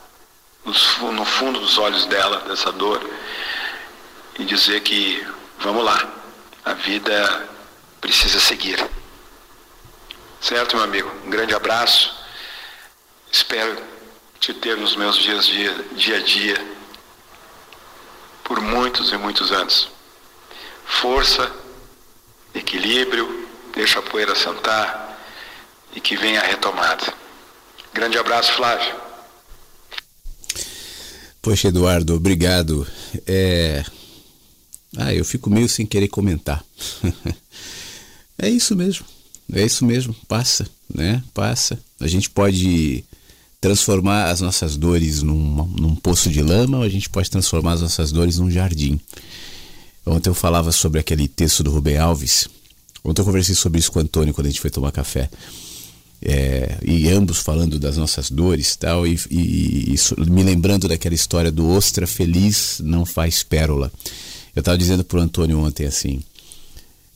[0.64, 3.02] no, no fundo dos olhos dela, dessa dor,
[4.38, 5.26] e dizer que,
[5.58, 6.02] vamos lá,
[6.64, 7.48] a vida
[8.00, 8.78] precisa seguir.
[10.42, 11.08] Certo, meu amigo?
[11.24, 12.12] Um grande abraço.
[13.30, 13.80] Espero
[14.40, 16.72] te ter nos meus dias dia, dia a dia
[18.42, 19.88] por muitos e muitos anos.
[20.84, 21.48] Força,
[22.52, 25.16] equilíbrio, deixa a poeira sentar
[25.94, 27.14] e que venha a retomada.
[27.94, 28.96] Grande abraço, Flávio.
[31.40, 32.84] Poxa, Eduardo, obrigado.
[33.28, 33.84] É...
[34.98, 36.64] Ah, eu fico meio sem querer comentar.
[38.36, 39.06] é isso mesmo.
[39.50, 41.22] É isso mesmo, passa, né?
[41.32, 41.78] Passa.
[42.00, 43.04] A gente pode
[43.60, 47.80] transformar as nossas dores num, num poço de lama ou a gente pode transformar as
[47.80, 49.00] nossas dores num jardim.
[50.04, 52.48] Ontem eu falava sobre aquele texto do Rubem Alves.
[53.04, 55.30] Ontem eu conversei sobre isso com o Antônio quando a gente foi tomar café.
[56.20, 61.50] É, e ambos falando das nossas dores tal, e, e, e me lembrando daquela história
[61.50, 63.92] do ostra feliz não faz pérola.
[64.54, 66.22] Eu estava dizendo para o Antônio ontem assim: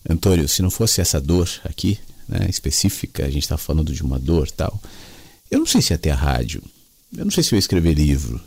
[0.09, 1.99] Antônio, se não fosse essa dor aqui,
[2.29, 4.81] né, específica, a gente está falando de uma dor tal.
[5.51, 6.63] Eu não sei se ia ter a rádio,
[7.17, 8.41] eu não sei se eu ia escrever livro.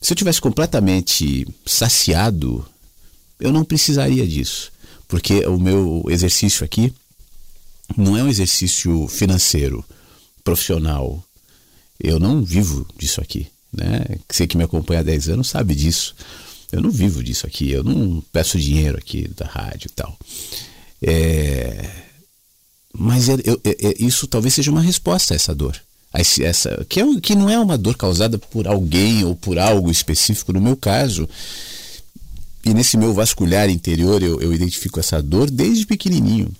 [0.00, 2.66] Se eu tivesse completamente saciado,
[3.38, 4.72] eu não precisaria disso,
[5.08, 6.92] porque o meu exercício aqui
[7.96, 9.84] não é um exercício financeiro,
[10.44, 11.22] profissional.
[11.98, 14.04] Eu não vivo disso aqui, né?
[14.28, 16.14] Você que me acompanha há 10 anos sabe disso.
[16.72, 20.16] Eu não vivo disso aqui, eu não peço dinheiro aqui da rádio e tal.
[21.02, 21.90] É,
[23.02, 25.74] mas é, é, é, isso talvez seja uma resposta a essa dor.
[26.12, 29.58] A esse, essa, que, é, que não é uma dor causada por alguém ou por
[29.58, 30.52] algo específico.
[30.52, 31.26] No meu caso,
[32.62, 36.54] e nesse meu vasculhar interior, eu, eu identifico essa dor desde pequenininho.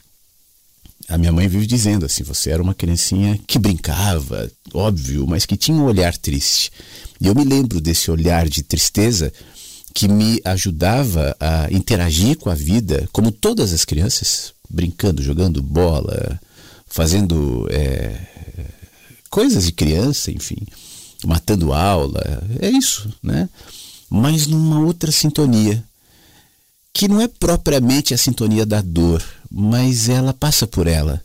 [1.11, 5.59] A minha mãe vive dizendo assim: você era uma criancinha que brincava, óbvio, mas que
[5.59, 6.73] tinha um olhar triste.
[7.21, 9.31] E eu me lembro desse olhar de tristeza
[9.93, 16.41] que me ajudava a interagir com a vida, como todas as crianças, brincando, jogando bola,
[16.87, 18.17] fazendo é,
[19.29, 20.59] coisas de criança, enfim,
[21.25, 22.23] matando aula,
[22.61, 23.49] é isso, né?
[24.09, 25.83] Mas numa outra sintonia,
[26.93, 31.23] que não é propriamente a sintonia da dor, mas ela passa por ela.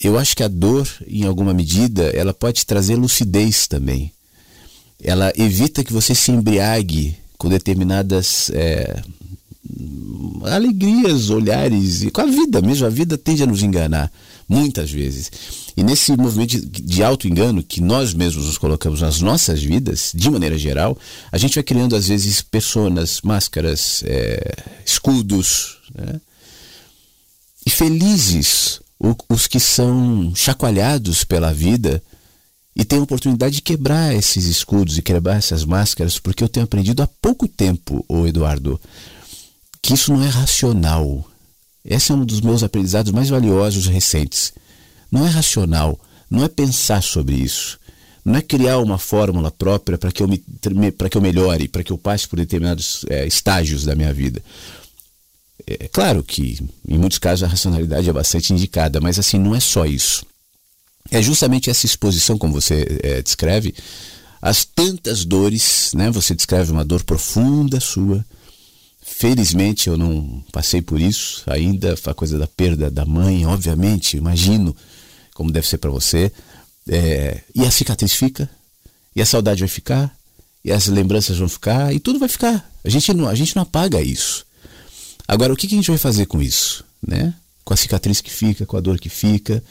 [0.00, 4.12] Eu acho que a dor, em alguma medida, ela pode trazer lucidez também.
[5.00, 9.02] Ela evita que você se embriague com determinadas é,
[10.44, 12.86] alegrias, olhares, e com a vida mesmo.
[12.86, 14.10] A vida tende a nos enganar,
[14.48, 15.30] muitas vezes.
[15.76, 20.58] E nesse movimento de auto-engano que nós mesmos nos colocamos nas nossas vidas, de maneira
[20.58, 20.98] geral,
[21.30, 24.54] a gente vai criando, às vezes, personas, máscaras, é,
[24.84, 25.78] escudos.
[25.94, 26.20] Né?
[27.64, 28.80] E felizes
[29.28, 32.02] os que são chacoalhados pela vida
[32.74, 36.64] e têm a oportunidade de quebrar esses escudos e quebrar essas máscaras, porque eu tenho
[36.64, 38.80] aprendido há pouco tempo, o Eduardo,
[39.82, 41.28] que isso não é racional.
[41.84, 44.52] Esse é um dos meus aprendizados mais valiosos recentes.
[45.10, 45.98] Não é racional,
[46.30, 47.78] não é pensar sobre isso.
[48.24, 51.90] Não é criar uma fórmula própria para que eu me que eu melhore, para que
[51.90, 54.40] eu passe por determinados é, estágios da minha vida.
[55.66, 59.60] É claro que em muitos casos a racionalidade é bastante indicada, mas assim não é
[59.60, 60.24] só isso.
[61.10, 63.74] É justamente essa exposição, como você é, descreve,
[64.40, 66.10] as tantas dores, né?
[66.12, 68.24] Você descreve uma dor profunda sua,
[69.22, 74.74] Felizmente eu não passei por isso ainda, a coisa da perda da mãe, obviamente, imagino
[75.32, 76.32] como deve ser para você.
[76.88, 78.50] É, e a cicatriz fica,
[79.14, 80.12] e a saudade vai ficar,
[80.64, 82.68] e as lembranças vão ficar, e tudo vai ficar.
[82.82, 84.44] A gente não, a gente não apaga isso.
[85.28, 86.84] Agora, o que, que a gente vai fazer com isso?
[87.00, 87.32] Né?
[87.64, 89.62] Com a cicatriz que fica, com a dor que fica.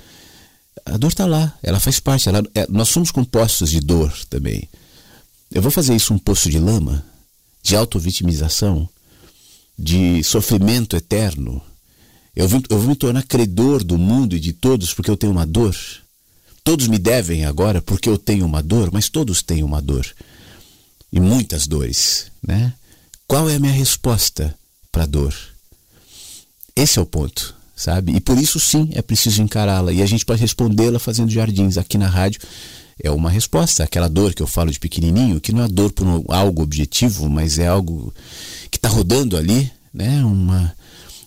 [0.86, 2.30] A dor está lá, ela faz parte.
[2.30, 4.70] Ela, é, nós somos compostos de dor também.
[5.52, 7.04] Eu vou fazer isso um poço de lama,
[7.62, 8.88] de auto-vitimização?
[9.82, 11.62] De sofrimento eterno,
[12.36, 15.34] Eu vou, eu vou me tornar credor do mundo e de todos porque eu tenho
[15.34, 15.76] uma dor.
[16.64, 20.06] Todos me devem agora porque eu tenho uma dor, mas todos têm uma dor.
[21.12, 22.74] E muitas dores, né?
[23.28, 24.56] Qual é a minha resposta
[24.92, 25.34] para a dor?
[26.76, 28.16] Esse é o ponto, sabe?
[28.16, 31.98] E por isso sim é preciso encará-la e a gente pode respondê-la fazendo jardins aqui
[31.98, 32.40] na rádio.
[33.04, 36.06] É uma resposta, aquela dor que eu falo de pequenininho, que não é dor por
[36.28, 38.14] algo objetivo, mas é algo
[38.72, 40.24] que está rodando ali, né?
[40.24, 40.74] Uma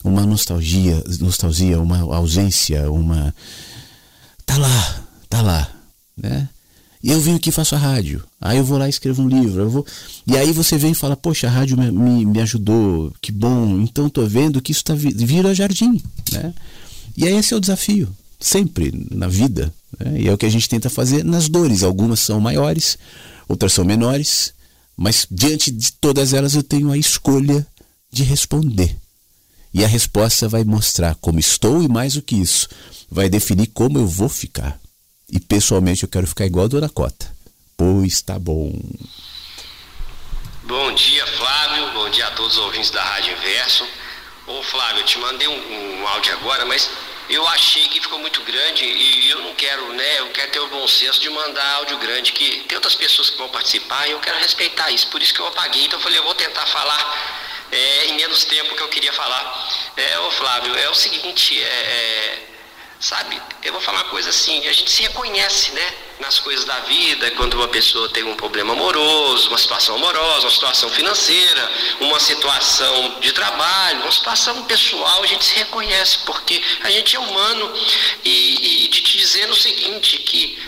[0.02, 3.34] uma nostalgia, nostalgia, uma ausência, uma
[4.44, 5.70] tá lá, tá lá,
[6.16, 6.48] né?
[7.02, 8.24] E eu venho aqui e faço a rádio.
[8.40, 9.60] Aí eu vou lá e escrevo um livro.
[9.60, 9.86] Eu vou...
[10.26, 13.78] E aí você vem e fala, poxa, a rádio me, me, me ajudou, que bom.
[13.80, 16.02] Então tô vendo que isso tá vira jardim.
[16.32, 16.54] Né?
[17.14, 18.08] E aí esse é o desafio,
[18.40, 19.70] sempre na vida.
[20.00, 20.22] Né?
[20.22, 21.82] E é o que a gente tenta fazer nas dores.
[21.82, 22.96] Algumas são maiores,
[23.46, 24.54] outras são menores.
[24.96, 27.66] Mas diante de todas elas eu tenho a escolha
[28.10, 28.96] de responder.
[29.72, 32.68] E a resposta vai mostrar como estou e mais do que isso,
[33.10, 34.78] vai definir como eu vou ficar.
[35.28, 37.34] E pessoalmente eu quero ficar igual a Dona Cota.
[37.76, 38.72] Pois tá bom.
[40.62, 41.92] Bom dia, Flávio.
[41.92, 43.84] Bom dia a todos os ouvintes da Rádio Inverso.
[44.46, 46.88] Ô, Flávio, eu te mandei um, um áudio agora, mas
[47.28, 50.18] eu achei que ficou muito grande e eu não quero, né?
[50.18, 53.38] Eu quero ter o bom senso de mandar áudio grande, que tem outras pessoas que
[53.38, 55.08] vão participar e eu quero respeitar isso.
[55.08, 55.84] Por isso que eu apaguei.
[55.84, 59.68] Então eu falei, eu vou tentar falar é, em menos tempo que eu queria falar.
[59.96, 62.53] É, ô Flávio, é o seguinte, é, é
[63.04, 65.94] Sabe, eu vou falar uma coisa assim, a gente se reconhece, né?
[66.20, 70.50] Nas coisas da vida, quando uma pessoa tem um problema amoroso, uma situação amorosa, uma
[70.50, 71.70] situação financeira,
[72.00, 77.18] uma situação de trabalho, uma situação pessoal, a gente se reconhece, porque a gente é
[77.18, 77.70] humano.
[78.24, 80.58] E, e te dizendo o seguinte, que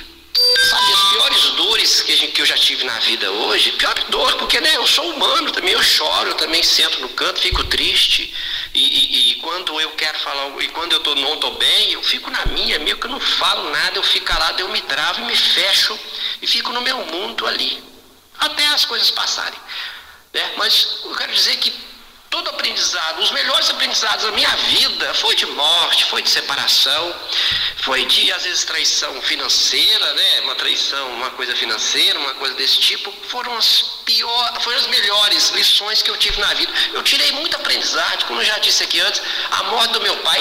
[0.68, 4.36] sabe, as piores dores que, gente, que, eu já tive na vida hoje, pior dor,
[4.36, 8.32] porque né, eu sou humano também, eu choro, eu também sento no canto, fico triste.
[8.74, 12.02] E, e, e quando eu quero falar, e quando eu tô, não estou bem, eu
[12.02, 15.22] fico na minha, meio que eu não falo nada, eu fico calado, eu me travo
[15.22, 15.98] e me fecho
[16.42, 17.82] e fico no meu mundo ali.
[18.38, 19.58] Até as coisas passarem.
[20.32, 20.52] Né?
[20.56, 21.72] Mas eu quero dizer que
[22.36, 27.16] todo aprendizado, os melhores aprendizados da minha vida foi de morte, foi de separação,
[27.78, 30.40] foi de às vezes traição financeira, né?
[30.42, 35.50] Uma traição, uma coisa financeira, uma coisa desse tipo, foram as pior, foram as melhores
[35.50, 36.72] lições que eu tive na vida.
[36.94, 39.20] Eu tirei muito aprendizado, como eu já disse aqui antes,
[39.50, 40.40] a morte do meu pai,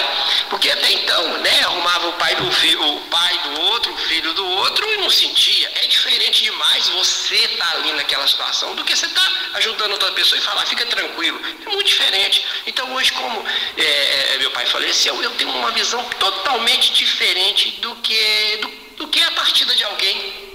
[0.50, 4.34] porque até então, né, arrumava o pai do filho, o pai do outro, o filho
[4.34, 5.72] do outro e não sentia.
[5.82, 9.94] É diferente demais você estar tá ali naquela situação do que você estar tá ajudando
[9.94, 11.42] outra pessoa e falar, fica tranquilo.
[11.66, 12.46] É muito diferente.
[12.68, 13.44] Então hoje, como
[13.78, 18.68] é, meu pai faleceu, eu tenho uma visão totalmente diferente do que, do,
[18.98, 20.46] do que a partida de alguém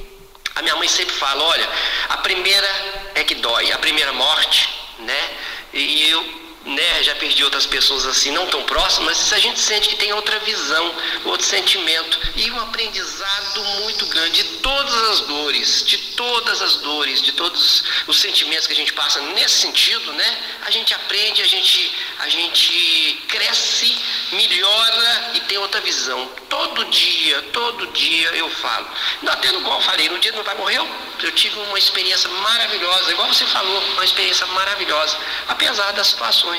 [0.54, 1.68] a minha mãe sempre fala, olha,
[2.08, 2.68] a primeira
[3.14, 4.68] é que dói, a primeira morte,
[4.98, 5.30] né?
[5.72, 9.88] E eu né, já perdi outras pessoas assim, não tão próximas, mas a gente sente
[9.88, 15.84] que tem outra visão, outro sentimento e um aprendizado muito grande de todas as dores,
[15.86, 20.38] de todas as dores, de todos os sentimentos que a gente passa nesse sentido, né?
[20.66, 23.96] A gente aprende, a gente, a gente cresce,
[24.32, 26.30] melhora e tem outra visão.
[26.48, 28.86] Todo dia, todo dia eu falo.
[29.26, 30.86] Até no qual falei, no dia do meu pai morreu,
[31.22, 35.18] eu tive uma experiência maravilhosa, igual você falou, uma experiência maravilhosa,
[35.48, 36.49] apesar das situações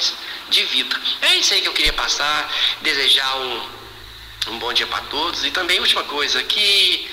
[0.50, 1.00] de vida.
[1.22, 3.70] É isso aí que eu queria passar, desejar um,
[4.48, 5.44] um bom dia para todos.
[5.46, 7.10] E também, última coisa, que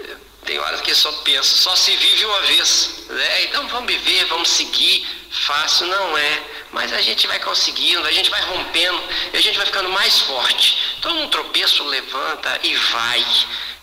[0.00, 3.04] eh, tem horas que só penso, só se vive uma vez.
[3.08, 3.44] Né?
[3.44, 5.06] Então vamos viver, vamos seguir.
[5.30, 6.42] Fácil não é,
[6.72, 9.02] mas a gente vai conseguindo, a gente vai rompendo,
[9.32, 10.78] e a gente vai ficando mais forte.
[10.98, 13.26] Então um tropeço levanta e vai,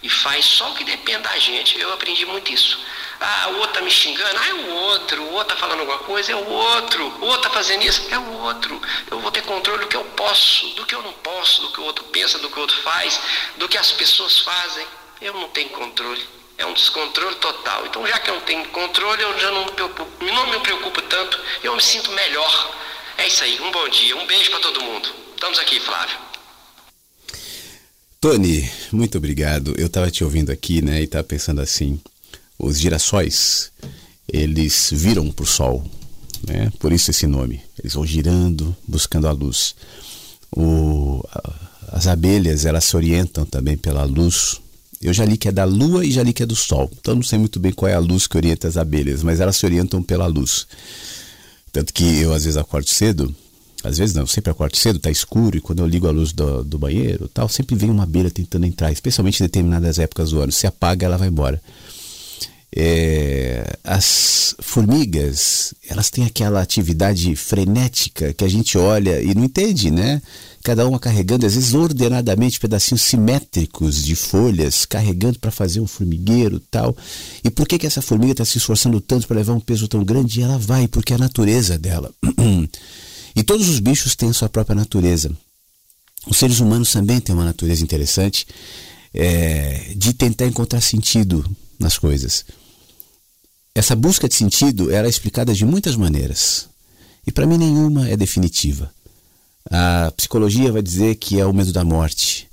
[0.01, 1.79] e faz só o que depende da gente.
[1.79, 2.79] Eu aprendi muito isso.
[3.19, 5.99] Ah, o outro tá me xingando, ah, é o outro, o outro tá falando alguma
[5.99, 8.81] coisa, é o outro, o outro tá fazendo isso, é o outro.
[9.09, 11.79] Eu vou ter controle do que eu posso, do que eu não posso, do que
[11.79, 13.19] o outro pensa, do que o outro faz,
[13.57, 14.85] do que as pessoas fazem.
[15.21, 16.21] Eu não tenho controle.
[16.57, 17.85] É um descontrole total.
[17.85, 21.01] Então, já que eu não tenho controle, eu já não me preocupo, não me preocupo
[21.03, 22.75] tanto, eu me sinto melhor.
[23.17, 23.59] É isso aí.
[23.61, 25.09] Um bom dia, um beijo para todo mundo.
[25.33, 26.17] Estamos aqui, Flávio.
[28.19, 29.75] Tony, muito obrigado.
[29.77, 32.01] Eu estava te ouvindo aqui, né, e estava pensando assim,
[32.57, 33.71] os girassóis,
[34.27, 35.83] eles viram para o sol,
[36.47, 36.71] né?
[36.79, 37.61] por isso esse nome.
[37.79, 39.75] Eles vão girando, buscando a luz.
[40.55, 41.23] O,
[41.89, 44.61] as abelhas, elas se orientam também pela luz.
[45.01, 46.89] Eu já li que é da lua e já li que é do sol.
[46.99, 49.57] Então não sei muito bem qual é a luz que orienta as abelhas, mas elas
[49.57, 50.67] se orientam pela luz.
[51.71, 53.35] Tanto que eu às vezes acordo cedo,
[53.83, 56.63] às vezes não, sempre acordo cedo, tá escuro, e quando eu ligo a luz do,
[56.63, 60.51] do banheiro tal, sempre vem uma abelha tentando entrar, especialmente em determinadas épocas do ano.
[60.51, 61.61] Se apaga, ela vai embora.
[62.75, 69.89] É, as formigas, elas têm aquela atividade frenética que a gente olha e não entende,
[69.89, 70.21] né?
[70.65, 76.59] cada uma carregando, às vezes ordenadamente, pedacinhos simétricos de folhas, carregando para fazer um formigueiro
[76.59, 76.97] tal.
[77.43, 80.03] E por que, que essa formiga está se esforçando tanto para levar um peso tão
[80.03, 80.39] grande?
[80.39, 82.11] E ela vai, porque é a natureza dela.
[83.35, 85.31] e todos os bichos têm sua própria natureza.
[86.25, 88.47] Os seres humanos também têm uma natureza interessante
[89.13, 91.45] é, de tentar encontrar sentido
[91.79, 92.43] nas coisas.
[93.75, 96.69] Essa busca de sentido era é explicada de muitas maneiras.
[97.27, 98.89] E para mim nenhuma é definitiva.
[99.69, 102.47] A psicologia vai dizer que é o medo da morte.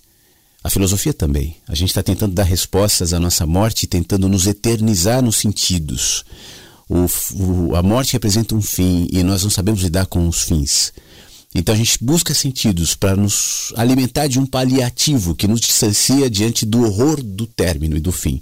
[0.65, 1.57] A filosofia também.
[1.69, 6.25] A gente está tentando dar respostas à nossa morte, tentando nos eternizar nos sentidos.
[6.89, 10.93] O, o, a morte representa um fim e nós não sabemos lidar com os fins.
[11.55, 16.65] Então a gente busca sentidos para nos alimentar de um paliativo que nos distancia diante
[16.65, 18.41] do horror do término e do fim.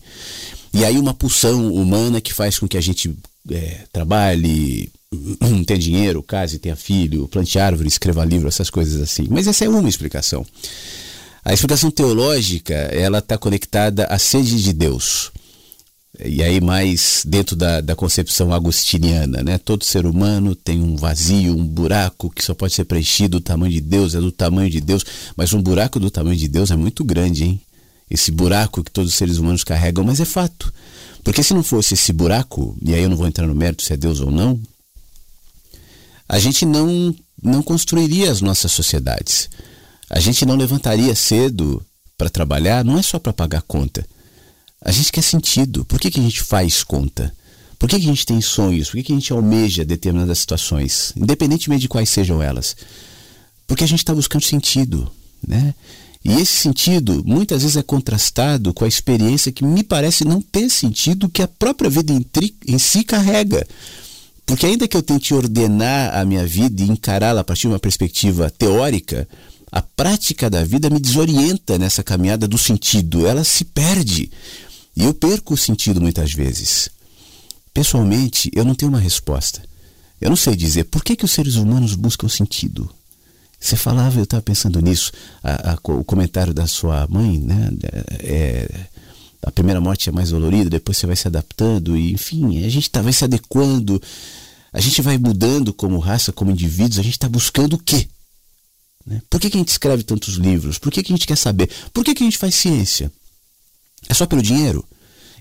[0.73, 3.13] E aí uma pulsão humana que faz com que a gente
[3.51, 4.91] é, trabalhe,
[5.67, 9.27] tenha dinheiro, case, tenha filho, plante árvore, escreva livro, essas coisas assim.
[9.29, 10.47] Mas essa é uma explicação.
[11.45, 15.33] A explicação teológica, ela está conectada à sede de Deus.
[16.19, 19.59] E aí mais dentro da, da concepção agostiniana, né?
[19.59, 23.73] Todo ser humano tem um vazio, um buraco que só pode ser preenchido do tamanho
[23.73, 25.05] de Deus, é do tamanho de Deus.
[25.37, 27.61] Mas um buraco do tamanho de Deus é muito grande, hein?
[28.11, 30.73] Esse buraco que todos os seres humanos carregam, mas é fato.
[31.23, 33.93] Porque se não fosse esse buraco, e aí eu não vou entrar no mérito se
[33.93, 34.61] é Deus ou não,
[36.29, 39.49] a gente não, não construiria as nossas sociedades.
[40.09, 41.85] A gente não levantaria cedo
[42.19, 44.05] para trabalhar, não é só para pagar conta.
[44.83, 45.85] A gente quer sentido.
[45.85, 47.35] Por que, que a gente faz conta?
[47.79, 48.89] Por que, que a gente tem sonhos?
[48.89, 52.77] Por que, que a gente almeja determinadas situações, independentemente de quais sejam elas?
[53.67, 55.11] Porque a gente está buscando sentido,
[55.47, 55.75] né?
[56.23, 60.69] E esse sentido muitas vezes é contrastado com a experiência que me parece não ter
[60.69, 63.67] sentido que a própria vida em, tri, em si carrega.
[64.45, 67.79] Porque ainda que eu tente ordenar a minha vida e encará-la a partir de uma
[67.79, 69.27] perspectiva teórica,
[69.73, 74.31] a prática da vida me desorienta nessa caminhada do sentido, ela se perde.
[74.97, 76.91] E eu perco o sentido muitas vezes.
[77.73, 79.63] Pessoalmente, eu não tenho uma resposta.
[80.21, 82.91] Eu não sei dizer por que, que os seres humanos buscam sentido.
[83.59, 85.13] Você falava, eu estava pensando nisso,
[85.43, 87.71] a, a, o comentário da sua mãe, né?
[88.19, 88.87] É,
[89.43, 92.91] a primeira morte é mais dolorida, depois você vai se adaptando, e enfim, a gente
[92.91, 94.01] tá, vai se adequando,
[94.73, 98.09] a gente vai mudando como raça, como indivíduos, a gente está buscando o quê?
[99.07, 99.21] Né?
[99.29, 100.79] Por que, que a gente escreve tantos livros?
[100.79, 101.71] Por que, que a gente quer saber?
[101.93, 103.11] Por que, que a gente faz ciência?
[104.09, 104.85] É só pelo dinheiro?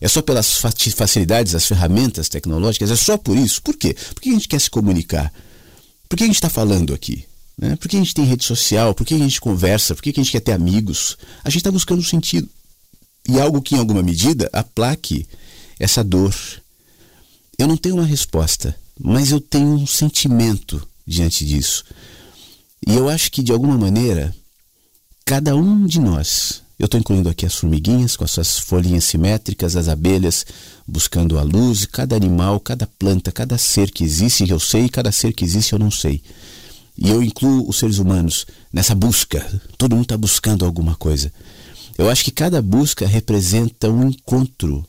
[0.02, 2.90] É só pelas facilidades, as ferramentas tecnológicas?
[2.90, 3.61] É só por isso?
[3.61, 3.95] Por quê?
[4.14, 5.34] Por que a gente quer se comunicar?
[6.07, 7.26] Por que a gente está falando aqui?
[7.57, 7.76] Né?
[7.76, 8.95] Por que a gente tem rede social?
[8.95, 9.94] Por que a gente conversa?
[9.94, 11.18] Por que a gente quer ter amigos?
[11.44, 12.49] A gente está buscando um sentido
[13.27, 15.27] e algo que, em alguma medida, aplaque
[15.80, 16.34] essa dor.
[17.57, 21.84] Eu não tenho uma resposta, mas eu tenho um sentimento diante disso.
[22.88, 24.34] E eu acho que, de alguma maneira,
[25.26, 29.76] cada um de nós, eu estou incluindo aqui as formiguinhas com as suas folhinhas simétricas,
[29.76, 30.45] as abelhas
[30.88, 35.34] buscando a luz, cada animal, cada planta, cada ser que existe eu sei, cada ser
[35.34, 36.23] que existe eu não sei.
[36.97, 39.45] E eu incluo os seres humanos nessa busca.
[39.77, 41.31] Todo mundo está buscando alguma coisa.
[41.97, 44.85] Eu acho que cada busca representa um encontro,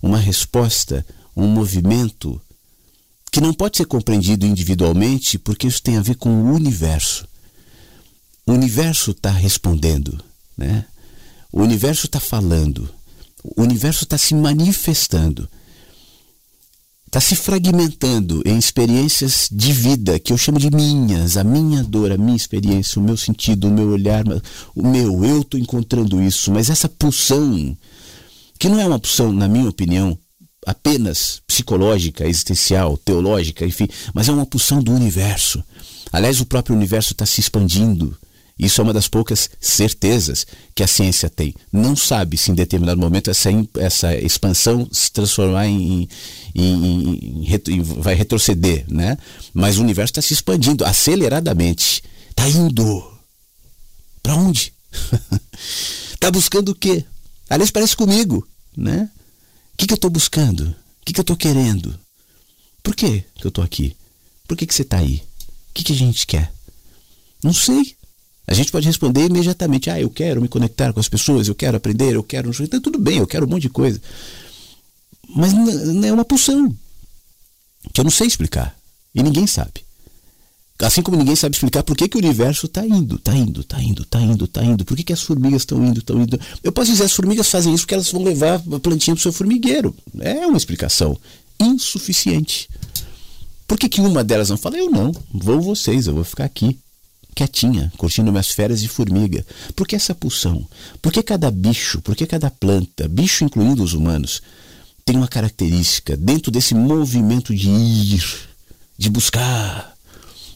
[0.00, 1.04] uma resposta,
[1.36, 2.40] um movimento
[3.32, 7.26] que não pode ser compreendido individualmente porque isso tem a ver com o universo.
[8.46, 10.22] O universo está respondendo,
[10.56, 10.84] né?
[11.52, 12.88] O universo está falando,
[13.44, 15.46] o universo está se manifestando.
[17.06, 22.10] Está se fragmentando em experiências de vida que eu chamo de minhas, a minha dor,
[22.10, 24.24] a minha experiência, o meu sentido, o meu olhar,
[24.74, 27.76] o meu, eu estou encontrando isso, mas essa pulsão,
[28.58, 30.18] que não é uma pulsão, na minha opinião,
[30.66, 35.62] apenas psicológica, existencial, teológica, enfim, mas é uma pulsão do universo.
[36.10, 38.16] Aliás, o próprio universo está se expandindo
[38.58, 41.54] isso é uma das poucas certezas que a ciência tem.
[41.72, 46.08] Não sabe se em determinado momento essa, essa expansão se transformar em,
[46.54, 49.16] em, em, em vai retroceder, né?
[49.52, 52.02] Mas o universo está se expandindo aceleradamente.
[52.30, 53.10] Está indo.
[54.22, 54.72] Para onde?
[56.12, 57.04] Está buscando o quê?
[57.48, 58.46] Aliás, parece comigo,
[58.76, 59.10] né?
[59.74, 60.68] O que, que eu estou buscando?
[60.68, 61.98] O que, que eu estou querendo?
[62.82, 63.96] Por que, que eu estou aqui?
[64.46, 65.22] Por que, que você está aí?
[65.70, 66.52] O que, que a gente quer?
[67.42, 67.96] Não sei.
[68.46, 71.76] A gente pode responder imediatamente: ah, eu quero me conectar com as pessoas, eu quero
[71.76, 72.50] aprender, eu quero.
[72.60, 74.00] Então, tudo bem, eu quero um monte de coisa.
[75.34, 75.52] Mas
[76.04, 76.74] é uma pulsão
[77.92, 78.76] que eu não sei explicar.
[79.14, 79.84] E ninguém sabe.
[80.80, 83.80] Assim como ninguém sabe explicar por que, que o universo está indo, está indo, está
[83.80, 84.84] indo, está indo, está indo.
[84.84, 86.40] Por que, que as formigas estão indo, estão indo.
[86.62, 89.22] Eu posso dizer, as formigas fazem isso porque elas vão levar a plantinha para o
[89.22, 89.94] seu formigueiro.
[90.18, 91.16] É uma explicação
[91.60, 92.68] insuficiente.
[93.66, 96.76] Por que, que uma delas não fala, eu não, vou vocês, eu vou ficar aqui.
[97.34, 99.44] Quietinha, curtindo minhas férias de formiga.
[99.74, 100.66] Por que essa pulsão?
[101.00, 104.42] Por que cada bicho, por que cada planta, bicho incluindo os humanos,
[105.04, 108.24] tem uma característica dentro desse movimento de ir,
[108.96, 109.92] de buscar,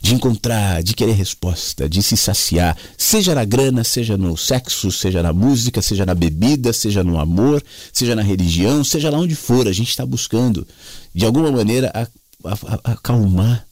[0.01, 5.23] de encontrar, de querer resposta, de se saciar, seja na grana, seja no sexo, seja
[5.23, 7.63] na música, seja na bebida, seja no amor,
[7.93, 10.67] seja na religião, seja lá onde for, a gente está buscando,
[11.13, 13.66] de alguma maneira, a, a, a acalmar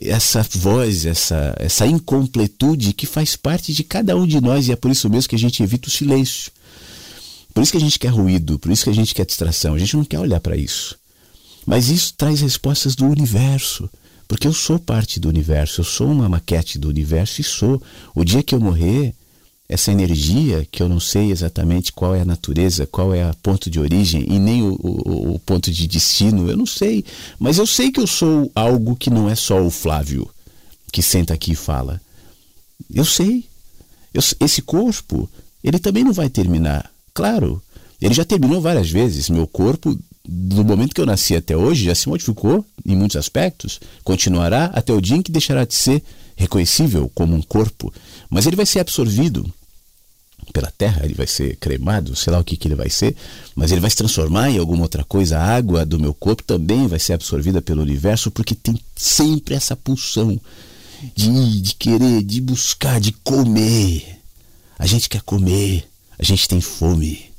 [0.00, 4.76] essa voz, essa, essa incompletude que faz parte de cada um de nós e é
[4.76, 6.50] por isso mesmo que a gente evita o silêncio.
[7.52, 9.74] Por isso que a gente quer ruído, por isso que a gente quer distração.
[9.74, 10.96] A gente não quer olhar para isso.
[11.64, 13.88] Mas isso traz respostas do universo.
[14.26, 17.80] Porque eu sou parte do universo, eu sou uma maquete do universo e sou.
[18.14, 19.14] O dia que eu morrer,
[19.68, 23.70] essa energia, que eu não sei exatamente qual é a natureza, qual é o ponto
[23.70, 27.04] de origem e nem o, o, o, ponto de destino, eu não sei.
[27.38, 30.28] Mas eu sei que eu sou algo que não é só o Flávio
[30.92, 32.00] que senta aqui e fala.
[32.94, 33.44] Eu sei.
[34.12, 35.28] Eu, esse corpo,
[35.62, 36.88] ele também não vai terminar.
[37.12, 37.60] Claro,
[38.00, 39.28] ele já terminou várias vezes.
[39.28, 43.80] Meu corpo, do momento que eu nasci até hoje, já se modificou em muitos aspectos.
[44.04, 46.00] Continuará até o dia em que deixará de ser
[46.36, 47.92] reconhecível como um corpo.
[48.34, 49.48] Mas ele vai ser absorvido
[50.52, 53.14] pela terra, ele vai ser cremado, sei lá o que, que ele vai ser,
[53.54, 55.38] mas ele vai se transformar em alguma outra coisa.
[55.38, 59.76] A água do meu corpo também vai ser absorvida pelo universo, porque tem sempre essa
[59.76, 60.36] pulsão
[61.14, 64.18] de ir, de querer, de buscar, de comer.
[64.76, 65.88] A gente quer comer.
[66.18, 67.30] A gente tem fome,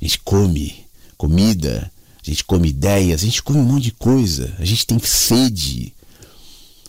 [0.00, 0.86] a gente come
[1.16, 1.90] comida,
[2.24, 5.92] a gente come ideias, a gente come um monte de coisa, a gente tem sede.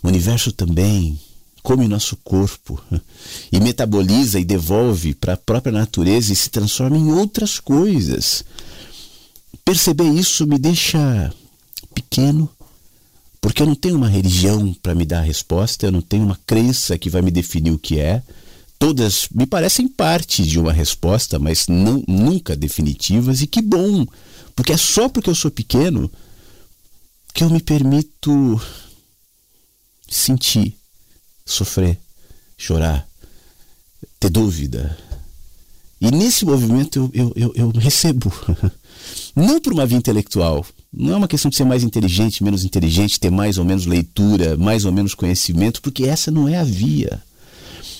[0.04, 1.18] O universo também
[1.66, 2.80] come nosso corpo
[3.50, 8.44] e metaboliza e devolve para a própria natureza e se transforma em outras coisas.
[9.64, 11.34] Perceber isso me deixa
[11.92, 12.48] pequeno,
[13.40, 16.38] porque eu não tenho uma religião para me dar a resposta, eu não tenho uma
[16.46, 18.22] crença que vai me definir o que é
[18.78, 24.06] todas me parecem parte de uma resposta, mas não, nunca definitivas, e que bom,
[24.54, 26.08] porque é só porque eu sou pequeno
[27.34, 28.60] que eu me permito
[30.08, 30.76] sentir,
[31.46, 31.98] sofrer,
[32.58, 33.08] chorar,
[34.18, 34.98] ter dúvida.
[36.00, 38.30] E nesse movimento eu, eu, eu, eu recebo,
[39.34, 43.20] não por uma via intelectual, não é uma questão de ser mais inteligente, menos inteligente,
[43.20, 47.22] ter mais ou menos leitura, mais ou menos conhecimento, porque essa não é a via.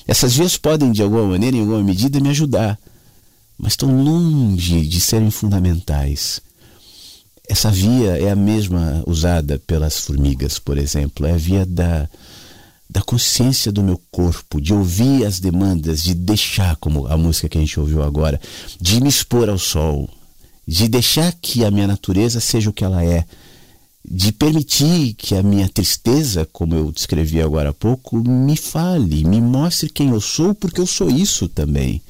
[0.06, 2.78] Essas vias podem, de alguma maneira, em alguma medida, me ajudar,
[3.58, 6.40] mas estão longe de serem fundamentais.
[7.48, 12.08] Essa via é a mesma usada pelas formigas, por exemplo, é a via da,
[12.88, 17.58] da consciência do meu corpo, de ouvir as demandas, de deixar, como a música que
[17.58, 18.40] a gente ouviu agora,
[18.80, 20.08] de me expor ao sol,
[20.66, 23.24] de deixar que a minha natureza seja o que ela é
[24.08, 29.40] de permitir que a minha tristeza, como eu descrevi agora há pouco, me fale, me
[29.40, 32.00] mostre quem eu sou, porque eu sou isso também.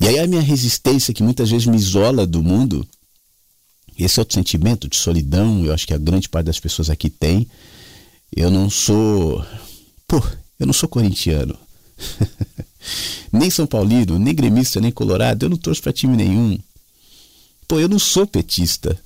[0.00, 2.86] E aí a minha resistência, que muitas vezes me isola do mundo,
[3.96, 7.46] esse outro sentimento de solidão, eu acho que a grande parte das pessoas aqui tem.
[8.34, 9.44] Eu não sou.
[10.06, 10.22] Pô,
[10.58, 11.58] eu não sou corintiano.
[13.32, 15.44] nem São Paulino, nem gremista, nem colorado.
[15.44, 16.58] Eu não torço para time nenhum.
[17.66, 18.98] Pô, eu não sou petista.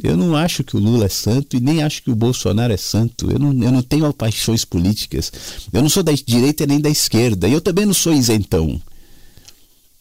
[0.00, 2.76] Eu não acho que o Lula é santo e nem acho que o Bolsonaro é
[2.76, 3.30] santo.
[3.30, 5.32] Eu não, eu não tenho paixões políticas.
[5.72, 7.48] Eu não sou da direita nem da esquerda.
[7.48, 8.80] E eu também não sou isentão.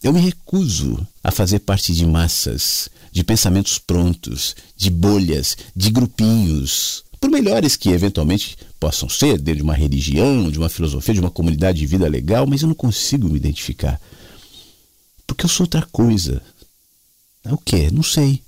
[0.04, 7.04] Eu me recuso a fazer parte de massas, de pensamentos prontos, de bolhas, de grupinhos,
[7.20, 11.80] por melhores que eventualmente possam ser, de uma religião, de uma filosofia, de uma comunidade
[11.80, 14.00] de vida legal, mas eu não consigo me identificar.
[15.26, 16.42] Porque eu sou outra coisa.
[17.44, 17.90] É o quê?
[17.92, 18.42] Não sei.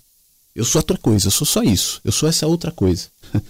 [0.56, 2.02] Eu sou outra coisa, eu sou só isso.
[2.04, 3.08] Eu sou essa outra coisa.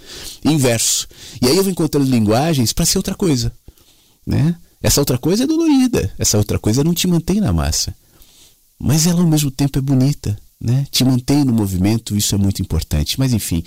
[0.43, 1.07] Inverso.
[1.41, 3.51] E aí eu vou encontrando linguagens para ser outra coisa.
[4.25, 4.55] Né?
[4.81, 6.13] Essa outra coisa é dolorida.
[6.17, 7.95] Essa outra coisa não te mantém na massa.
[8.77, 10.39] Mas ela ao mesmo tempo é bonita.
[10.61, 10.85] Né?
[10.91, 13.17] Te mantém no movimento, isso é muito importante.
[13.17, 13.63] Mas enfim,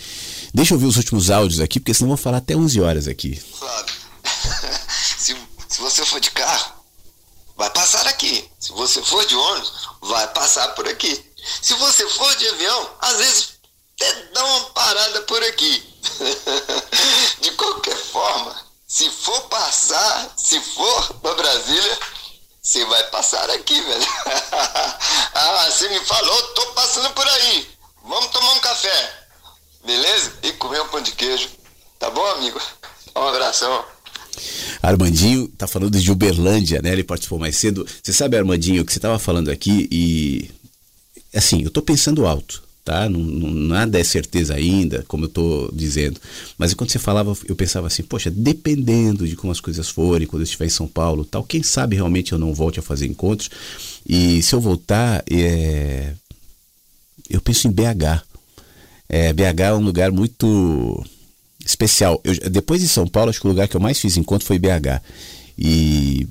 [0.52, 3.09] deixa eu ver os últimos áudios aqui, porque senão eu vou falar até 11 horas
[3.09, 3.35] aqui.
[3.36, 3.94] Flávio,
[5.19, 5.36] se,
[5.69, 6.73] se você for de carro,
[7.56, 8.44] vai passar aqui.
[8.59, 11.19] Se você for de ônibus, vai passar por aqui.
[11.62, 13.48] Se você for de avião, às vezes
[13.94, 15.82] até dá uma parada por aqui.
[17.40, 18.55] de qualquer forma,
[18.86, 21.98] se for passar, se for para Brasília,
[22.62, 24.06] você vai passar aqui, velho.
[25.34, 27.66] ah, você me falou, tô passando por aí.
[28.05, 29.12] Vamos tomar um café.
[29.84, 30.32] Beleza?
[30.44, 31.48] E comer um pão de queijo.
[31.98, 32.60] Tá bom, amigo?
[33.16, 33.84] Um abração.
[34.80, 36.93] Armandinho tá falando de Uberlândia, né?
[36.93, 37.86] Ele participou mais cedo.
[38.01, 40.51] Você sabe, Armandinho, que você tava falando aqui e
[41.34, 42.62] assim, eu estou pensando alto.
[42.84, 43.09] Tá?
[43.09, 46.20] Não, não, nada é certeza ainda, como eu estou dizendo.
[46.59, 50.42] Mas quando você falava, eu pensava assim, poxa, dependendo de como as coisas forem, quando
[50.42, 53.50] eu estiver em São Paulo, tal, quem sabe realmente eu não volte a fazer encontros.
[54.06, 56.14] E se eu voltar, é...
[57.30, 58.24] eu penso em BH.
[59.09, 61.04] É, BH é um lugar muito
[61.64, 62.20] especial.
[62.24, 64.59] Eu, depois de São Paulo, acho que o lugar que eu mais fiz encontro foi
[64.59, 65.02] BH.
[65.56, 66.26] E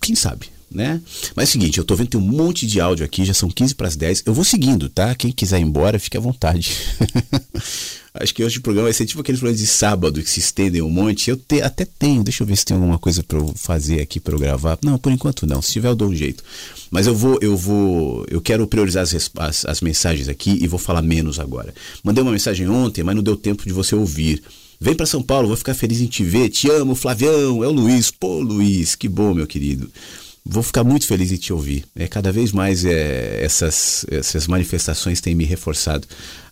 [0.00, 0.55] quem sabe?
[0.70, 1.00] Né?
[1.34, 3.48] Mas é o seguinte, eu tô vendo tem um monte de áudio aqui, já são
[3.48, 4.24] 15 para as 10.
[4.26, 5.14] Eu vou seguindo, tá?
[5.14, 6.76] Quem quiser ir embora, fique à vontade.
[8.18, 10.80] Acho que hoje o programa vai ser tipo aqueles programas de sábado que se estendem
[10.80, 11.30] um monte.
[11.30, 14.18] Eu te, até tenho, deixa eu ver se tem alguma coisa para eu fazer aqui
[14.18, 14.78] para eu gravar.
[14.82, 15.60] Não, por enquanto não.
[15.60, 16.42] Se tiver eu dou um jeito.
[16.90, 20.78] Mas eu vou, eu vou, eu quero priorizar as, as, as mensagens aqui e vou
[20.78, 21.74] falar menos agora.
[22.02, 24.42] Mandei uma mensagem ontem, mas não deu tempo de você ouvir.
[24.80, 26.48] Vem para São Paulo, vou ficar feliz em te ver.
[26.48, 27.62] Te amo, Flavião.
[27.62, 28.10] É o Luiz.
[28.10, 29.90] Pô, Luiz, que bom, meu querido.
[30.48, 31.84] Vou ficar muito feliz em te ouvir.
[31.96, 36.06] É, cada vez mais é, essas, essas manifestações têm me reforçado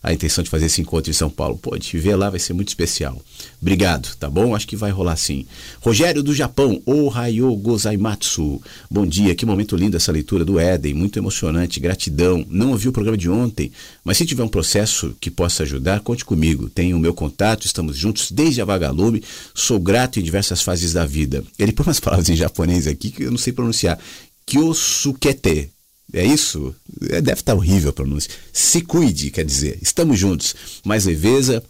[0.05, 1.57] a intenção de fazer esse encontro em São Paulo.
[1.57, 3.19] Pô, te ver lá vai ser muito especial.
[3.59, 4.55] Obrigado, tá bom?
[4.55, 5.47] Acho que vai rolar sim.
[5.81, 8.61] Rogério do Japão, Ohayo Gozaimatsu.
[8.89, 12.45] Bom dia, que momento lindo essa leitura do Éden, muito emocionante, gratidão.
[12.47, 13.71] Não ouvi o programa de ontem,
[14.03, 16.69] mas se tiver um processo que possa ajudar, conte comigo.
[16.69, 19.23] Tenho o meu contato, estamos juntos desde a vagalume,
[19.55, 21.43] sou grato em diversas fases da vida.
[21.57, 23.97] Ele põe umas palavras em japonês aqui que eu não sei pronunciar.
[24.45, 25.71] Kyosukete,
[26.15, 26.73] é isso?
[27.09, 28.31] É, deve estar horrível a pronúncia.
[28.51, 30.55] Se cuide, quer dizer, estamos juntos.
[30.83, 31.63] Mais leveza,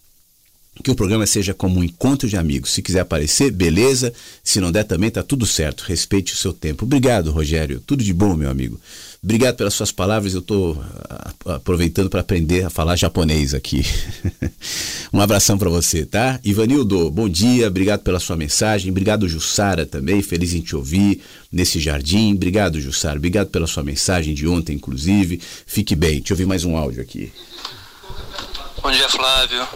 [0.83, 2.71] que o programa seja como um encontro de amigos.
[2.71, 4.13] Se quiser aparecer, beleza.
[4.43, 5.81] Se não der também, tá tudo certo.
[5.81, 6.85] Respeite o seu tempo.
[6.85, 7.81] Obrigado, Rogério.
[7.85, 8.79] Tudo de bom, meu amigo.
[9.25, 10.35] Obrigado pelas suas palavras.
[10.35, 10.79] Eu estou
[11.09, 13.83] ah, aproveitando para aprender a falar japonês aqui.
[15.11, 16.39] um abração para você, tá?
[16.43, 17.67] Ivanildo, bom dia.
[17.67, 18.91] Obrigado pela sua mensagem.
[18.91, 20.21] Obrigado, Jussara, também.
[20.21, 22.35] Feliz em te ouvir nesse jardim.
[22.35, 23.17] Obrigado, Jussara.
[23.17, 25.41] Obrigado pela sua mensagem de ontem, inclusive.
[25.65, 26.19] Fique bem.
[26.19, 27.33] Deixa eu ouvir mais um áudio aqui.
[28.79, 29.67] Bom dia, Flávio.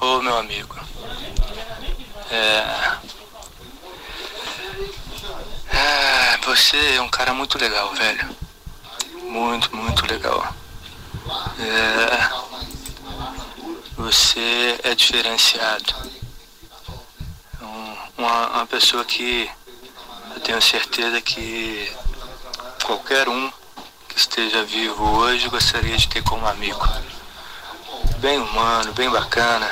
[0.00, 0.74] Ô, meu amigo.
[2.30, 2.64] É...
[5.76, 6.38] é...
[6.46, 8.49] Você é um cara muito legal, velho
[9.30, 10.54] muito, muito legal.
[11.60, 12.30] É,
[13.96, 15.94] você é diferenciado.
[17.62, 19.48] Um, uma, uma pessoa que
[20.34, 21.92] eu tenho certeza que
[22.82, 23.52] qualquer um
[24.08, 26.86] que esteja vivo hoje gostaria de ter como amigo.
[28.18, 29.70] Bem humano, bem bacana.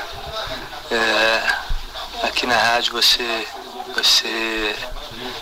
[0.90, 3.48] É, aqui na rádio você,
[3.94, 4.76] você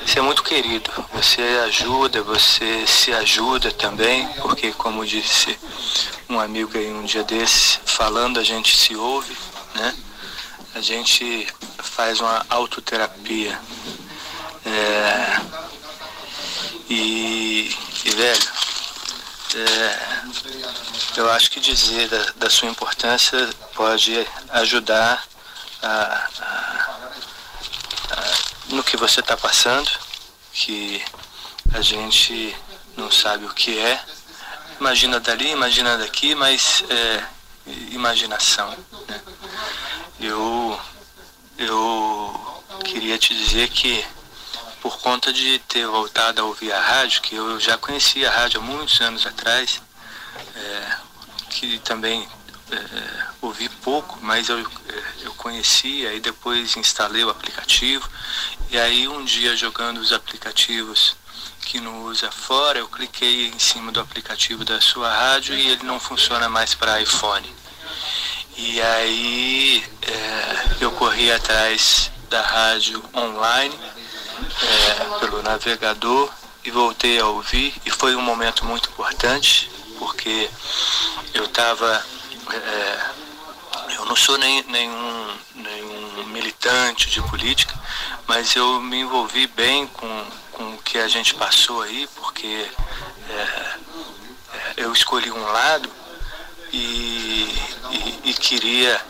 [0.04, 0.90] você é muito querido.
[1.14, 5.58] Você ajuda, você se ajuda também, porque como disse
[6.28, 9.36] um amigo aí um dia desses, falando a gente se ouve,
[9.74, 9.94] né?
[10.74, 11.46] A gente
[11.78, 13.58] faz uma autoterapia.
[14.64, 15.40] É,
[16.90, 17.74] e,
[18.04, 18.48] e, velho,
[19.54, 20.22] é,
[21.16, 25.24] eu acho que dizer da, da sua importância pode ajudar
[25.82, 26.96] a, a,
[28.70, 29.90] no que você está passando,
[30.52, 31.02] que
[31.74, 32.56] a gente
[32.96, 34.00] não sabe o que é.
[34.80, 37.24] Imagina dali, imagina daqui, mas é
[37.90, 38.70] imaginação.
[39.08, 39.20] Né?
[40.20, 40.80] Eu,
[41.58, 44.04] eu queria te dizer que
[44.80, 48.60] por conta de ter voltado a ouvir a rádio, que eu já conhecia a rádio
[48.60, 49.82] há muitos anos atrás,
[50.54, 50.96] é,
[51.50, 52.28] que também
[52.70, 54.62] é, ouvi pouco, mas eu, é,
[55.22, 58.08] eu conhecia e depois instalei o aplicativo
[58.70, 61.16] e aí um dia jogando os aplicativos
[61.60, 65.84] que não usa fora, eu cliquei em cima do aplicativo da sua rádio e ele
[65.84, 67.52] não funciona mais para iPhone.
[68.56, 73.78] E aí é, eu corri atrás da rádio online
[74.62, 76.30] é, pelo navegador
[76.64, 80.50] e voltei a ouvir e foi um momento muito importante porque
[81.34, 82.04] eu estava
[82.52, 83.10] é,
[83.94, 87.74] eu não sou nem, nenhum, nenhum militante de política,
[88.26, 92.68] mas eu me envolvi bem com, com o que a gente passou aí, porque
[93.28, 95.88] é, é, eu escolhi um lado
[96.72, 97.54] e,
[97.90, 99.00] e, e queria.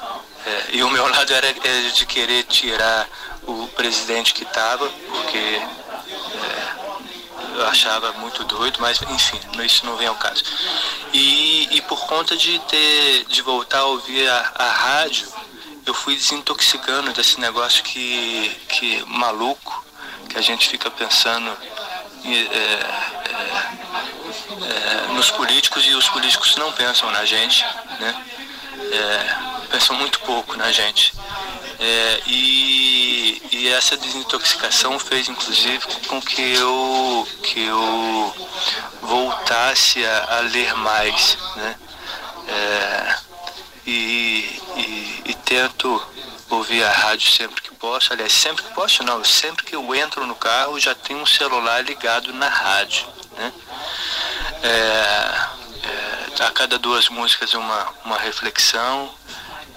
[0.44, 3.08] É, e o meu lado era, era de querer tirar
[3.46, 6.76] o presidente que estava, porque é,
[7.54, 10.42] eu achava muito doido, mas enfim, isso não vem ao caso.
[11.12, 15.26] E, e por conta de ter de voltar a ouvir a, a rádio,
[15.86, 19.84] eu fui desintoxicando desse negócio que, que maluco,
[20.28, 21.56] que a gente fica pensando
[22.24, 22.80] é, é,
[24.64, 27.64] é, nos políticos e os políticos não pensam na gente,
[28.00, 28.24] né?
[28.92, 31.14] É, pensam muito pouco na gente.
[31.78, 38.34] É, e, e, essa desintoxicação fez inclusive com que eu, que eu
[39.02, 41.36] voltasse a, a ler mais.
[41.54, 41.76] Né?
[42.48, 43.25] É,
[43.86, 46.04] e, e, e tento
[46.50, 48.12] ouvir a rádio sempre que posso.
[48.12, 49.22] Aliás, sempre que posso, não.
[49.24, 53.06] Sempre que eu entro no carro, já tenho um celular ligado na rádio.
[53.36, 53.52] Né?
[54.62, 54.68] É,
[56.40, 59.12] é, a cada duas músicas uma, uma reflexão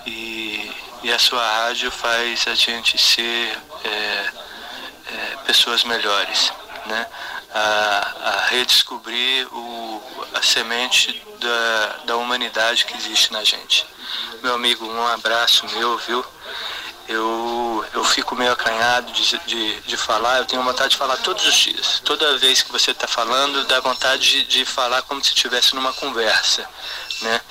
[0.05, 0.71] e,
[1.03, 6.51] e a sua rádio faz a gente ser é, é pessoas melhores.
[6.85, 7.05] Né?
[7.51, 10.03] A, a redescobrir o,
[10.35, 13.85] a semente da, da humanidade que existe na gente.
[14.41, 16.23] Meu amigo, um abraço meu, viu?
[17.07, 21.43] Eu, eu fico meio acanhado de, de, de falar, eu tenho vontade de falar todos
[21.43, 21.99] os dias.
[22.05, 25.91] Toda vez que você está falando, dá vontade de, de falar como se estivesse numa
[25.93, 26.69] conversa.
[27.21, 27.41] Né?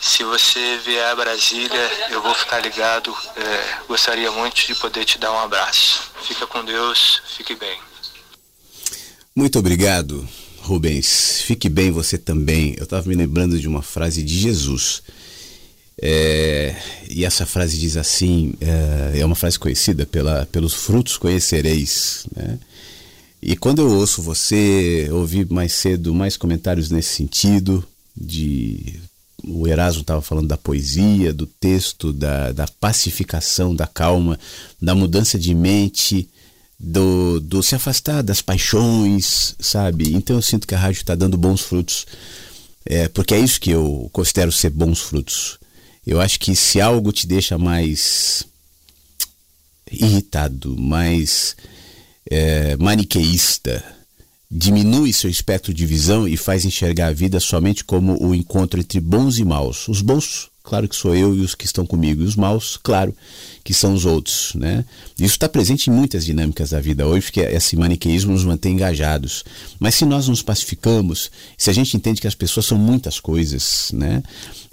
[0.00, 3.16] Se você vier a Brasília, eu vou ficar ligado.
[3.36, 6.12] É, gostaria muito de poder te dar um abraço.
[6.22, 7.87] Fica com Deus, fique bem.
[9.38, 10.28] Muito obrigado,
[10.62, 11.42] Rubens.
[11.42, 12.74] Fique bem você também.
[12.76, 15.00] Eu estava me lembrando de uma frase de Jesus.
[16.02, 16.74] É,
[17.08, 22.26] e essa frase diz assim: é, é, uma frase conhecida pela, pelos frutos conhecereis.
[22.34, 22.58] Né?
[23.40, 27.84] E quando eu ouço você ouvir mais cedo mais comentários nesse sentido,
[28.16, 28.96] de
[29.44, 34.36] o Erasmo estava falando da poesia, do texto, da, da pacificação, da calma,
[34.82, 36.28] da mudança de mente,
[36.78, 40.14] do, do se afastar das paixões, sabe?
[40.14, 42.06] Então eu sinto que a rádio está dando bons frutos,
[42.84, 45.58] é, porque é isso que eu considero ser bons frutos.
[46.06, 48.44] Eu acho que se algo te deixa mais
[49.90, 51.56] irritado, mais
[52.30, 53.84] é, maniqueísta,
[54.50, 59.00] diminui seu espectro de visão e faz enxergar a vida somente como o encontro entre
[59.00, 59.88] bons e maus.
[59.88, 63.14] Os bons, claro que sou eu e os que estão comigo, e os maus, claro
[63.64, 64.84] que são os outros, né?
[65.18, 69.44] Isso está presente em muitas dinâmicas da vida hoje, porque esse maniqueísmo nos mantém engajados.
[69.80, 73.90] Mas se nós nos pacificamos, se a gente entende que as pessoas são muitas coisas,
[73.94, 74.22] né?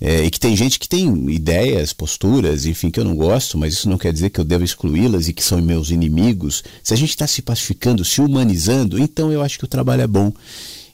[0.02, 3.74] É, e que tem gente que tem ideias, posturas, enfim, que eu não gosto, mas
[3.74, 6.62] isso não quer dizer que eu devo excluí-las e que são meus inimigos.
[6.84, 10.08] Se a gente está se pacificando, se humanizando, então eu acho que o trabalho é
[10.08, 10.34] bom.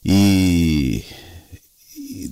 [0.06, 1.04] E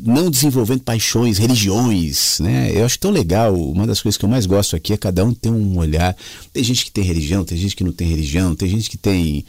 [0.04, 2.72] não desenvolvendo paixões, religiões, né?
[2.74, 3.56] Eu acho tão legal.
[3.56, 6.16] Uma das coisas que eu mais gosto aqui é cada um ter um olhar.
[6.54, 9.46] Tem gente que tem religião, tem gente que não tem religião, tem gente que tem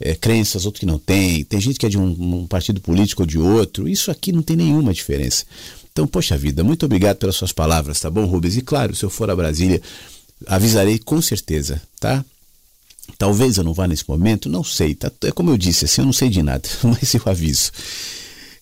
[0.00, 3.22] é, crenças, outro que não tem, tem gente que é de um, um partido político
[3.22, 3.88] ou de outro.
[3.88, 5.44] Isso aqui não tem nenhuma diferença.
[5.92, 8.56] Então, poxa vida, muito obrigado pelas suas palavras, tá bom, Rubens?
[8.56, 9.80] E claro, se eu for a Brasília,
[10.46, 12.24] avisarei com certeza, tá?
[13.18, 15.12] Talvez eu não vá nesse momento, não sei, tá?
[15.24, 17.70] É como eu disse, assim, eu não sei de nada, mas eu aviso.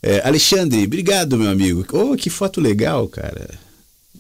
[0.03, 1.85] É, Alexandre, obrigado, meu amigo.
[1.93, 3.51] Oh, que foto legal, cara.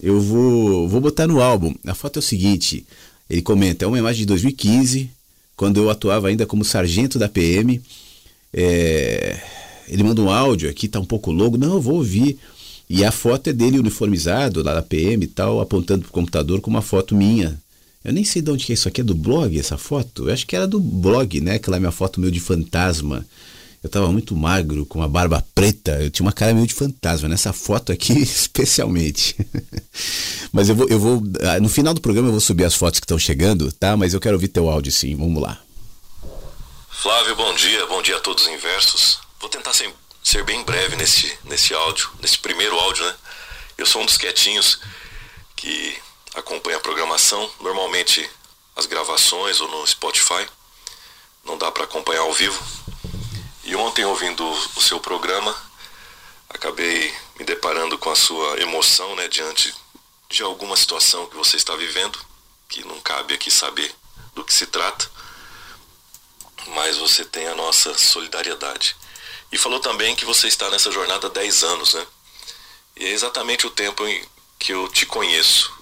[0.02, 1.74] Eu vou, vou botar no álbum.
[1.86, 2.84] A foto é o seguinte:
[3.28, 5.10] ele comenta, é uma imagem de 2015,
[5.56, 7.80] quando eu atuava ainda como sargento da PM.
[8.52, 9.40] É,
[9.88, 11.56] ele manda um áudio aqui, tá um pouco longo.
[11.56, 12.38] Não, eu vou ouvir.
[12.88, 16.70] E a foto é dele uniformizado lá da PM e tal, apontando pro computador com
[16.70, 17.60] uma foto minha.
[18.04, 20.28] Eu nem sei de onde que é isso aqui, é do blog essa foto?
[20.28, 21.54] Eu acho que era do blog, né?
[21.54, 23.24] Aquela minha foto meio de fantasma.
[23.82, 27.28] Eu estava muito magro, com uma barba preta, eu tinha uma cara meio de fantasma,
[27.28, 29.34] nessa foto aqui especialmente.
[30.52, 31.22] Mas eu vou, eu vou.
[31.42, 33.96] Ah, no final do programa eu vou subir as fotos que estão chegando, tá?
[33.96, 35.58] Mas eu quero ouvir teu áudio sim, vamos lá.
[36.90, 39.18] Flávio, bom dia, bom dia a todos os inversos.
[39.40, 39.90] Vou tentar ser,
[40.22, 43.14] ser bem breve nesse, nesse áudio, nesse primeiro áudio, né?
[43.78, 44.78] Eu sou um dos quietinhos
[45.56, 45.96] que
[46.34, 48.28] acompanha a programação, normalmente
[48.76, 50.46] as gravações ou no Spotify.
[51.46, 52.62] Não dá para acompanhar ao vivo,
[53.64, 55.54] e ontem, ouvindo o seu programa,
[56.48, 59.74] acabei me deparando com a sua emoção né, diante
[60.28, 62.18] de alguma situação que você está vivendo,
[62.68, 63.94] que não cabe aqui saber
[64.34, 65.10] do que se trata,
[66.68, 68.96] mas você tem a nossa solidariedade.
[69.52, 72.06] E falou também que você está nessa jornada há 10 anos, né?
[72.96, 74.28] E é exatamente o tempo em
[74.58, 75.72] que eu te conheço.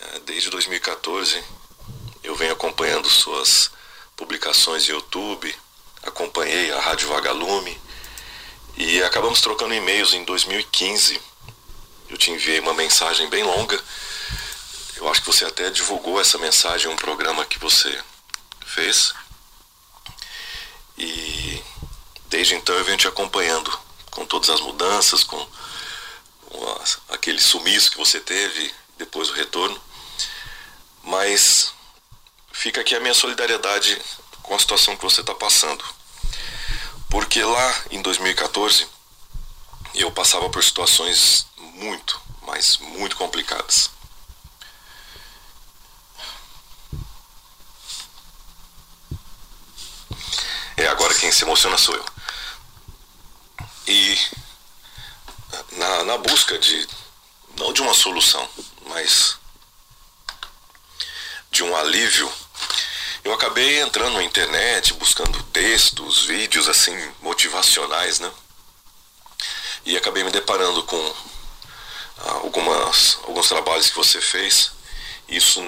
[0.00, 1.42] É, desde 2014
[2.22, 3.70] eu venho acompanhando suas
[4.16, 5.54] publicações no YouTube,
[6.02, 7.80] acompanhei a Rádio Vagalume
[8.76, 11.20] e acabamos trocando e-mails em 2015.
[12.08, 13.78] Eu te enviei uma mensagem bem longa.
[14.96, 18.02] Eu acho que você até divulgou essa mensagem em um programa que você
[18.64, 19.14] fez.
[20.96, 21.62] E
[22.28, 23.70] desde então eu venho te acompanhando
[24.10, 25.46] com todas as mudanças, com
[27.08, 29.80] aquele sumiço que você teve, depois o retorno.
[31.02, 31.72] Mas
[32.52, 34.00] fica aqui a minha solidariedade
[34.48, 35.84] com a situação que você está passando.
[37.10, 38.88] Porque lá em 2014
[39.94, 43.90] eu passava por situações muito, mas muito complicadas.
[50.76, 52.04] É, agora quem se emociona sou eu.
[53.86, 54.18] E
[55.72, 56.88] na na, busca de,
[57.56, 58.48] não de uma solução,
[58.86, 59.36] mas
[61.50, 62.30] de um alívio,
[63.28, 68.32] eu acabei entrando na internet, buscando textos, vídeos assim, motivacionais, né?
[69.84, 71.14] E acabei me deparando com
[72.20, 74.72] ah, algumas, alguns trabalhos que você fez.
[75.28, 75.62] Isso,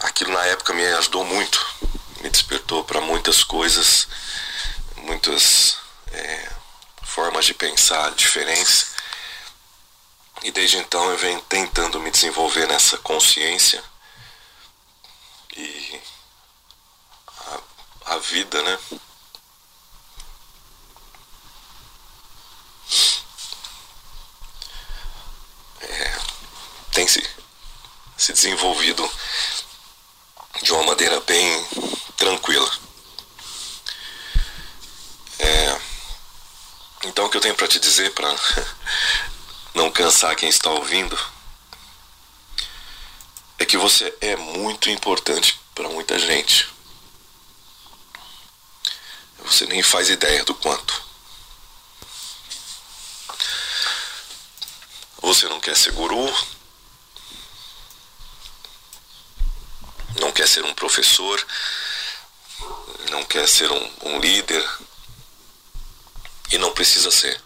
[0.00, 1.64] aquilo na época me ajudou muito,
[2.20, 4.08] me despertou para muitas coisas,
[4.96, 5.76] muitas
[6.10, 6.50] é,
[7.04, 8.88] formas de pensar diferentes.
[10.42, 13.82] E desde então eu venho tentando me desenvolver nessa consciência
[15.56, 15.93] e
[18.06, 18.78] a, vida, né?
[25.80, 26.18] É,
[26.92, 27.22] tem se,
[28.16, 29.08] se desenvolvido
[30.62, 31.68] de uma maneira bem
[32.16, 32.70] tranquila.
[35.38, 35.80] É,
[37.04, 38.34] então o que eu tenho para te dizer para
[39.74, 41.18] não cansar quem está ouvindo
[43.58, 46.73] é que você é muito importante para muita gente.
[49.44, 51.04] Você nem faz ideia do quanto.
[55.20, 56.26] Você não quer ser guru,
[60.20, 61.46] não quer ser um professor,
[63.10, 64.68] não quer ser um, um líder
[66.52, 67.40] e não precisa ser.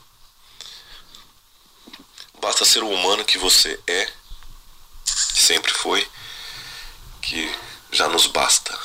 [2.41, 4.13] Basta ser o humano que você é
[5.35, 6.09] sempre foi,
[7.23, 7.55] que
[7.91, 8.79] já nos basta.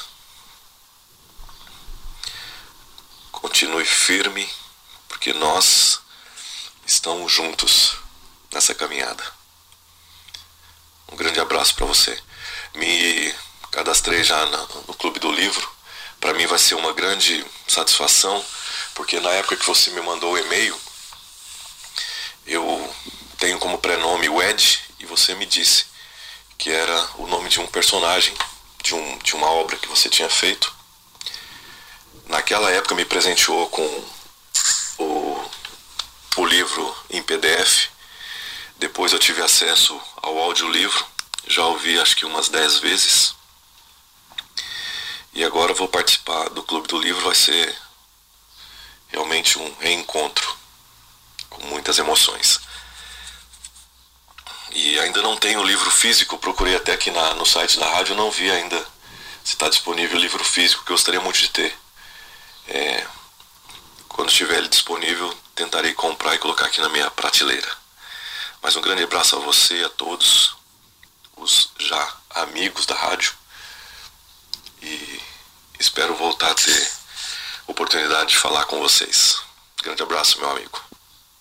[3.43, 4.49] Continue firme,
[5.09, 5.99] porque nós
[6.87, 7.97] estamos juntos
[8.53, 9.21] nessa caminhada.
[11.11, 12.17] Um grande abraço para você.
[12.73, 13.35] Me
[13.69, 15.69] cadastrei já no Clube do Livro.
[16.21, 18.43] Para mim vai ser uma grande satisfação,
[18.95, 20.79] porque na época que você me mandou o e-mail,
[22.47, 22.95] eu
[23.37, 25.87] tenho como prenome o Ed e você me disse
[26.57, 28.33] que era o nome de um personagem
[28.81, 30.73] de, um, de uma obra que você tinha feito.
[32.27, 34.05] Naquela época me presenteou com
[34.97, 35.51] o,
[36.37, 37.89] o livro em PDF.
[38.77, 41.05] Depois eu tive acesso ao audiolivro.
[41.47, 43.35] Já ouvi acho que umas 10 vezes.
[45.33, 47.25] E agora vou participar do Clube do Livro.
[47.25, 47.75] Vai ser
[49.09, 50.57] realmente um reencontro
[51.49, 52.59] com muitas emoções.
[54.71, 58.15] E ainda não tenho o livro físico, procurei até aqui na, no site da rádio,
[58.15, 58.79] não vi ainda
[59.43, 61.82] se está disponível o livro físico, que eu gostaria muito de ter.
[62.67, 63.05] É,
[64.07, 67.67] quando estiver ele disponível, tentarei comprar e colocar aqui na minha prateleira.
[68.61, 70.55] Mas um grande abraço a você, a todos,
[71.37, 73.33] os já amigos da rádio.
[74.81, 75.19] E
[75.79, 76.91] espero voltar a ter
[77.67, 79.37] oportunidade de falar com vocês.
[79.83, 80.81] Grande abraço, meu amigo.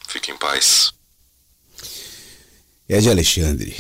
[0.09, 0.93] Fique em paz.
[2.89, 3.77] Ed Alexandre,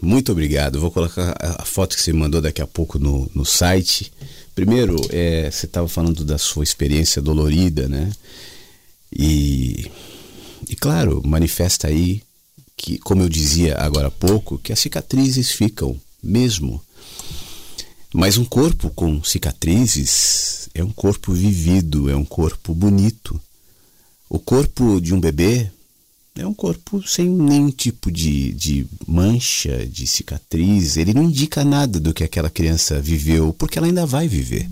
[0.00, 0.80] muito obrigado.
[0.80, 4.12] Vou colocar a foto que você mandou daqui a pouco no, no site.
[4.54, 8.12] Primeiro, é, você estava falando da sua experiência dolorida, né?
[9.10, 9.90] E,
[10.68, 12.22] e claro, manifesta aí
[12.76, 16.82] que, como eu dizia agora há pouco, que as cicatrizes ficam mesmo.
[18.14, 23.40] Mas um corpo com cicatrizes é um corpo vivido, é um corpo bonito.
[24.28, 25.70] O corpo de um bebê
[26.34, 30.96] é um corpo sem nenhum tipo de, de mancha, de cicatriz.
[30.96, 34.68] Ele não indica nada do que aquela criança viveu, porque ela ainda vai viver.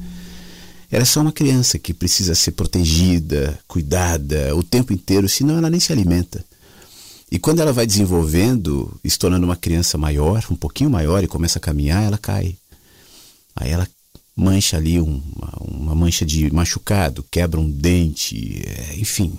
[0.91, 5.71] Ela é só uma criança que precisa ser protegida, cuidada o tempo inteiro, senão ela
[5.71, 6.45] nem se alimenta.
[7.31, 11.59] E quando ela vai desenvolvendo, se tornando uma criança maior, um pouquinho maior, e começa
[11.59, 12.57] a caminhar, ela cai.
[13.55, 13.87] Aí ela
[14.35, 19.39] mancha ali uma, uma mancha de machucado, quebra um dente, é, enfim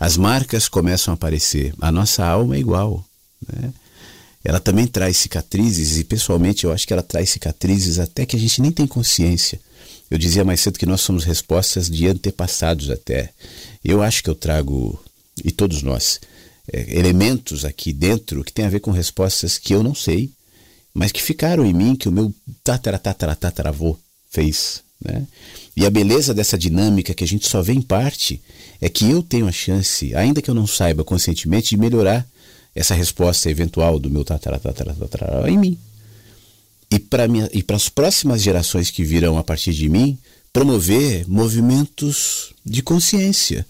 [0.00, 1.74] as marcas começam a aparecer.
[1.78, 3.04] A nossa alma é igual.
[3.46, 3.70] Né?
[4.42, 8.38] Ela também traz cicatrizes, e pessoalmente eu acho que ela traz cicatrizes até que a
[8.38, 9.60] gente nem tem consciência.
[10.10, 13.30] Eu dizia mais cedo que nós somos respostas de antepassados até.
[13.84, 14.98] Eu acho que eu trago,
[15.44, 16.18] e todos nós,
[16.72, 20.30] é, elementos aqui dentro que tem a ver com respostas que eu não sei,
[20.94, 23.98] mas que ficaram em mim, que o meu tatara, tatara, tataravô
[24.30, 24.82] fez.
[25.04, 25.26] Né?
[25.80, 28.38] E a beleza dessa dinâmica que a gente só vê em parte
[28.82, 32.28] é que eu tenho a chance, ainda que eu não saiba conscientemente, de melhorar
[32.74, 34.60] essa resposta eventual do meu tatara,
[35.48, 35.78] em mim.
[36.90, 40.18] E para as próximas gerações que virão a partir de mim,
[40.52, 43.66] promover movimentos de consciência.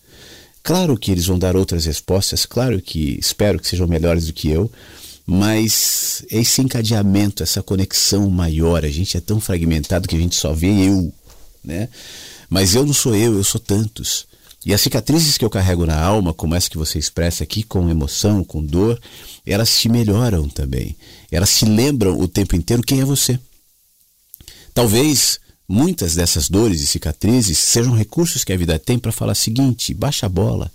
[0.65, 4.49] Claro que eles vão dar outras respostas, claro que espero que sejam melhores do que
[4.49, 4.69] eu,
[5.25, 10.53] mas esse encadeamento, essa conexão maior, a gente é tão fragmentado que a gente só
[10.53, 11.13] vê eu,
[11.63, 11.89] né?
[12.49, 14.27] Mas eu não sou eu, eu sou tantos.
[14.65, 17.89] E as cicatrizes que eu carrego na alma, como essa que você expressa aqui, com
[17.89, 19.01] emoção, com dor,
[19.47, 20.97] elas te melhoram também.
[21.31, 23.39] Elas te lembram o tempo inteiro quem é você.
[24.75, 29.37] Talvez muitas dessas dores e cicatrizes sejam recursos que a vida tem para falar o
[29.37, 30.71] seguinte: baixa a bola.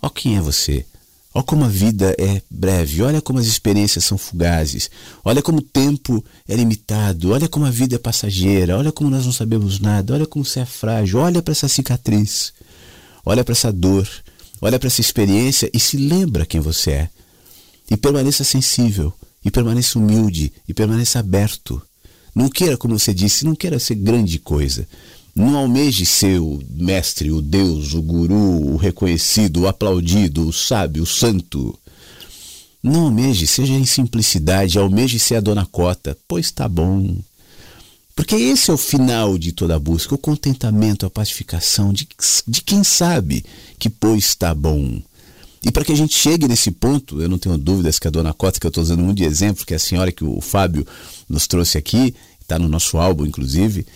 [0.00, 0.86] Ó quem é você.
[1.34, 4.90] Olha como a vida é breve, olha como as experiências são fugazes,
[5.24, 9.24] olha como o tempo é limitado, olha como a vida é passageira, olha como nós
[9.24, 12.52] não sabemos nada, olha como você é frágil, olha para essa cicatriz,
[13.24, 14.06] olha para essa dor,
[14.60, 17.10] olha para essa experiência e se lembra quem você é.
[17.90, 19.12] E permaneça sensível,
[19.44, 21.80] e permaneça humilde, e permaneça aberto.
[22.34, 24.86] Não queira, como você disse, não queira ser grande coisa.
[25.34, 31.04] Não almeje ser o mestre, o Deus, o guru, o reconhecido, o aplaudido, o sábio,
[31.04, 31.78] o santo.
[32.82, 37.16] Não almeje, seja em simplicidade, almeje ser a dona Cota, pois está bom.
[38.14, 42.06] Porque esse é o final de toda a busca, o contentamento, a pacificação de,
[42.46, 43.44] de quem sabe
[43.78, 45.00] que pois está bom.
[45.64, 48.34] E para que a gente chegue nesse ponto, eu não tenho dúvidas que a dona
[48.34, 50.86] Cota, que eu estou usando muito de exemplo, que é a senhora que o Fábio
[51.28, 53.86] nos trouxe aqui, está no nosso álbum, inclusive,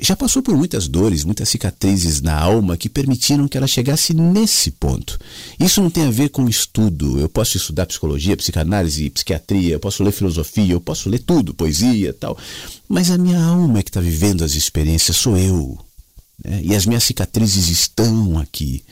[0.00, 4.70] já passou por muitas dores, muitas cicatrizes na alma que permitiram que ela chegasse nesse
[4.70, 5.18] ponto.
[5.58, 7.18] Isso não tem a ver com estudo.
[7.18, 12.12] Eu posso estudar psicologia, psicanálise, psiquiatria, eu posso ler filosofia, eu posso ler tudo, poesia
[12.12, 12.38] tal.
[12.88, 15.76] Mas a minha alma é que está vivendo as experiências, sou eu.
[16.44, 16.60] Né?
[16.62, 18.84] E as minhas cicatrizes estão aqui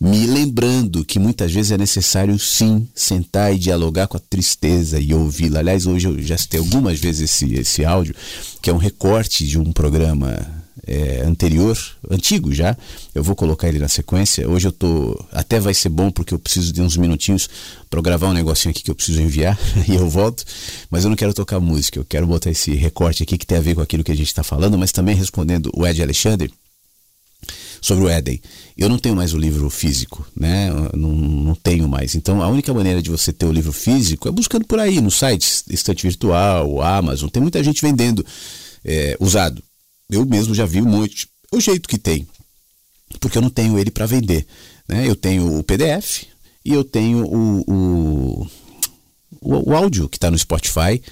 [0.00, 5.12] me lembrando que muitas vezes é necessário sim sentar e dialogar com a tristeza e
[5.12, 5.58] ouvi-la.
[5.58, 8.14] Aliás, hoje eu já citei algumas vezes esse, esse áudio,
[8.62, 10.38] que é um recorte de um programa
[10.86, 11.76] é, anterior,
[12.08, 12.76] antigo já.
[13.12, 14.48] Eu vou colocar ele na sequência.
[14.48, 15.20] Hoje eu tô.
[15.32, 17.48] Até vai ser bom porque eu preciso de uns minutinhos
[17.90, 19.58] para gravar um negocinho aqui que eu preciso enviar
[19.88, 20.44] e eu volto.
[20.90, 23.60] Mas eu não quero tocar música, eu quero botar esse recorte aqui que tem a
[23.60, 26.52] ver com aquilo que a gente está falando, mas também respondendo o Ed Alexandre
[27.80, 28.40] sobre o Éden.
[28.76, 30.70] Eu não tenho mais o livro físico, né?
[30.94, 32.14] Não, não tenho mais.
[32.14, 35.10] Então a única maneira de você ter o livro físico é buscando por aí, no
[35.10, 37.28] site, estante virtual, Amazon.
[37.28, 38.24] Tem muita gente vendendo
[38.84, 39.62] é, usado.
[40.10, 41.28] Eu mesmo já vi um monte.
[41.52, 42.26] O jeito que tem.
[43.20, 44.46] Porque eu não tenho ele para vender.
[44.88, 45.08] Né?
[45.08, 46.24] Eu tenho o PDF
[46.64, 48.46] e eu tenho o, o,
[49.40, 51.02] o, o áudio que está no Spotify.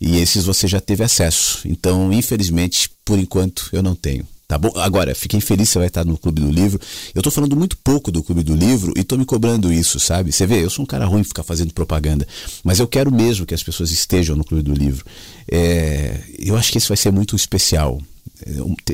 [0.00, 1.60] E esses você já teve acesso.
[1.64, 4.26] Então, infelizmente, por enquanto, eu não tenho.
[4.46, 4.72] Tá bom?
[4.76, 6.78] Agora, fiquei feliz que você vai estar no Clube do Livro.
[7.14, 10.32] Eu tô falando muito pouco do Clube do Livro e tô me cobrando isso, sabe?
[10.32, 12.26] Você vê, eu sou um cara ruim ficar fazendo propaganda,
[12.62, 15.04] mas eu quero mesmo que as pessoas estejam no Clube do Livro.
[15.50, 17.98] É, eu acho que esse vai ser muito especial.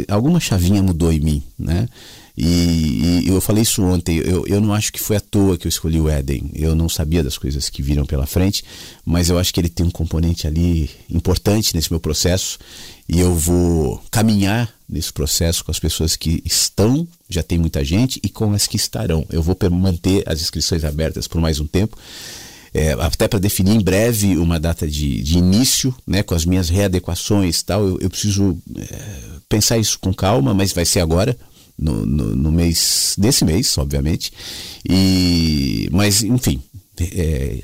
[0.09, 1.89] Alguma chavinha mudou em mim, né?
[2.36, 5.66] E, e, eu falei isso ontem, eu, eu não acho que foi à toa que
[5.66, 6.51] eu escolhi o Éden.
[6.55, 8.64] Eu não sabia das coisas que viram pela frente,
[9.05, 12.59] mas eu acho que ele tem um componente ali importante nesse meu processo
[13.09, 18.20] e eu vou caminhar nesse processo com as pessoas que estão, já tem muita gente,
[18.22, 19.24] e com as que estarão.
[19.30, 21.96] Eu vou manter as inscrições abertas por mais um tempo.
[22.72, 26.68] É, até para definir em breve uma data de, de, início, né, com as minhas
[26.68, 28.96] readequações tal, eu, eu preciso é,
[29.48, 31.36] pensar isso com calma, mas vai ser agora,
[31.76, 34.32] no, no, no mês, desse mês, obviamente.
[34.88, 36.62] E, mas, enfim,
[37.00, 37.62] é,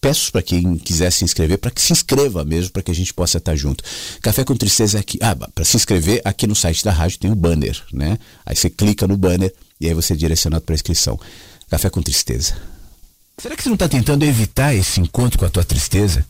[0.00, 3.12] peço para quem quiser se inscrever, para que se inscreva mesmo, para que a gente
[3.12, 3.84] possa estar junto.
[4.22, 5.18] Café com Tristeza aqui.
[5.20, 8.18] Ah, para se inscrever, aqui no site da rádio tem o um banner, né?
[8.46, 11.18] Aí você clica no banner e aí você é direcionado para a inscrição.
[11.68, 12.56] Café com Tristeza.
[13.38, 16.26] Será que você não está tentando evitar esse encontro com a tua tristeza?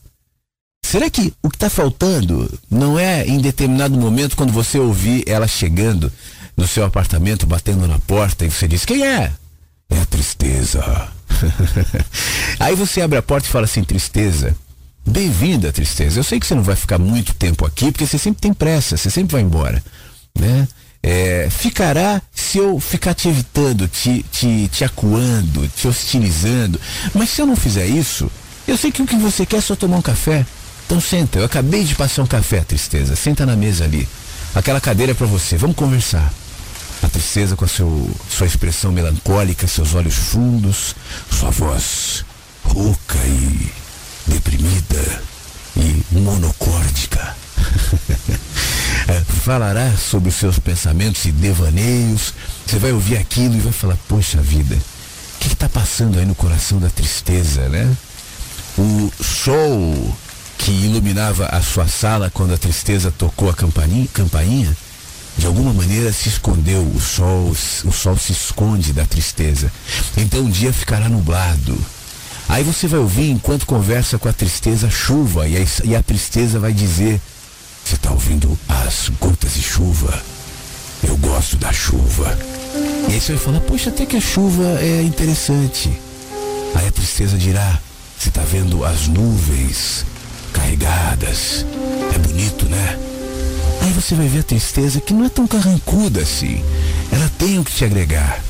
[0.84, 5.46] Será que o que está faltando não é em determinado momento quando você ouvir ela
[5.48, 6.12] chegando
[6.56, 9.32] no seu apartamento, batendo na porta e você diz: Quem é?
[9.90, 11.08] É a tristeza.
[12.58, 14.56] Aí você abre a porta e fala assim: tristeza.
[15.06, 16.20] Bem-vinda, tristeza.
[16.20, 18.96] Eu sei que você não vai ficar muito tempo aqui, porque você sempre tem pressa,
[18.96, 19.82] você sempre vai embora.
[20.38, 20.68] Né?
[21.02, 26.80] É, ficará se eu ficar te evitando, te, te, te acuando, te hostilizando.
[27.14, 28.30] Mas se eu não fizer isso,
[28.68, 30.46] eu sei que o que você quer é só tomar um café.
[30.86, 33.16] Então senta, eu acabei de passar um café, tristeza.
[33.16, 34.06] Senta na mesa ali.
[34.54, 35.56] Aquela cadeira é para você.
[35.56, 36.32] Vamos conversar.
[37.02, 40.94] A tristeza com a seu, sua expressão melancólica, seus olhos fundos,
[41.30, 42.24] sua voz
[42.64, 43.72] rouca e
[44.26, 45.22] deprimida
[45.76, 47.36] e monocórdica.
[49.08, 52.32] É, falará sobre os seus pensamentos e devaneios.
[52.64, 56.34] Você vai ouvir aquilo e vai falar: Poxa vida, o que está passando aí no
[56.34, 57.96] coração da tristeza, né?
[58.78, 60.16] O sol
[60.58, 64.76] que iluminava a sua sala quando a tristeza tocou a campainha, campainha
[65.40, 69.72] de alguma maneira se escondeu o sol, o sol se esconde da tristeza.
[70.14, 71.76] Então o dia ficará nublado.
[72.46, 76.58] Aí você vai ouvir enquanto conversa com a tristeza chuva e a, e a tristeza
[76.58, 77.18] vai dizer:
[77.82, 80.22] Você está ouvindo as gotas de chuva?
[81.02, 82.38] Eu gosto da chuva.
[83.08, 85.90] E aí você vai falar, poxa, até que a chuva é interessante.
[86.74, 87.78] Aí a tristeza dirá,
[88.18, 90.04] você está vendo as nuvens
[90.52, 91.64] carregadas.
[92.14, 93.09] É bonito, né?
[94.00, 96.64] Você vai ver a tristeza que não é tão carrancuda assim.
[97.12, 98.42] Ela tem o que te agregar.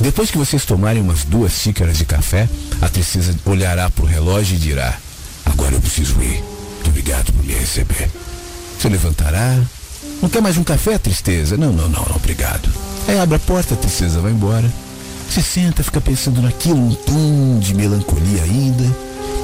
[0.00, 2.48] Depois que vocês tomarem umas duas xícaras de café,
[2.80, 4.98] a tristeza olhará para o relógio e dirá:
[5.46, 6.42] Agora eu preciso ir.
[6.74, 8.10] Muito obrigado por me receber.
[8.76, 9.56] Você levantará.
[10.20, 11.56] Não quer mais um café, tristeza?
[11.56, 12.68] Não, não, não, não, obrigado.
[13.06, 14.68] Aí abre a porta, a tristeza vai embora.
[15.30, 18.84] Você senta, fica pensando naquilo, um tom de melancolia ainda,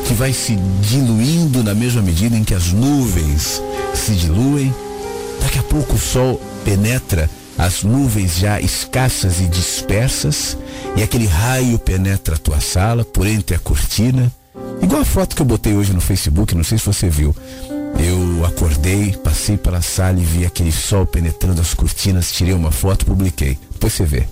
[0.05, 3.63] que vai se diluindo na mesma medida em que as nuvens
[3.95, 4.75] se diluem.
[5.41, 10.57] Daqui a pouco o sol penetra as nuvens já escassas e dispersas,
[10.97, 14.33] e aquele raio penetra a tua sala por entre a cortina.
[14.81, 17.35] Igual a foto que eu botei hoje no Facebook, não sei se você viu.
[17.99, 23.05] Eu acordei, passei pela sala e vi aquele sol penetrando as cortinas, tirei uma foto,
[23.05, 23.59] publiquei.
[23.73, 24.29] Depois você vê.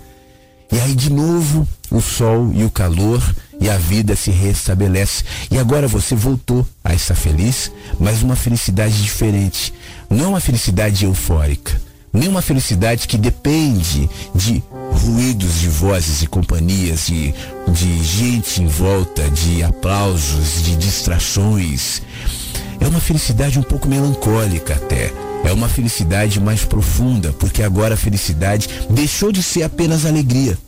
[0.71, 3.23] E aí de novo o sol e o calor
[3.61, 5.25] e a vida se restabelece.
[5.51, 9.73] E agora você voltou a estar feliz, mas uma felicidade diferente.
[10.09, 17.07] Não uma felicidade eufórica nem uma felicidade que depende de ruídos de vozes e companhias,
[17.07, 17.35] de,
[17.69, 22.01] de gente em volta, de aplausos, de distrações.
[22.81, 25.13] É uma felicidade um pouco melancólica até.
[25.45, 30.59] É uma felicidade mais profunda, porque agora a felicidade deixou de ser apenas alegria.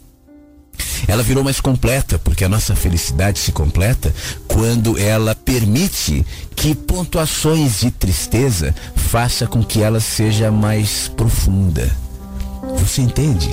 [1.07, 4.15] Ela virou mais completa, porque a nossa felicidade se completa
[4.47, 6.25] quando ela permite
[6.55, 11.91] que pontuações de tristeza faça com que ela seja mais profunda.
[12.79, 13.49] Você entende?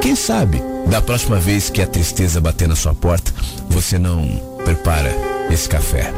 [0.00, 3.32] Quem sabe, da próxima vez que a tristeza bater na sua porta,
[3.68, 5.10] você não prepara
[5.50, 6.12] esse café.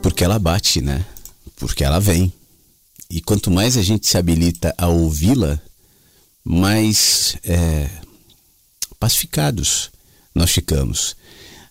[0.00, 1.04] Porque ela bate, né?
[1.56, 2.32] Porque ela vem.
[3.10, 5.60] E quanto mais a gente se habilita a ouvi-la,
[6.46, 7.90] mais é,
[9.00, 9.90] pacificados
[10.32, 11.16] nós ficamos.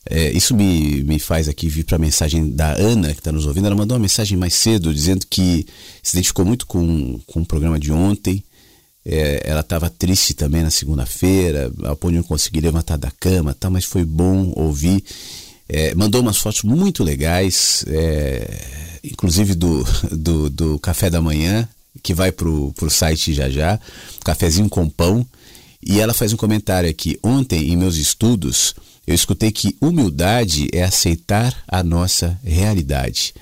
[0.07, 3.45] É, isso me, me faz aqui vir para a mensagem da Ana, que está nos
[3.45, 3.65] ouvindo.
[3.65, 5.65] Ela mandou uma mensagem mais cedo, dizendo que
[6.03, 8.43] se identificou muito com, com o programa de ontem.
[9.05, 13.53] É, ela estava triste também na segunda-feira, ao ponto de não conseguir levantar da cama,
[13.53, 15.03] tá, mas foi bom ouvir.
[15.69, 21.67] É, mandou umas fotos muito legais, é, inclusive do, do, do, café da manhã,
[22.05, 23.79] que vai para o site já já,
[24.23, 25.25] cafezinho com pão.
[25.81, 27.17] E ela faz um comentário aqui.
[27.23, 28.75] Ontem, em meus estudos,
[29.07, 33.33] eu escutei que humildade é aceitar a nossa realidade.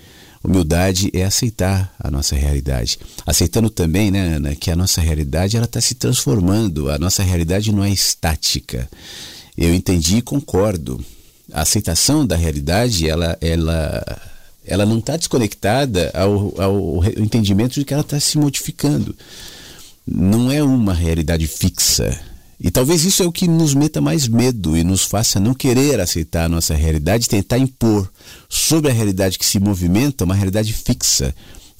[0.42, 3.00] Humildade é aceitar a nossa realidade.
[3.26, 6.90] Aceitando também, né, Ana, que a nossa realidade ela está se transformando.
[6.90, 8.90] A nossa realidade não é estática.
[9.58, 11.04] Eu entendi e concordo.
[11.52, 14.22] A aceitação da realidade, ela, ela,
[14.66, 19.16] ela não está desconectada ao, ao entendimento de que ela está se modificando.
[20.06, 22.20] Não é uma realidade fixa
[22.64, 26.00] e talvez isso é o que nos meta mais medo e nos faça não querer
[26.00, 28.10] aceitar a nossa realidade, tentar impor
[28.48, 31.36] sobre a realidade que se movimenta uma realidade fixa,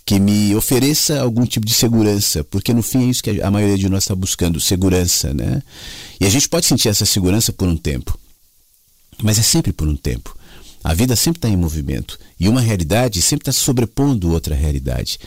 [0.06, 3.78] que me ofereça algum tipo de segurança, porque no fim é isso que a maioria
[3.78, 5.64] de nós está buscando, segurança, né?
[6.20, 8.20] E a gente pode sentir essa segurança por um tempo,
[9.22, 10.36] mas é sempre por um tempo.
[10.84, 15.18] A vida sempre está em movimento e uma realidade sempre está sobrepondo outra realidade.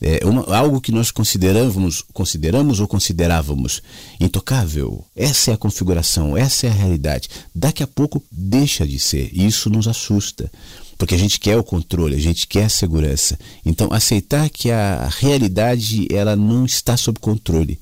[0.00, 3.80] É uma, algo que nós consideramos, consideramos ou considerávamos
[4.18, 5.04] intocável.
[5.14, 7.28] Essa é a configuração, essa é a realidade.
[7.54, 10.50] Daqui a pouco deixa de ser e isso nos assusta,
[10.98, 13.38] porque a gente quer o controle, a gente quer a segurança.
[13.64, 17.78] Então aceitar que a realidade ela não está sob controle.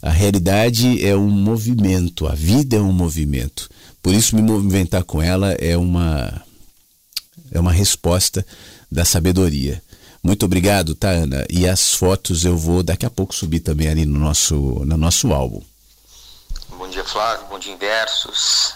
[0.00, 3.68] A realidade é um movimento, a vida é um movimento.
[4.02, 6.45] Por isso me movimentar com ela é uma
[7.52, 8.46] é uma resposta
[8.90, 9.82] da sabedoria.
[10.22, 11.46] Muito obrigado, tá, Ana?
[11.48, 15.32] E as fotos eu vou daqui a pouco subir também ali no nosso, no nosso
[15.32, 15.62] álbum.
[16.70, 17.46] Bom dia, Flávio.
[17.46, 18.74] Bom dia, Inversos.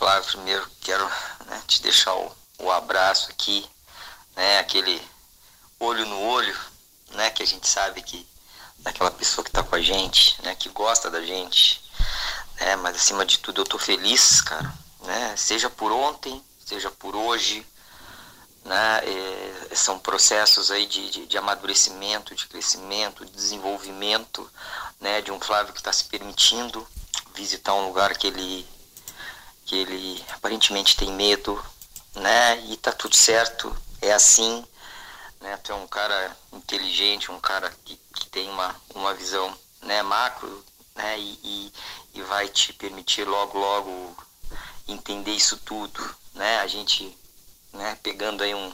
[0.00, 1.04] Flávio, primeiro quero
[1.46, 3.66] né, te deixar o, o abraço aqui,
[4.34, 5.00] né, aquele
[5.78, 6.56] olho no olho,
[7.12, 8.26] né, que a gente sabe que
[8.78, 11.82] daquela pessoa que está com a gente, né, que gosta da gente,
[12.60, 14.72] né, mas acima de tudo eu tô feliz, cara,
[15.04, 17.66] né, seja por ontem, seja por hoje,
[18.64, 19.00] né?
[19.04, 24.50] É, são processos aí de, de, de, amadurecimento, de crescimento, de desenvolvimento,
[25.00, 25.20] né?
[25.20, 26.86] De um Flávio que está se permitindo
[27.34, 28.66] visitar um lugar que ele
[29.64, 31.64] que ele aparentemente tem medo,
[32.14, 32.60] né?
[32.66, 34.66] E tá tudo certo, é assim,
[35.40, 35.56] né?
[35.58, 40.02] Tu é um cara inteligente, um cara que, que tem uma, uma visão, né?
[40.02, 40.64] Macro,
[40.94, 41.18] né?
[41.18, 41.72] E, e,
[42.14, 44.16] e vai te permitir logo, logo
[44.88, 46.58] entender isso tudo, né?
[46.60, 47.16] A gente,
[47.72, 48.72] né, pegando aí um,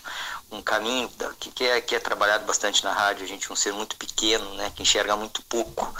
[0.51, 3.56] um caminho que, que, é, que é trabalhado bastante na rádio, a gente é um
[3.56, 5.94] ser muito pequeno, né, que enxerga muito pouco,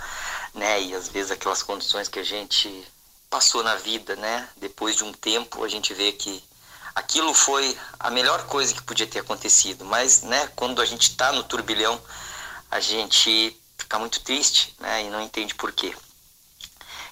[0.55, 0.83] né?
[0.83, 2.87] E às vezes aquelas condições que a gente
[3.29, 4.49] passou na vida, né?
[4.57, 6.43] Depois de um tempo a gente vê que
[6.95, 10.47] aquilo foi a melhor coisa que podia ter acontecido, mas, né?
[10.57, 12.01] Quando a gente está no turbilhão,
[12.71, 15.05] a gente fica muito triste, né?
[15.05, 15.95] E não entende por quê.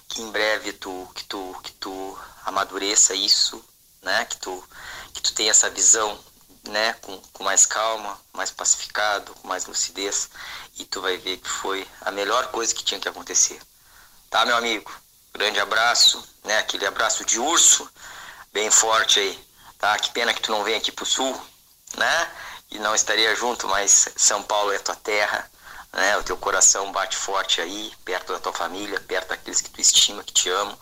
[0.07, 3.63] Que em breve tu, que tu, que tu amadureça isso,
[4.01, 4.25] né?
[4.25, 4.63] Que tu,
[5.25, 6.19] tu tenha essa visão
[6.69, 10.29] né, com, com mais calma, mais pacificado, com mais lucidez,
[10.77, 13.59] e tu vai ver que foi a melhor coisa que tinha que acontecer.
[14.29, 14.91] Tá, meu amigo?
[15.33, 16.57] Grande abraço, né?
[16.59, 17.89] Aquele abraço de urso,
[18.53, 19.47] bem forte aí,
[19.79, 19.97] tá?
[19.97, 21.39] Que pena que tu não vem aqui pro sul,
[21.97, 22.31] né?
[22.71, 25.49] E não estaria junto, mas São Paulo é tua terra,
[25.91, 26.17] né?
[26.17, 30.23] O teu coração bate forte aí, perto da tua família, perto daqueles que tu estima,
[30.23, 30.77] que te amam,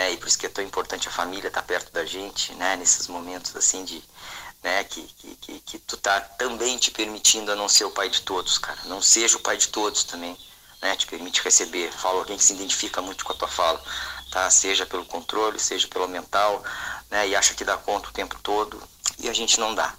[0.00, 0.12] né?
[0.12, 2.74] E por isso que é tão importante a família estar tá perto da gente, né?
[2.76, 4.02] Nesses momentos assim de
[4.62, 4.82] né?
[4.84, 8.22] Que, que, que, que, tu tá também te permitindo a não ser o pai de
[8.22, 8.78] todos, cara.
[8.84, 10.34] Não seja o pai de todos também,
[10.80, 10.96] né?
[10.96, 11.92] Te permite receber.
[11.92, 13.82] Fala alguém que se identifica muito com a tua fala,
[14.30, 14.48] tá?
[14.50, 16.64] Seja pelo controle, seja pelo mental,
[17.10, 17.28] né?
[17.28, 18.82] E acha que dá conta o tempo todo
[19.18, 19.94] e a gente não dá,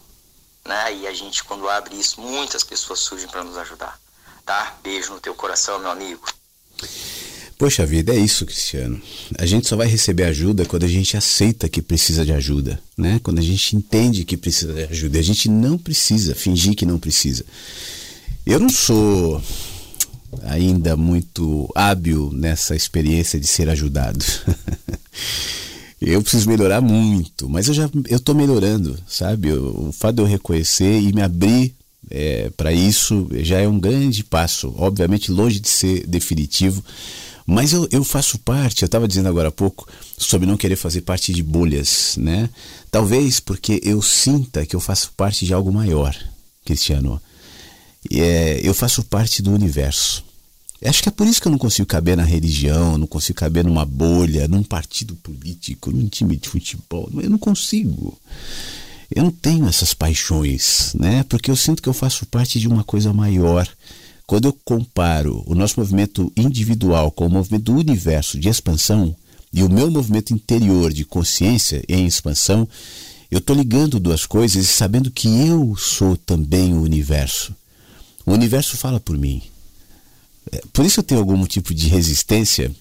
[0.66, 0.96] né?
[0.96, 4.00] E a gente quando abre isso, muitas pessoas surgem para nos ajudar,
[4.44, 4.76] tá?
[4.82, 6.26] Beijo no teu coração, meu amigo.
[7.62, 9.00] Poxa vida, é isso, Cristiano.
[9.38, 13.20] A gente só vai receber ajuda quando a gente aceita que precisa de ajuda, né?
[13.22, 15.20] Quando a gente entende que precisa de ajuda.
[15.20, 17.46] A gente não precisa fingir que não precisa.
[18.48, 19.40] Eu não sou
[20.42, 24.26] ainda muito hábil nessa experiência de ser ajudado.
[26.02, 29.54] eu preciso melhorar muito, mas eu já eu tô melhorando, sabe?
[29.54, 31.76] O fato de eu reconhecer e me abrir
[32.10, 36.84] é, para isso já é um grande passo, obviamente longe de ser definitivo
[37.52, 39.86] mas eu, eu faço parte, eu estava dizendo agora há pouco,
[40.18, 42.50] sobre não querer fazer parte de bolhas, né?
[42.90, 46.16] Talvez porque eu sinta que eu faço parte de algo maior,
[46.64, 47.22] Cristiano.
[48.10, 50.24] É, eu faço parte do universo.
[50.82, 53.66] Acho que é por isso que eu não consigo caber na religião, não consigo caber
[53.66, 57.10] numa bolha, num partido político, num time de futebol.
[57.22, 58.18] Eu não consigo.
[59.14, 61.24] Eu não tenho essas paixões, né?
[61.28, 63.68] Porque eu sinto que eu faço parte de uma coisa maior
[64.32, 69.14] quando eu comparo o nosso movimento individual com o movimento do universo de expansão
[69.52, 72.66] e o meu movimento interior de consciência em expansão,
[73.30, 77.54] eu estou ligando duas coisas e sabendo que eu sou também o universo.
[78.26, 79.42] O universo fala por mim.
[80.50, 82.72] É, por isso eu tenho algum tipo de resistência,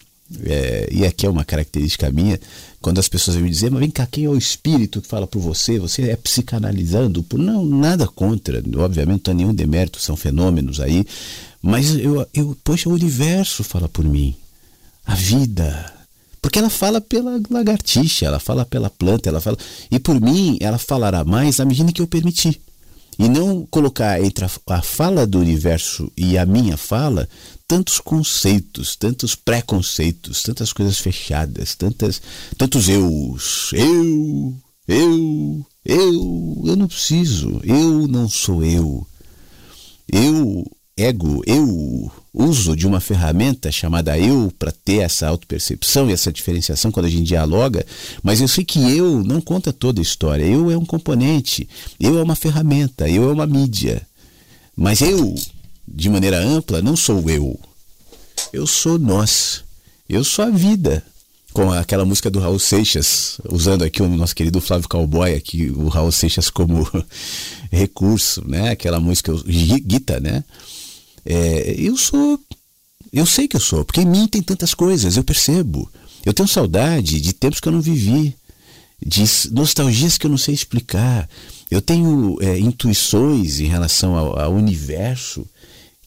[0.44, 2.39] é, e aqui é uma característica minha,
[2.81, 5.40] quando as pessoas me dizer, mas vem cá, quem é o espírito que fala por
[5.40, 5.78] você?
[5.78, 7.24] Você é psicanalizando?
[7.35, 11.05] Não, nada contra, obviamente não há nenhum demérito, são fenômenos aí,
[11.62, 14.35] mas eu, eu, poxa, o universo fala por mim,
[15.05, 15.93] a vida,
[16.40, 19.59] porque ela fala pela lagartixa, ela fala pela planta, ela fala,
[19.90, 22.61] e por mim ela falará mais à medida que eu permitir.
[23.19, 27.28] E não colocar entre a, a fala do universo e a minha fala
[27.70, 32.20] tantos conceitos, tantos preconceitos, tantas coisas fechadas, tantas,
[32.59, 33.70] tantos eus.
[33.72, 34.56] Eu,
[34.88, 37.60] eu, eu, eu não preciso.
[37.62, 39.06] Eu não sou eu.
[40.12, 46.32] Eu, ego, eu uso de uma ferramenta chamada eu para ter essa autopercepção e essa
[46.32, 47.86] diferenciação quando a gente dialoga,
[48.20, 50.44] mas eu sei que eu não conta toda a história.
[50.44, 51.68] Eu é um componente,
[52.01, 54.05] eu é uma ferramenta, eu é uma mídia.
[54.74, 55.36] Mas eu
[55.90, 57.58] de maneira ampla, não sou eu.
[58.52, 59.64] Eu sou nós.
[60.08, 61.04] Eu sou a vida.
[61.52, 65.88] Com aquela música do Raul Seixas, usando aqui o nosso querido Flávio Cowboy, aqui o
[65.88, 66.88] Raul Seixas como
[67.72, 68.70] recurso, né?
[68.70, 70.44] Aquela música Gita, né?
[71.26, 72.38] É, eu sou.
[73.12, 75.90] Eu sei que eu sou, porque em mim tem tantas coisas, eu percebo.
[76.24, 78.36] Eu tenho saudade de tempos que eu não vivi,
[79.04, 81.28] de nostalgias que eu não sei explicar.
[81.68, 85.44] Eu tenho é, intuições em relação ao, ao universo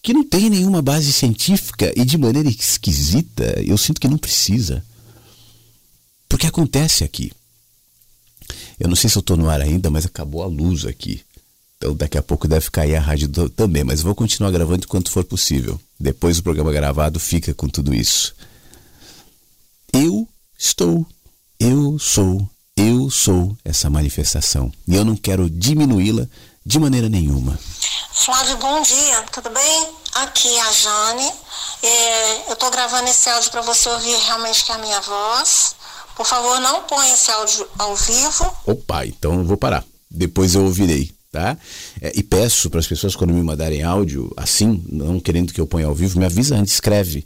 [0.03, 4.83] que não tem nenhuma base científica e de maneira esquisita, eu sinto que não precisa.
[6.27, 7.31] Porque acontece aqui.
[8.77, 11.21] Eu não sei se eu estou no ar ainda, mas acabou a luz aqui.
[11.77, 15.23] Então daqui a pouco deve cair a rádio também, mas vou continuar gravando enquanto for
[15.23, 15.79] possível.
[15.97, 18.35] Depois o programa gravado fica com tudo isso.
[19.93, 20.27] Eu
[20.57, 21.07] estou,
[21.57, 24.69] eu sou, eu sou essa manifestação.
[24.85, 26.27] E eu não quero diminuí-la
[26.65, 27.57] de maneira nenhuma.
[28.13, 29.87] Flávio, bom dia, tudo bem?
[30.15, 31.31] Aqui é a Jane.
[31.81, 35.75] É, eu estou gravando esse áudio para você ouvir realmente que é a minha voz.
[36.15, 38.57] Por favor, não ponha esse áudio ao vivo.
[38.65, 39.83] Opa, então eu vou parar.
[40.09, 41.57] Depois eu ouvirei, tá?
[41.99, 45.67] É, e peço para as pessoas quando me mandarem áudio assim, não querendo que eu
[45.67, 47.25] ponha ao vivo, me avisa antes, escreve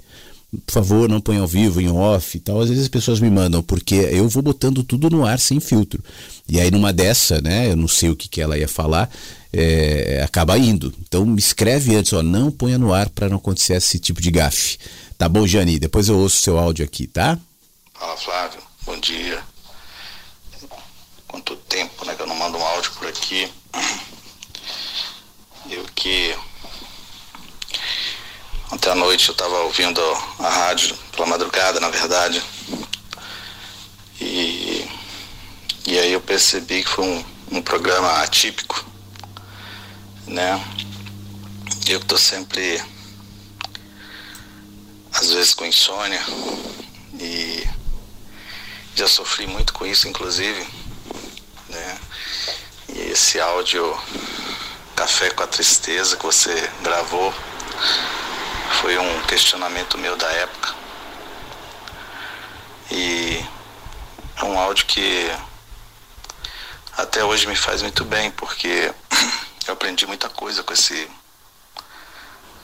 [0.65, 2.61] por favor, não põe ao vivo, em off e tal.
[2.61, 6.01] Às vezes as pessoas me mandam, porque eu vou botando tudo no ar sem filtro.
[6.47, 9.09] E aí numa dessa, né, eu não sei o que, que ela ia falar,
[9.51, 10.93] é, acaba indo.
[11.01, 14.31] Então me escreve antes, ó, não ponha no ar para não acontecer esse tipo de
[14.31, 14.77] gafe.
[15.17, 17.37] Tá bom, Jani, depois eu ouço seu áudio aqui, tá?
[17.93, 18.61] Fala, Flávio.
[18.85, 19.43] Bom dia.
[21.27, 23.49] Quanto tempo, né, que eu não mando um áudio por aqui.
[25.69, 26.33] Eu que
[28.71, 30.01] ontem à noite eu estava ouvindo
[30.39, 32.41] a rádio, pela madrugada, na verdade.
[34.19, 34.89] E,
[35.85, 38.85] e aí eu percebi que foi um, um programa atípico,
[40.25, 40.61] né?
[41.87, 42.83] Eu tô sempre,
[45.13, 46.21] às vezes, com insônia
[47.19, 47.67] e
[48.95, 50.67] já sofri muito com isso, inclusive,
[51.69, 51.99] né?
[52.89, 53.97] E esse áudio
[54.95, 57.33] Café com a Tristeza que você gravou
[58.73, 60.75] foi um questionamento meu da época.
[62.91, 63.45] E
[64.37, 65.29] é um áudio que
[66.95, 68.93] até hoje me faz muito bem, porque
[69.67, 71.09] eu aprendi muita coisa com esse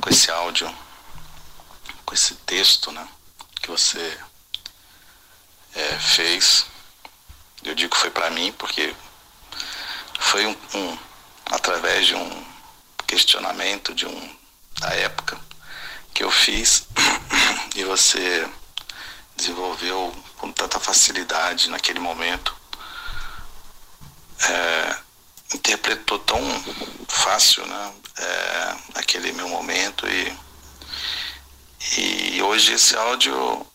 [0.01, 0.73] com esse áudio,
[2.05, 3.07] com esse texto, né,
[3.61, 4.17] que você
[5.75, 6.65] é, fez.
[7.63, 8.93] Eu digo que foi para mim porque
[10.19, 10.97] foi um, um,
[11.51, 12.45] através de um
[13.07, 14.37] questionamento de um
[14.79, 15.39] da época
[16.13, 16.87] que eu fiz
[17.75, 18.47] e você
[19.35, 22.55] desenvolveu com tanta facilidade naquele momento.
[24.39, 24.97] É,
[25.55, 26.39] interpretou tão
[27.07, 27.93] fácil, né?
[28.17, 30.37] É, aquele meu momento e,
[31.97, 33.65] e hoje esse áudio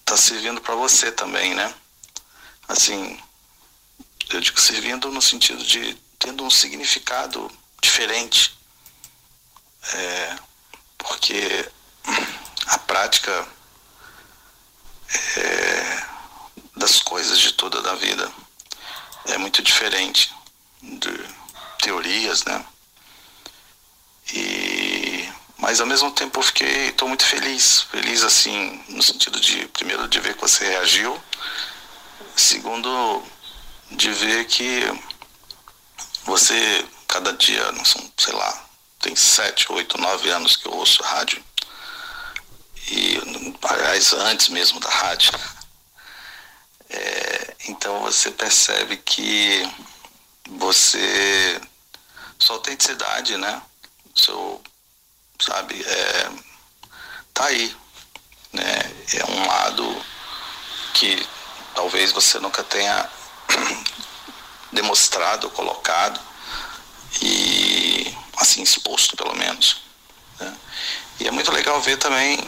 [0.00, 1.74] está servindo para você também, né?
[2.68, 3.18] Assim,
[4.30, 7.50] eu digo servindo no sentido de tendo um significado
[7.82, 8.56] diferente,
[9.92, 10.38] é,
[11.06, 11.70] porque
[12.66, 13.46] a prática
[15.36, 16.04] é,
[16.76, 18.30] das coisas de toda da vida
[19.26, 20.34] é muito diferente
[20.82, 21.12] de
[21.78, 22.64] teorias, né?
[24.32, 25.28] E
[25.58, 30.08] mas ao mesmo tempo eu fiquei, estou muito feliz, feliz assim no sentido de primeiro
[30.08, 31.22] de ver que você reagiu,
[32.36, 33.22] segundo
[33.90, 34.82] de ver que
[36.24, 38.63] você cada dia, não são, sei lá,
[39.04, 41.44] tem sete, oito, nove anos que eu ouço rádio
[42.90, 43.20] e
[43.62, 45.30] aliás antes mesmo da rádio.
[46.88, 49.70] É, então você percebe que
[50.48, 51.60] você
[52.38, 53.60] sua autenticidade, né?
[54.16, 54.62] Seu,
[55.38, 56.30] sabe, é,
[57.34, 57.76] tá aí,
[58.54, 58.78] né?
[59.12, 60.04] É um lado
[60.94, 61.28] que
[61.74, 63.10] talvez você nunca tenha
[64.72, 66.18] demonstrado, colocado
[67.20, 67.63] e
[68.36, 69.82] assim exposto pelo menos.
[70.40, 70.56] Né?
[71.20, 72.38] E é muito legal ver também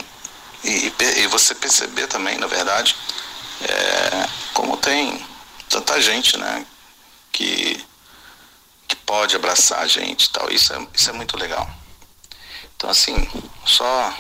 [0.65, 2.97] e, e você perceber também, na verdade,
[3.63, 5.25] é, como tem
[5.69, 6.67] tanta gente, né,
[7.33, 7.85] que
[8.87, 10.51] que pode abraçar a gente tal.
[10.51, 11.69] Isso é, isso é muito legal.
[12.77, 13.17] Então, assim,
[13.65, 14.15] só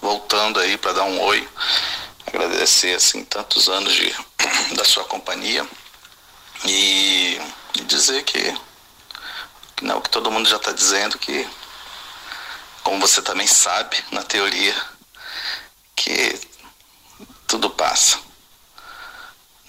[0.00, 1.48] voltando aí para dar um oi,
[2.26, 4.14] agradecer, assim, tantos anos de,
[4.76, 5.66] da sua companhia
[6.66, 7.40] e
[7.86, 8.54] dizer que,
[9.76, 11.48] que não, que todo mundo já está dizendo que,
[12.82, 14.74] como você também sabe, na teoria,
[15.96, 16.40] que
[17.46, 18.18] tudo passa.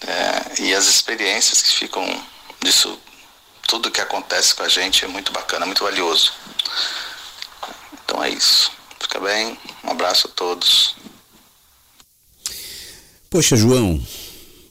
[0.01, 2.05] É, e as experiências que ficam
[2.61, 2.99] disso
[3.67, 6.33] tudo que acontece com a gente é muito bacana, muito valioso.
[8.03, 8.71] Então é isso.
[8.99, 9.57] Fica bem.
[9.83, 10.95] Um abraço a todos.
[13.29, 14.01] Poxa, João,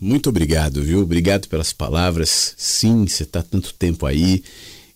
[0.00, 1.00] muito obrigado, viu?
[1.00, 2.54] Obrigado pelas palavras.
[2.56, 4.44] Sim, você está tanto tempo aí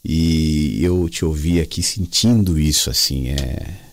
[0.04, 3.88] e eu te ouvi aqui sentindo isso assim, é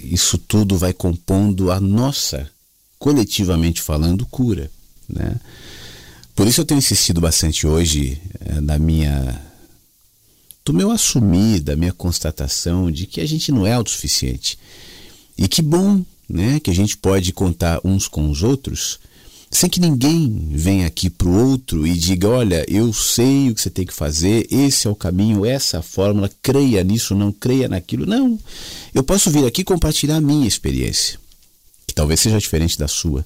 [0.00, 2.48] isso tudo vai compondo a nossa,
[2.98, 4.70] coletivamente falando, cura,
[5.08, 5.36] né?
[6.34, 9.42] Por isso eu tenho insistido bastante hoje é, na minha
[10.64, 14.58] do meu assumir, da minha constatação de que a gente não é autossuficiente.
[15.36, 19.00] E que bom, né, que a gente pode contar uns com os outros,
[19.50, 23.70] sem que ninguém venha aqui pro outro e diga, olha, eu sei o que você
[23.70, 27.68] tem que fazer, esse é o caminho, essa é a fórmula, creia nisso, não creia
[27.68, 28.04] naquilo.
[28.04, 28.38] Não.
[28.94, 31.18] Eu posso vir aqui compartilhar a minha experiência,
[31.86, 33.24] que talvez seja diferente da sua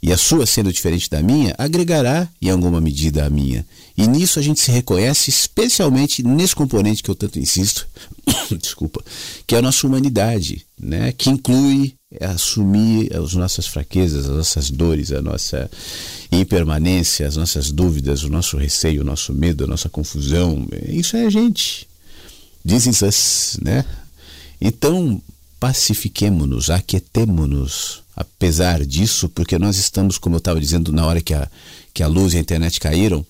[0.00, 3.66] e a sua sendo diferente da minha, agregará em alguma medida a minha.
[3.96, 7.86] E nisso a gente se reconhece, especialmente nesse componente que eu tanto insisto,
[8.60, 9.04] desculpa,
[9.46, 11.12] que é a nossa humanidade, né?
[11.12, 15.70] que inclui assumir as nossas fraquezas, as nossas dores, a nossa
[16.32, 20.66] impermanência, as nossas dúvidas, o nosso receio, o nosso medo, a nossa confusão.
[20.86, 21.86] Isso é a gente.
[22.64, 23.84] Dizem us, né?
[24.60, 25.20] Então,
[25.60, 31.48] pacifiquemo-nos, aquietemo-nos apesar disso, porque nós estamos, como eu estava dizendo na hora que a,
[31.94, 33.24] que a luz e a internet caíram,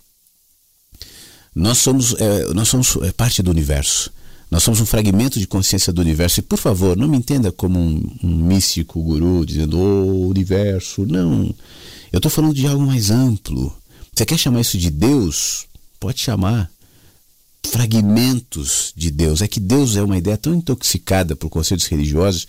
[1.55, 4.11] nós somos, é, nós somos é, parte do universo.
[4.51, 6.41] Nós somos um fragmento de consciência do universo.
[6.41, 11.05] E, por favor, não me entenda como um, um místico guru dizendo, ô oh, universo.
[11.05, 11.55] Não.
[12.11, 13.77] Eu estou falando de algo mais amplo.
[14.15, 15.67] Você quer chamar isso de Deus?
[16.01, 16.71] Pode chamar.
[17.67, 19.43] Fragmentos de Deus.
[19.43, 22.47] É que Deus é uma ideia tão intoxicada por conceitos religiosos.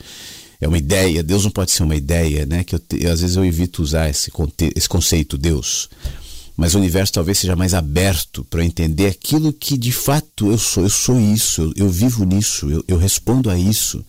[0.62, 1.22] É uma ideia.
[1.22, 2.64] Deus não pode ser uma ideia, né?
[2.64, 4.32] Que eu, às vezes eu evito usar esse,
[4.76, 5.90] esse conceito Deus
[6.60, 10.84] mas o universo talvez seja mais aberto para entender aquilo que de fato eu sou.
[10.84, 14.06] Eu sou isso, eu, eu vivo nisso, eu, eu, respondo a isso.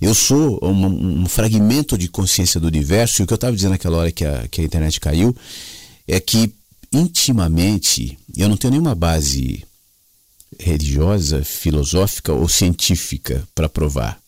[0.00, 3.72] Eu sou um, um, fragmento de consciência do universo, e o que eu estava dizendo
[3.72, 5.36] naquela hora que a, que a internet caiu
[6.08, 6.50] é que
[6.90, 9.62] intimamente eu não tenho nenhuma base
[10.58, 14.18] religiosa, filosófica ou científica para provar.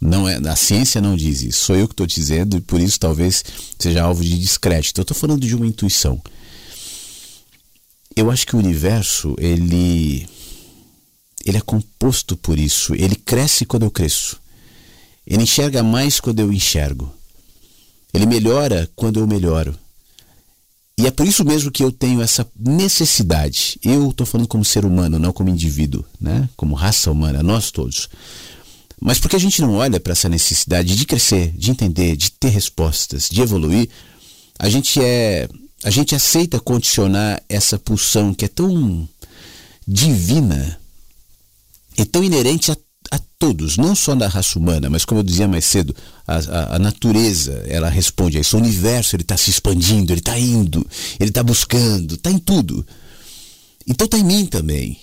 [0.00, 2.98] Não é, a ciência não diz isso, sou eu que estou dizendo e por isso
[2.98, 3.44] talvez
[3.78, 5.00] seja alvo de descrédito.
[5.00, 6.20] Eu estou falando de uma intuição
[8.16, 10.26] eu acho que o universo ele
[11.44, 12.92] ele é composto por isso.
[12.94, 14.40] Ele cresce quando eu cresço.
[15.24, 17.12] Ele enxerga mais quando eu enxergo.
[18.12, 19.78] Ele melhora quando eu melhoro.
[20.98, 23.78] E é por isso mesmo que eu tenho essa necessidade.
[23.84, 26.48] Eu estou falando como ser humano, não como indivíduo, né?
[26.56, 28.08] como raça humana, nós todos.
[28.98, 32.48] Mas porque a gente não olha para essa necessidade de crescer, de entender, de ter
[32.48, 33.88] respostas, de evoluir,
[34.58, 35.48] a gente é
[35.84, 39.08] a gente aceita condicionar essa pulsão que é tão
[39.86, 40.78] divina
[41.96, 42.76] e tão inerente a,
[43.10, 45.94] a todos, não só da raça humana, mas como eu dizia mais cedo,
[46.26, 48.56] a, a, a natureza, ela responde a isso.
[48.56, 50.86] O universo, ele está se expandindo, ele está indo,
[51.20, 52.86] ele está buscando, está em tudo.
[53.86, 54.98] Então está em mim também.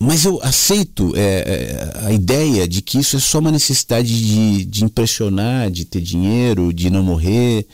[0.00, 4.64] Mas eu aceito é, é, a ideia de que isso é só uma necessidade de,
[4.64, 7.66] de impressionar, de ter dinheiro, de não morrer,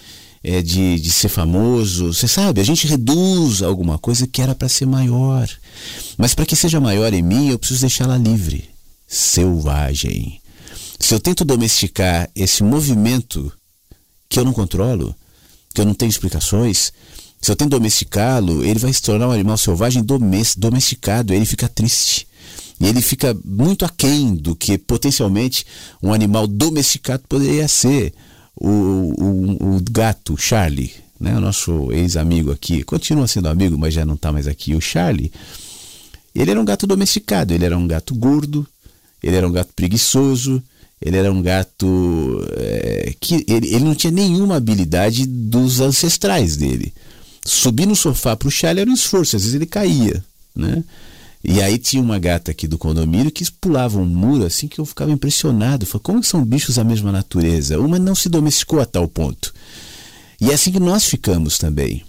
[0.45, 2.13] é, de, de ser famoso.
[2.13, 5.49] Você sabe, a gente reduz alguma coisa que era para ser maior.
[6.19, 8.69] Mas para que seja maior em mim, eu preciso deixá-la livre,
[9.09, 10.41] selvagem.
[11.01, 13.51] Se eu tento domesticar esse movimento
[14.29, 15.15] que eu não controlo,
[15.73, 16.93] que eu não tenho explicações,
[17.41, 20.05] se eu tento domesticá-lo, ele vai se tornar um animal selvagem
[20.57, 22.27] domesticado, ele fica triste.
[22.81, 25.65] E ele fica muito aquém do que potencialmente
[26.03, 28.13] um animal domesticado poderia ser
[28.57, 34.05] o, o, o gato Charlie, né, o nosso ex-amigo aqui, continua sendo amigo, mas já
[34.05, 35.33] não está mais aqui, o Charlie,
[36.35, 38.67] ele era um gato domesticado, ele era um gato gordo,
[39.23, 40.63] ele era um gato preguiçoso,
[41.01, 46.93] ele era um gato é, que ele, ele não tinha nenhuma habilidade dos ancestrais dele.
[47.45, 50.25] Subir no sofá para o Charlie era um esforço, às vezes ele caía,
[50.57, 50.83] né?
[51.47, 54.87] E aí tinha uma gata aqui do condomínio que pulava um muro assim que eu
[54.87, 55.85] ficava impressionado.
[55.85, 57.79] Falei, como são bichos da mesma natureza?
[57.79, 59.53] Uma não se domesticou a tal ponto.
[60.41, 62.03] E é assim que nós ficamos também.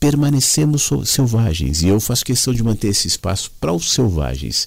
[0.00, 1.82] Permanecemos selvagens.
[1.82, 4.66] E eu faço questão de manter esse espaço para os selvagens.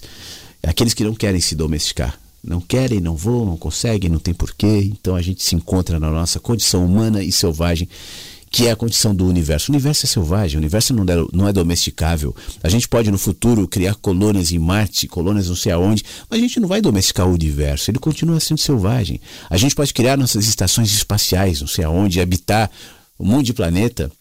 [0.62, 2.16] Aqueles que não querem se domesticar.
[2.42, 4.90] Não querem, não vão, não conseguem, não tem porquê.
[4.92, 7.88] Então a gente se encontra na nossa condição humana e selvagem
[8.52, 9.72] que é a condição do universo.
[9.72, 12.36] O universo é selvagem, o universo não é, não é domesticável.
[12.62, 16.42] A gente pode no futuro criar colônias em Marte, colônias não sei aonde, mas a
[16.42, 19.18] gente não vai domesticar o universo, ele continua sendo selvagem.
[19.48, 22.70] A gente pode criar nossas estações espaciais, não sei aonde, habitar
[23.18, 24.12] um monte de planeta.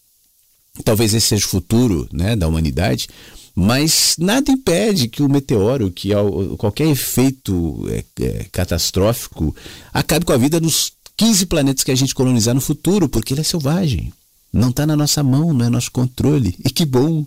[0.85, 3.10] Talvez esse seja o futuro né, da humanidade,
[3.53, 6.11] mas nada impede que o meteoro, que
[6.58, 9.53] qualquer efeito é, é, catastrófico,
[9.93, 13.42] acabe com a vida dos 15 planetas que a gente colonizar no futuro, porque ele
[13.42, 14.14] é selvagem.
[14.53, 16.55] Não está na nossa mão, não é nosso controle.
[16.63, 17.25] E que bom!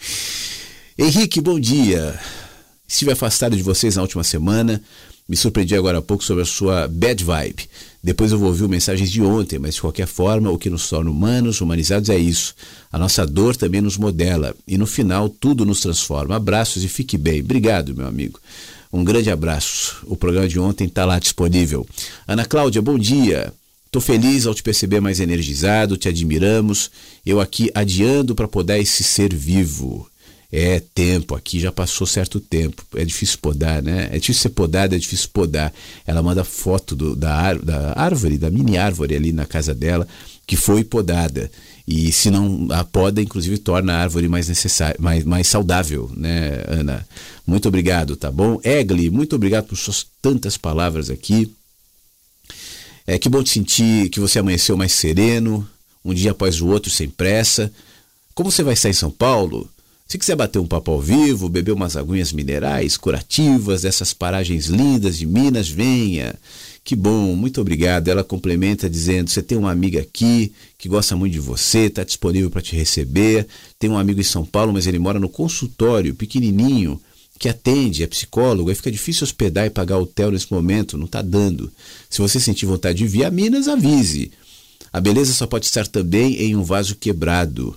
[0.98, 2.18] Henrique, bom dia.
[2.86, 4.82] Estive afastado de vocês na última semana.
[5.28, 7.68] Me surpreendi agora há pouco sobre a sua bad vibe.
[8.02, 11.10] Depois eu vou ouvir mensagens de ontem, mas de qualquer forma, o que nos torna
[11.10, 12.54] humanos, humanizados é isso.
[12.92, 16.36] A nossa dor também nos modela e no final tudo nos transforma.
[16.36, 17.40] Abraços e fique bem.
[17.40, 18.38] Obrigado, meu amigo.
[18.92, 19.96] Um grande abraço.
[20.04, 21.86] O programa de ontem está lá disponível.
[22.28, 23.52] Ana Cláudia, bom dia.
[23.86, 26.90] Estou feliz ao te perceber mais energizado, te admiramos.
[27.24, 30.08] Eu aqui adiando para podar esse ser vivo.
[30.52, 32.84] É tempo, aqui já passou certo tempo.
[32.94, 34.08] É difícil podar, né?
[34.12, 35.72] É difícil ser podado, é difícil podar.
[36.06, 40.06] Ela manda foto do, da, da árvore, da mini árvore ali na casa dela,
[40.46, 41.50] que foi podada.
[41.86, 46.64] E se não a poda, inclusive, torna a árvore mais necessária, mais, mais saudável, né,
[46.68, 47.06] Ana?
[47.46, 48.60] Muito obrigado, tá bom?
[48.62, 51.52] Egli, muito obrigado por suas tantas palavras aqui.
[53.06, 55.68] É que bom te sentir que você amanheceu mais sereno,
[56.04, 57.72] um dia após o outro sem pressa.
[58.34, 59.70] Como você vai estar em São Paulo?
[60.08, 65.18] Se quiser bater um papo ao vivo, beber umas aguinhas minerais curativas dessas paragens lindas
[65.18, 66.34] de Minas, venha.
[66.84, 68.08] Que bom, muito obrigado.
[68.08, 72.50] Ela complementa dizendo: você tem uma amiga aqui que gosta muito de você, está disponível
[72.50, 73.46] para te receber.
[73.78, 77.00] Tem um amigo em São Paulo, mas ele mora no consultório, pequenininho,
[77.38, 81.22] que atende, é psicólogo, aí fica difícil hospedar e pagar hotel nesse momento, não está
[81.22, 81.70] dando.
[82.08, 84.30] Se você sentir vontade de vir a Minas, avise.
[84.92, 87.76] A beleza só pode estar também em um vaso quebrado.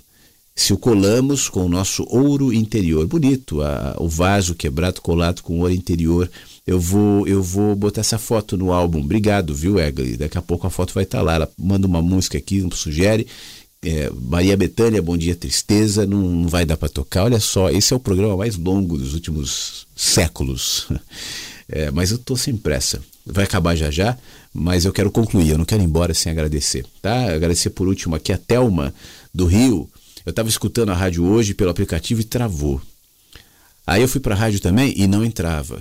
[0.55, 5.59] Se o colamos com o nosso ouro interior, bonito, a, o vaso quebrado colado com
[5.59, 6.29] ouro interior.
[6.67, 8.99] Eu vou, eu vou botar essa foto no álbum.
[8.99, 10.17] Obrigado, viu, Egli?
[10.17, 11.35] Daqui a pouco a foto vai estar tá lá.
[11.35, 13.25] Ela manda uma música aqui, sugere.
[13.82, 17.24] É, Maria Bethânia, Bom Dia Tristeza, não, não vai dar para tocar.
[17.24, 20.88] Olha só, esse é o programa mais longo dos últimos séculos.
[21.72, 22.99] É, mas eu tô sem pressa.
[23.24, 24.17] Vai acabar já já,
[24.51, 25.49] mas eu quero concluir.
[25.49, 27.32] Eu não quero ir embora sem agradecer, tá?
[27.32, 28.91] Agradecer por último aqui a Telma
[29.32, 29.88] do Rio.
[30.25, 32.82] Eu estava escutando a rádio hoje pelo aplicativo e travou.
[33.85, 35.80] Aí eu fui para a rádio também e não entrava.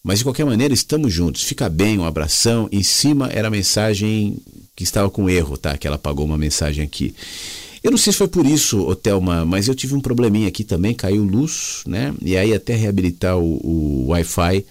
[0.00, 1.42] Mas de qualquer maneira, estamos juntos.
[1.42, 2.68] Fica bem, um abração.
[2.70, 4.38] Em cima era a mensagem
[4.76, 5.76] que estava com erro, tá?
[5.76, 7.14] Que ela pagou uma mensagem aqui.
[7.82, 10.92] Eu não sei se foi por isso, Otelma, mas eu tive um probleminha aqui também,
[10.92, 12.12] caiu luz, né?
[12.20, 14.64] E aí até reabilitar o, o Wi-Fi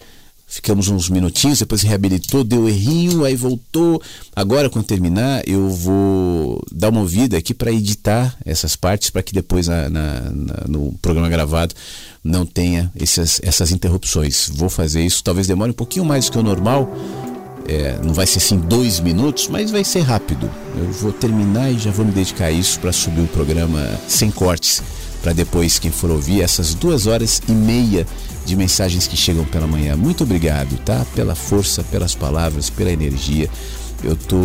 [0.48, 4.02] ficamos uns minutinhos, depois reabilitou, deu errinho, aí voltou.
[4.36, 9.34] Agora, quando terminar, eu vou dar uma ouvida aqui para editar essas partes, para que
[9.34, 11.74] depois na, na, na, no programa gravado
[12.24, 14.50] não tenha essas, essas interrupções.
[14.54, 16.90] Vou fazer isso, talvez demore um pouquinho mais do que o normal.
[17.68, 20.50] É, não vai ser assim dois minutos, mas vai ser rápido.
[20.78, 24.30] Eu vou terminar e já vou me dedicar a isso para subir o programa sem
[24.30, 24.84] cortes,
[25.22, 28.06] para depois quem for ouvir essas duas horas e meia
[28.46, 29.96] de mensagens que chegam pela manhã.
[29.96, 31.06] Muito obrigado, tá?
[31.16, 33.50] Pela força, pelas palavras, pela energia.
[34.04, 34.38] Eu tô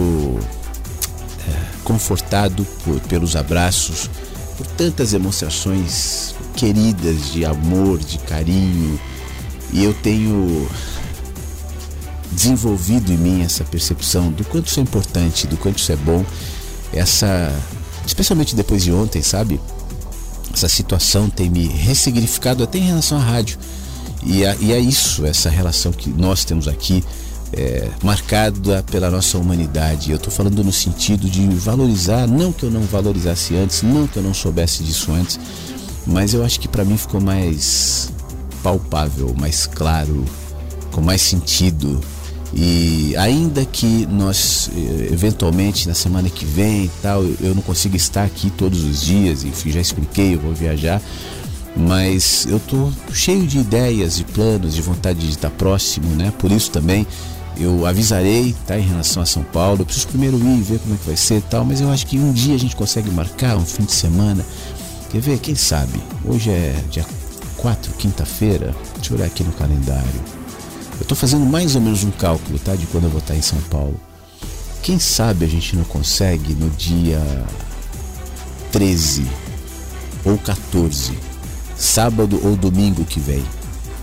[1.47, 4.09] é, confortado por, pelos abraços,
[4.57, 8.99] por tantas demonstrações queridas de amor, de carinho.
[9.73, 10.67] E eu tenho
[12.33, 16.25] desenvolvido em mim essa percepção do quanto isso é importante, do quanto isso é bom.
[16.93, 17.53] Essa,
[18.07, 19.61] especialmente depois de ontem, sabe?
[20.53, 23.59] Essa situação tem me ressignificado até em relação à rádio.
[24.25, 27.05] E, a, e é isso, essa relação que nós temos aqui,
[27.53, 30.11] é, marcada pela nossa humanidade.
[30.11, 34.17] Eu estou falando no sentido de valorizar, não que eu não valorizasse antes, não que
[34.17, 35.39] eu não soubesse disso antes,
[36.07, 38.11] mas eu acho que para mim ficou mais
[38.63, 40.25] palpável, mais claro,
[40.91, 42.01] com mais sentido.
[42.53, 47.97] E ainda que nós, eh, eventualmente, na semana que vem e tal, eu não consiga
[47.97, 51.01] estar aqui todos os dias, enfim, já expliquei, eu vou viajar,
[51.77, 56.33] mas eu tô cheio de ideias, de planos, de vontade de estar próximo, né?
[56.39, 57.07] Por isso também
[57.57, 59.83] eu avisarei, tá, em relação a São Paulo.
[59.83, 62.19] Eu preciso primeiro ir ver como é que vai ser tal, mas eu acho que
[62.19, 64.45] um dia a gente consegue marcar um fim de semana.
[65.11, 65.39] Quer ver?
[65.39, 66.01] Quem sabe?
[66.25, 67.05] Hoje é dia
[67.57, 68.75] 4, quinta-feira.
[68.97, 70.40] Deixa eu olhar aqui no calendário.
[71.11, 73.59] Tô fazendo mais ou menos um cálculo, tá, de quando eu vou estar em São
[73.63, 74.01] Paulo.
[74.81, 77.21] Quem sabe a gente não consegue no dia
[78.71, 79.27] 13
[80.25, 81.19] ou 14
[81.77, 83.45] sábado ou domingo que vem.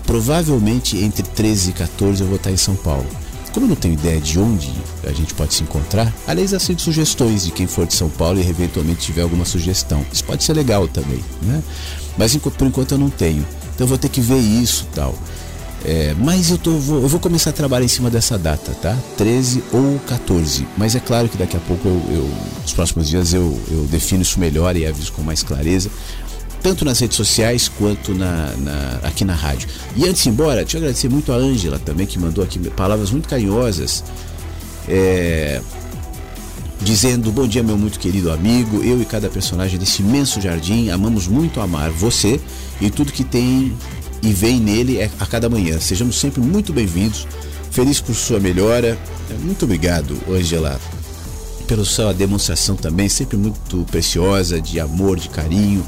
[0.04, 3.06] Provavelmente entre 13 e 14 eu vou estar em São Paulo.
[3.54, 4.70] Como eu não tenho ideia de onde
[5.04, 8.46] a gente pode se encontrar, aliás, aceito sugestões de quem for de São Paulo e
[8.46, 10.04] eventualmente tiver alguma sugestão.
[10.12, 11.62] Isso pode ser legal também, né?
[12.18, 13.46] Mas por enquanto eu não tenho.
[13.74, 15.14] Então eu vou ter que ver isso tal.
[15.84, 18.96] É, mas eu, tô, vou, eu vou começar a trabalhar em cima dessa data, tá?
[19.16, 20.66] 13 ou 14.
[20.76, 22.30] Mas é claro que daqui a pouco, eu, eu
[22.62, 25.90] nos próximos dias, eu, eu defino isso melhor e aviso com mais clareza
[26.62, 29.68] tanto nas redes sociais quanto na, na, aqui na rádio.
[29.96, 32.58] E antes de ir embora, deixa eu agradecer muito a Ângela também, que mandou aqui
[32.70, 34.02] palavras muito carinhosas.
[34.88, 35.60] É,
[36.80, 38.82] dizendo: Bom dia, meu muito querido amigo.
[38.82, 42.40] Eu e cada personagem desse imenso jardim amamos muito amar você
[42.80, 43.72] e tudo que tem
[44.22, 45.78] e vem nele é a cada manhã.
[45.80, 47.26] Sejamos sempre muito bem-vindos.
[47.70, 48.98] Feliz por sua melhora.
[49.40, 50.80] Muito obrigado, Ângela,
[51.66, 55.86] pela sua demonstração também, sempre muito preciosa, de amor, de carinho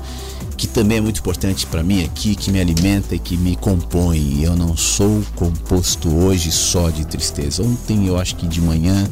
[0.60, 4.42] que também é muito importante para mim aqui, que me alimenta e que me compõe.
[4.42, 7.62] Eu não sou composto hoje só de tristeza.
[7.62, 9.08] Ontem eu acho que de manhã,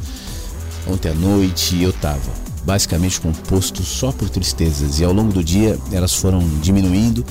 [0.87, 2.31] ontem à noite eu estava
[2.63, 7.25] basicamente composto só por tristezas e ao longo do dia elas foram diminuindo,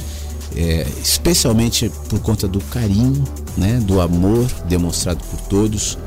[0.57, 3.25] é, especialmente por conta do carinho,
[3.57, 5.99] né, do amor demonstrado por todos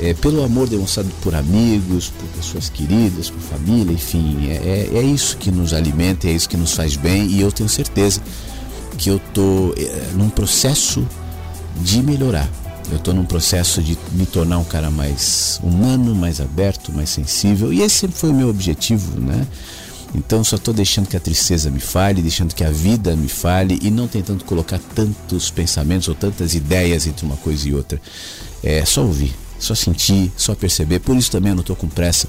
[0.00, 5.02] é, pelo amor demonstrado por amigos, por pessoas queridas, por família, enfim, é, é, é
[5.02, 8.20] isso que nos alimenta, é isso que nos faz bem e eu tenho certeza
[8.96, 11.06] que eu estou é, num processo
[11.82, 12.48] de melhorar.
[12.90, 17.72] Eu estou num processo de me tornar um cara mais humano, mais aberto, mais sensível
[17.72, 19.46] e esse sempre foi o meu objetivo, né?
[20.14, 23.78] Então só estou deixando que a tristeza me fale, deixando que a vida me fale
[23.82, 28.00] e não tentando colocar tantos pensamentos ou tantas ideias entre uma coisa e outra.
[28.62, 31.00] É só ouvir, só sentir, só perceber.
[31.00, 32.26] Por isso também eu não estou com pressa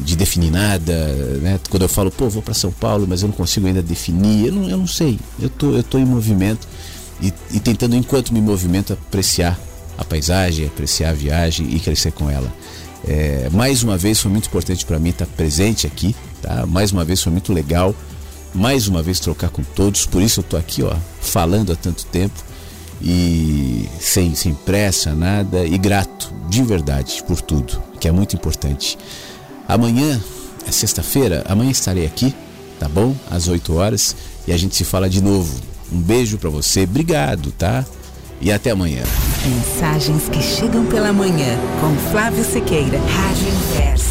[0.00, 0.92] de definir nada,
[1.40, 1.60] né?
[1.70, 4.52] Quando eu falo, pô, vou para São Paulo, mas eu não consigo ainda definir, eu
[4.52, 5.18] não, eu não sei.
[5.40, 6.66] Eu tô, eu tô em movimento
[7.20, 9.58] e, e tentando, enquanto me movimento, apreciar
[9.96, 12.52] a paisagem, apreciar a viagem e crescer com ela.
[13.06, 16.66] É, mais uma vez foi muito importante para mim estar presente aqui, tá?
[16.66, 17.94] Mais uma vez foi muito legal,
[18.54, 22.04] mais uma vez trocar com todos, por isso eu tô aqui, ó, falando há tanto
[22.06, 22.38] tempo
[23.00, 28.98] e sem, sem pressa, nada, e grato de verdade por tudo, que é muito importante.
[29.66, 30.20] Amanhã
[30.66, 32.34] é sexta-feira, amanhã estarei aqui,
[32.78, 33.14] tá bom?
[33.30, 34.14] Às 8 horas
[34.46, 35.60] e a gente se fala de novo.
[35.90, 37.84] Um beijo para você, obrigado, tá?
[38.40, 39.02] E até amanhã.
[39.44, 44.01] Mensagens que chegam pela manhã com Flávio Sequeira, Rádio Inverno.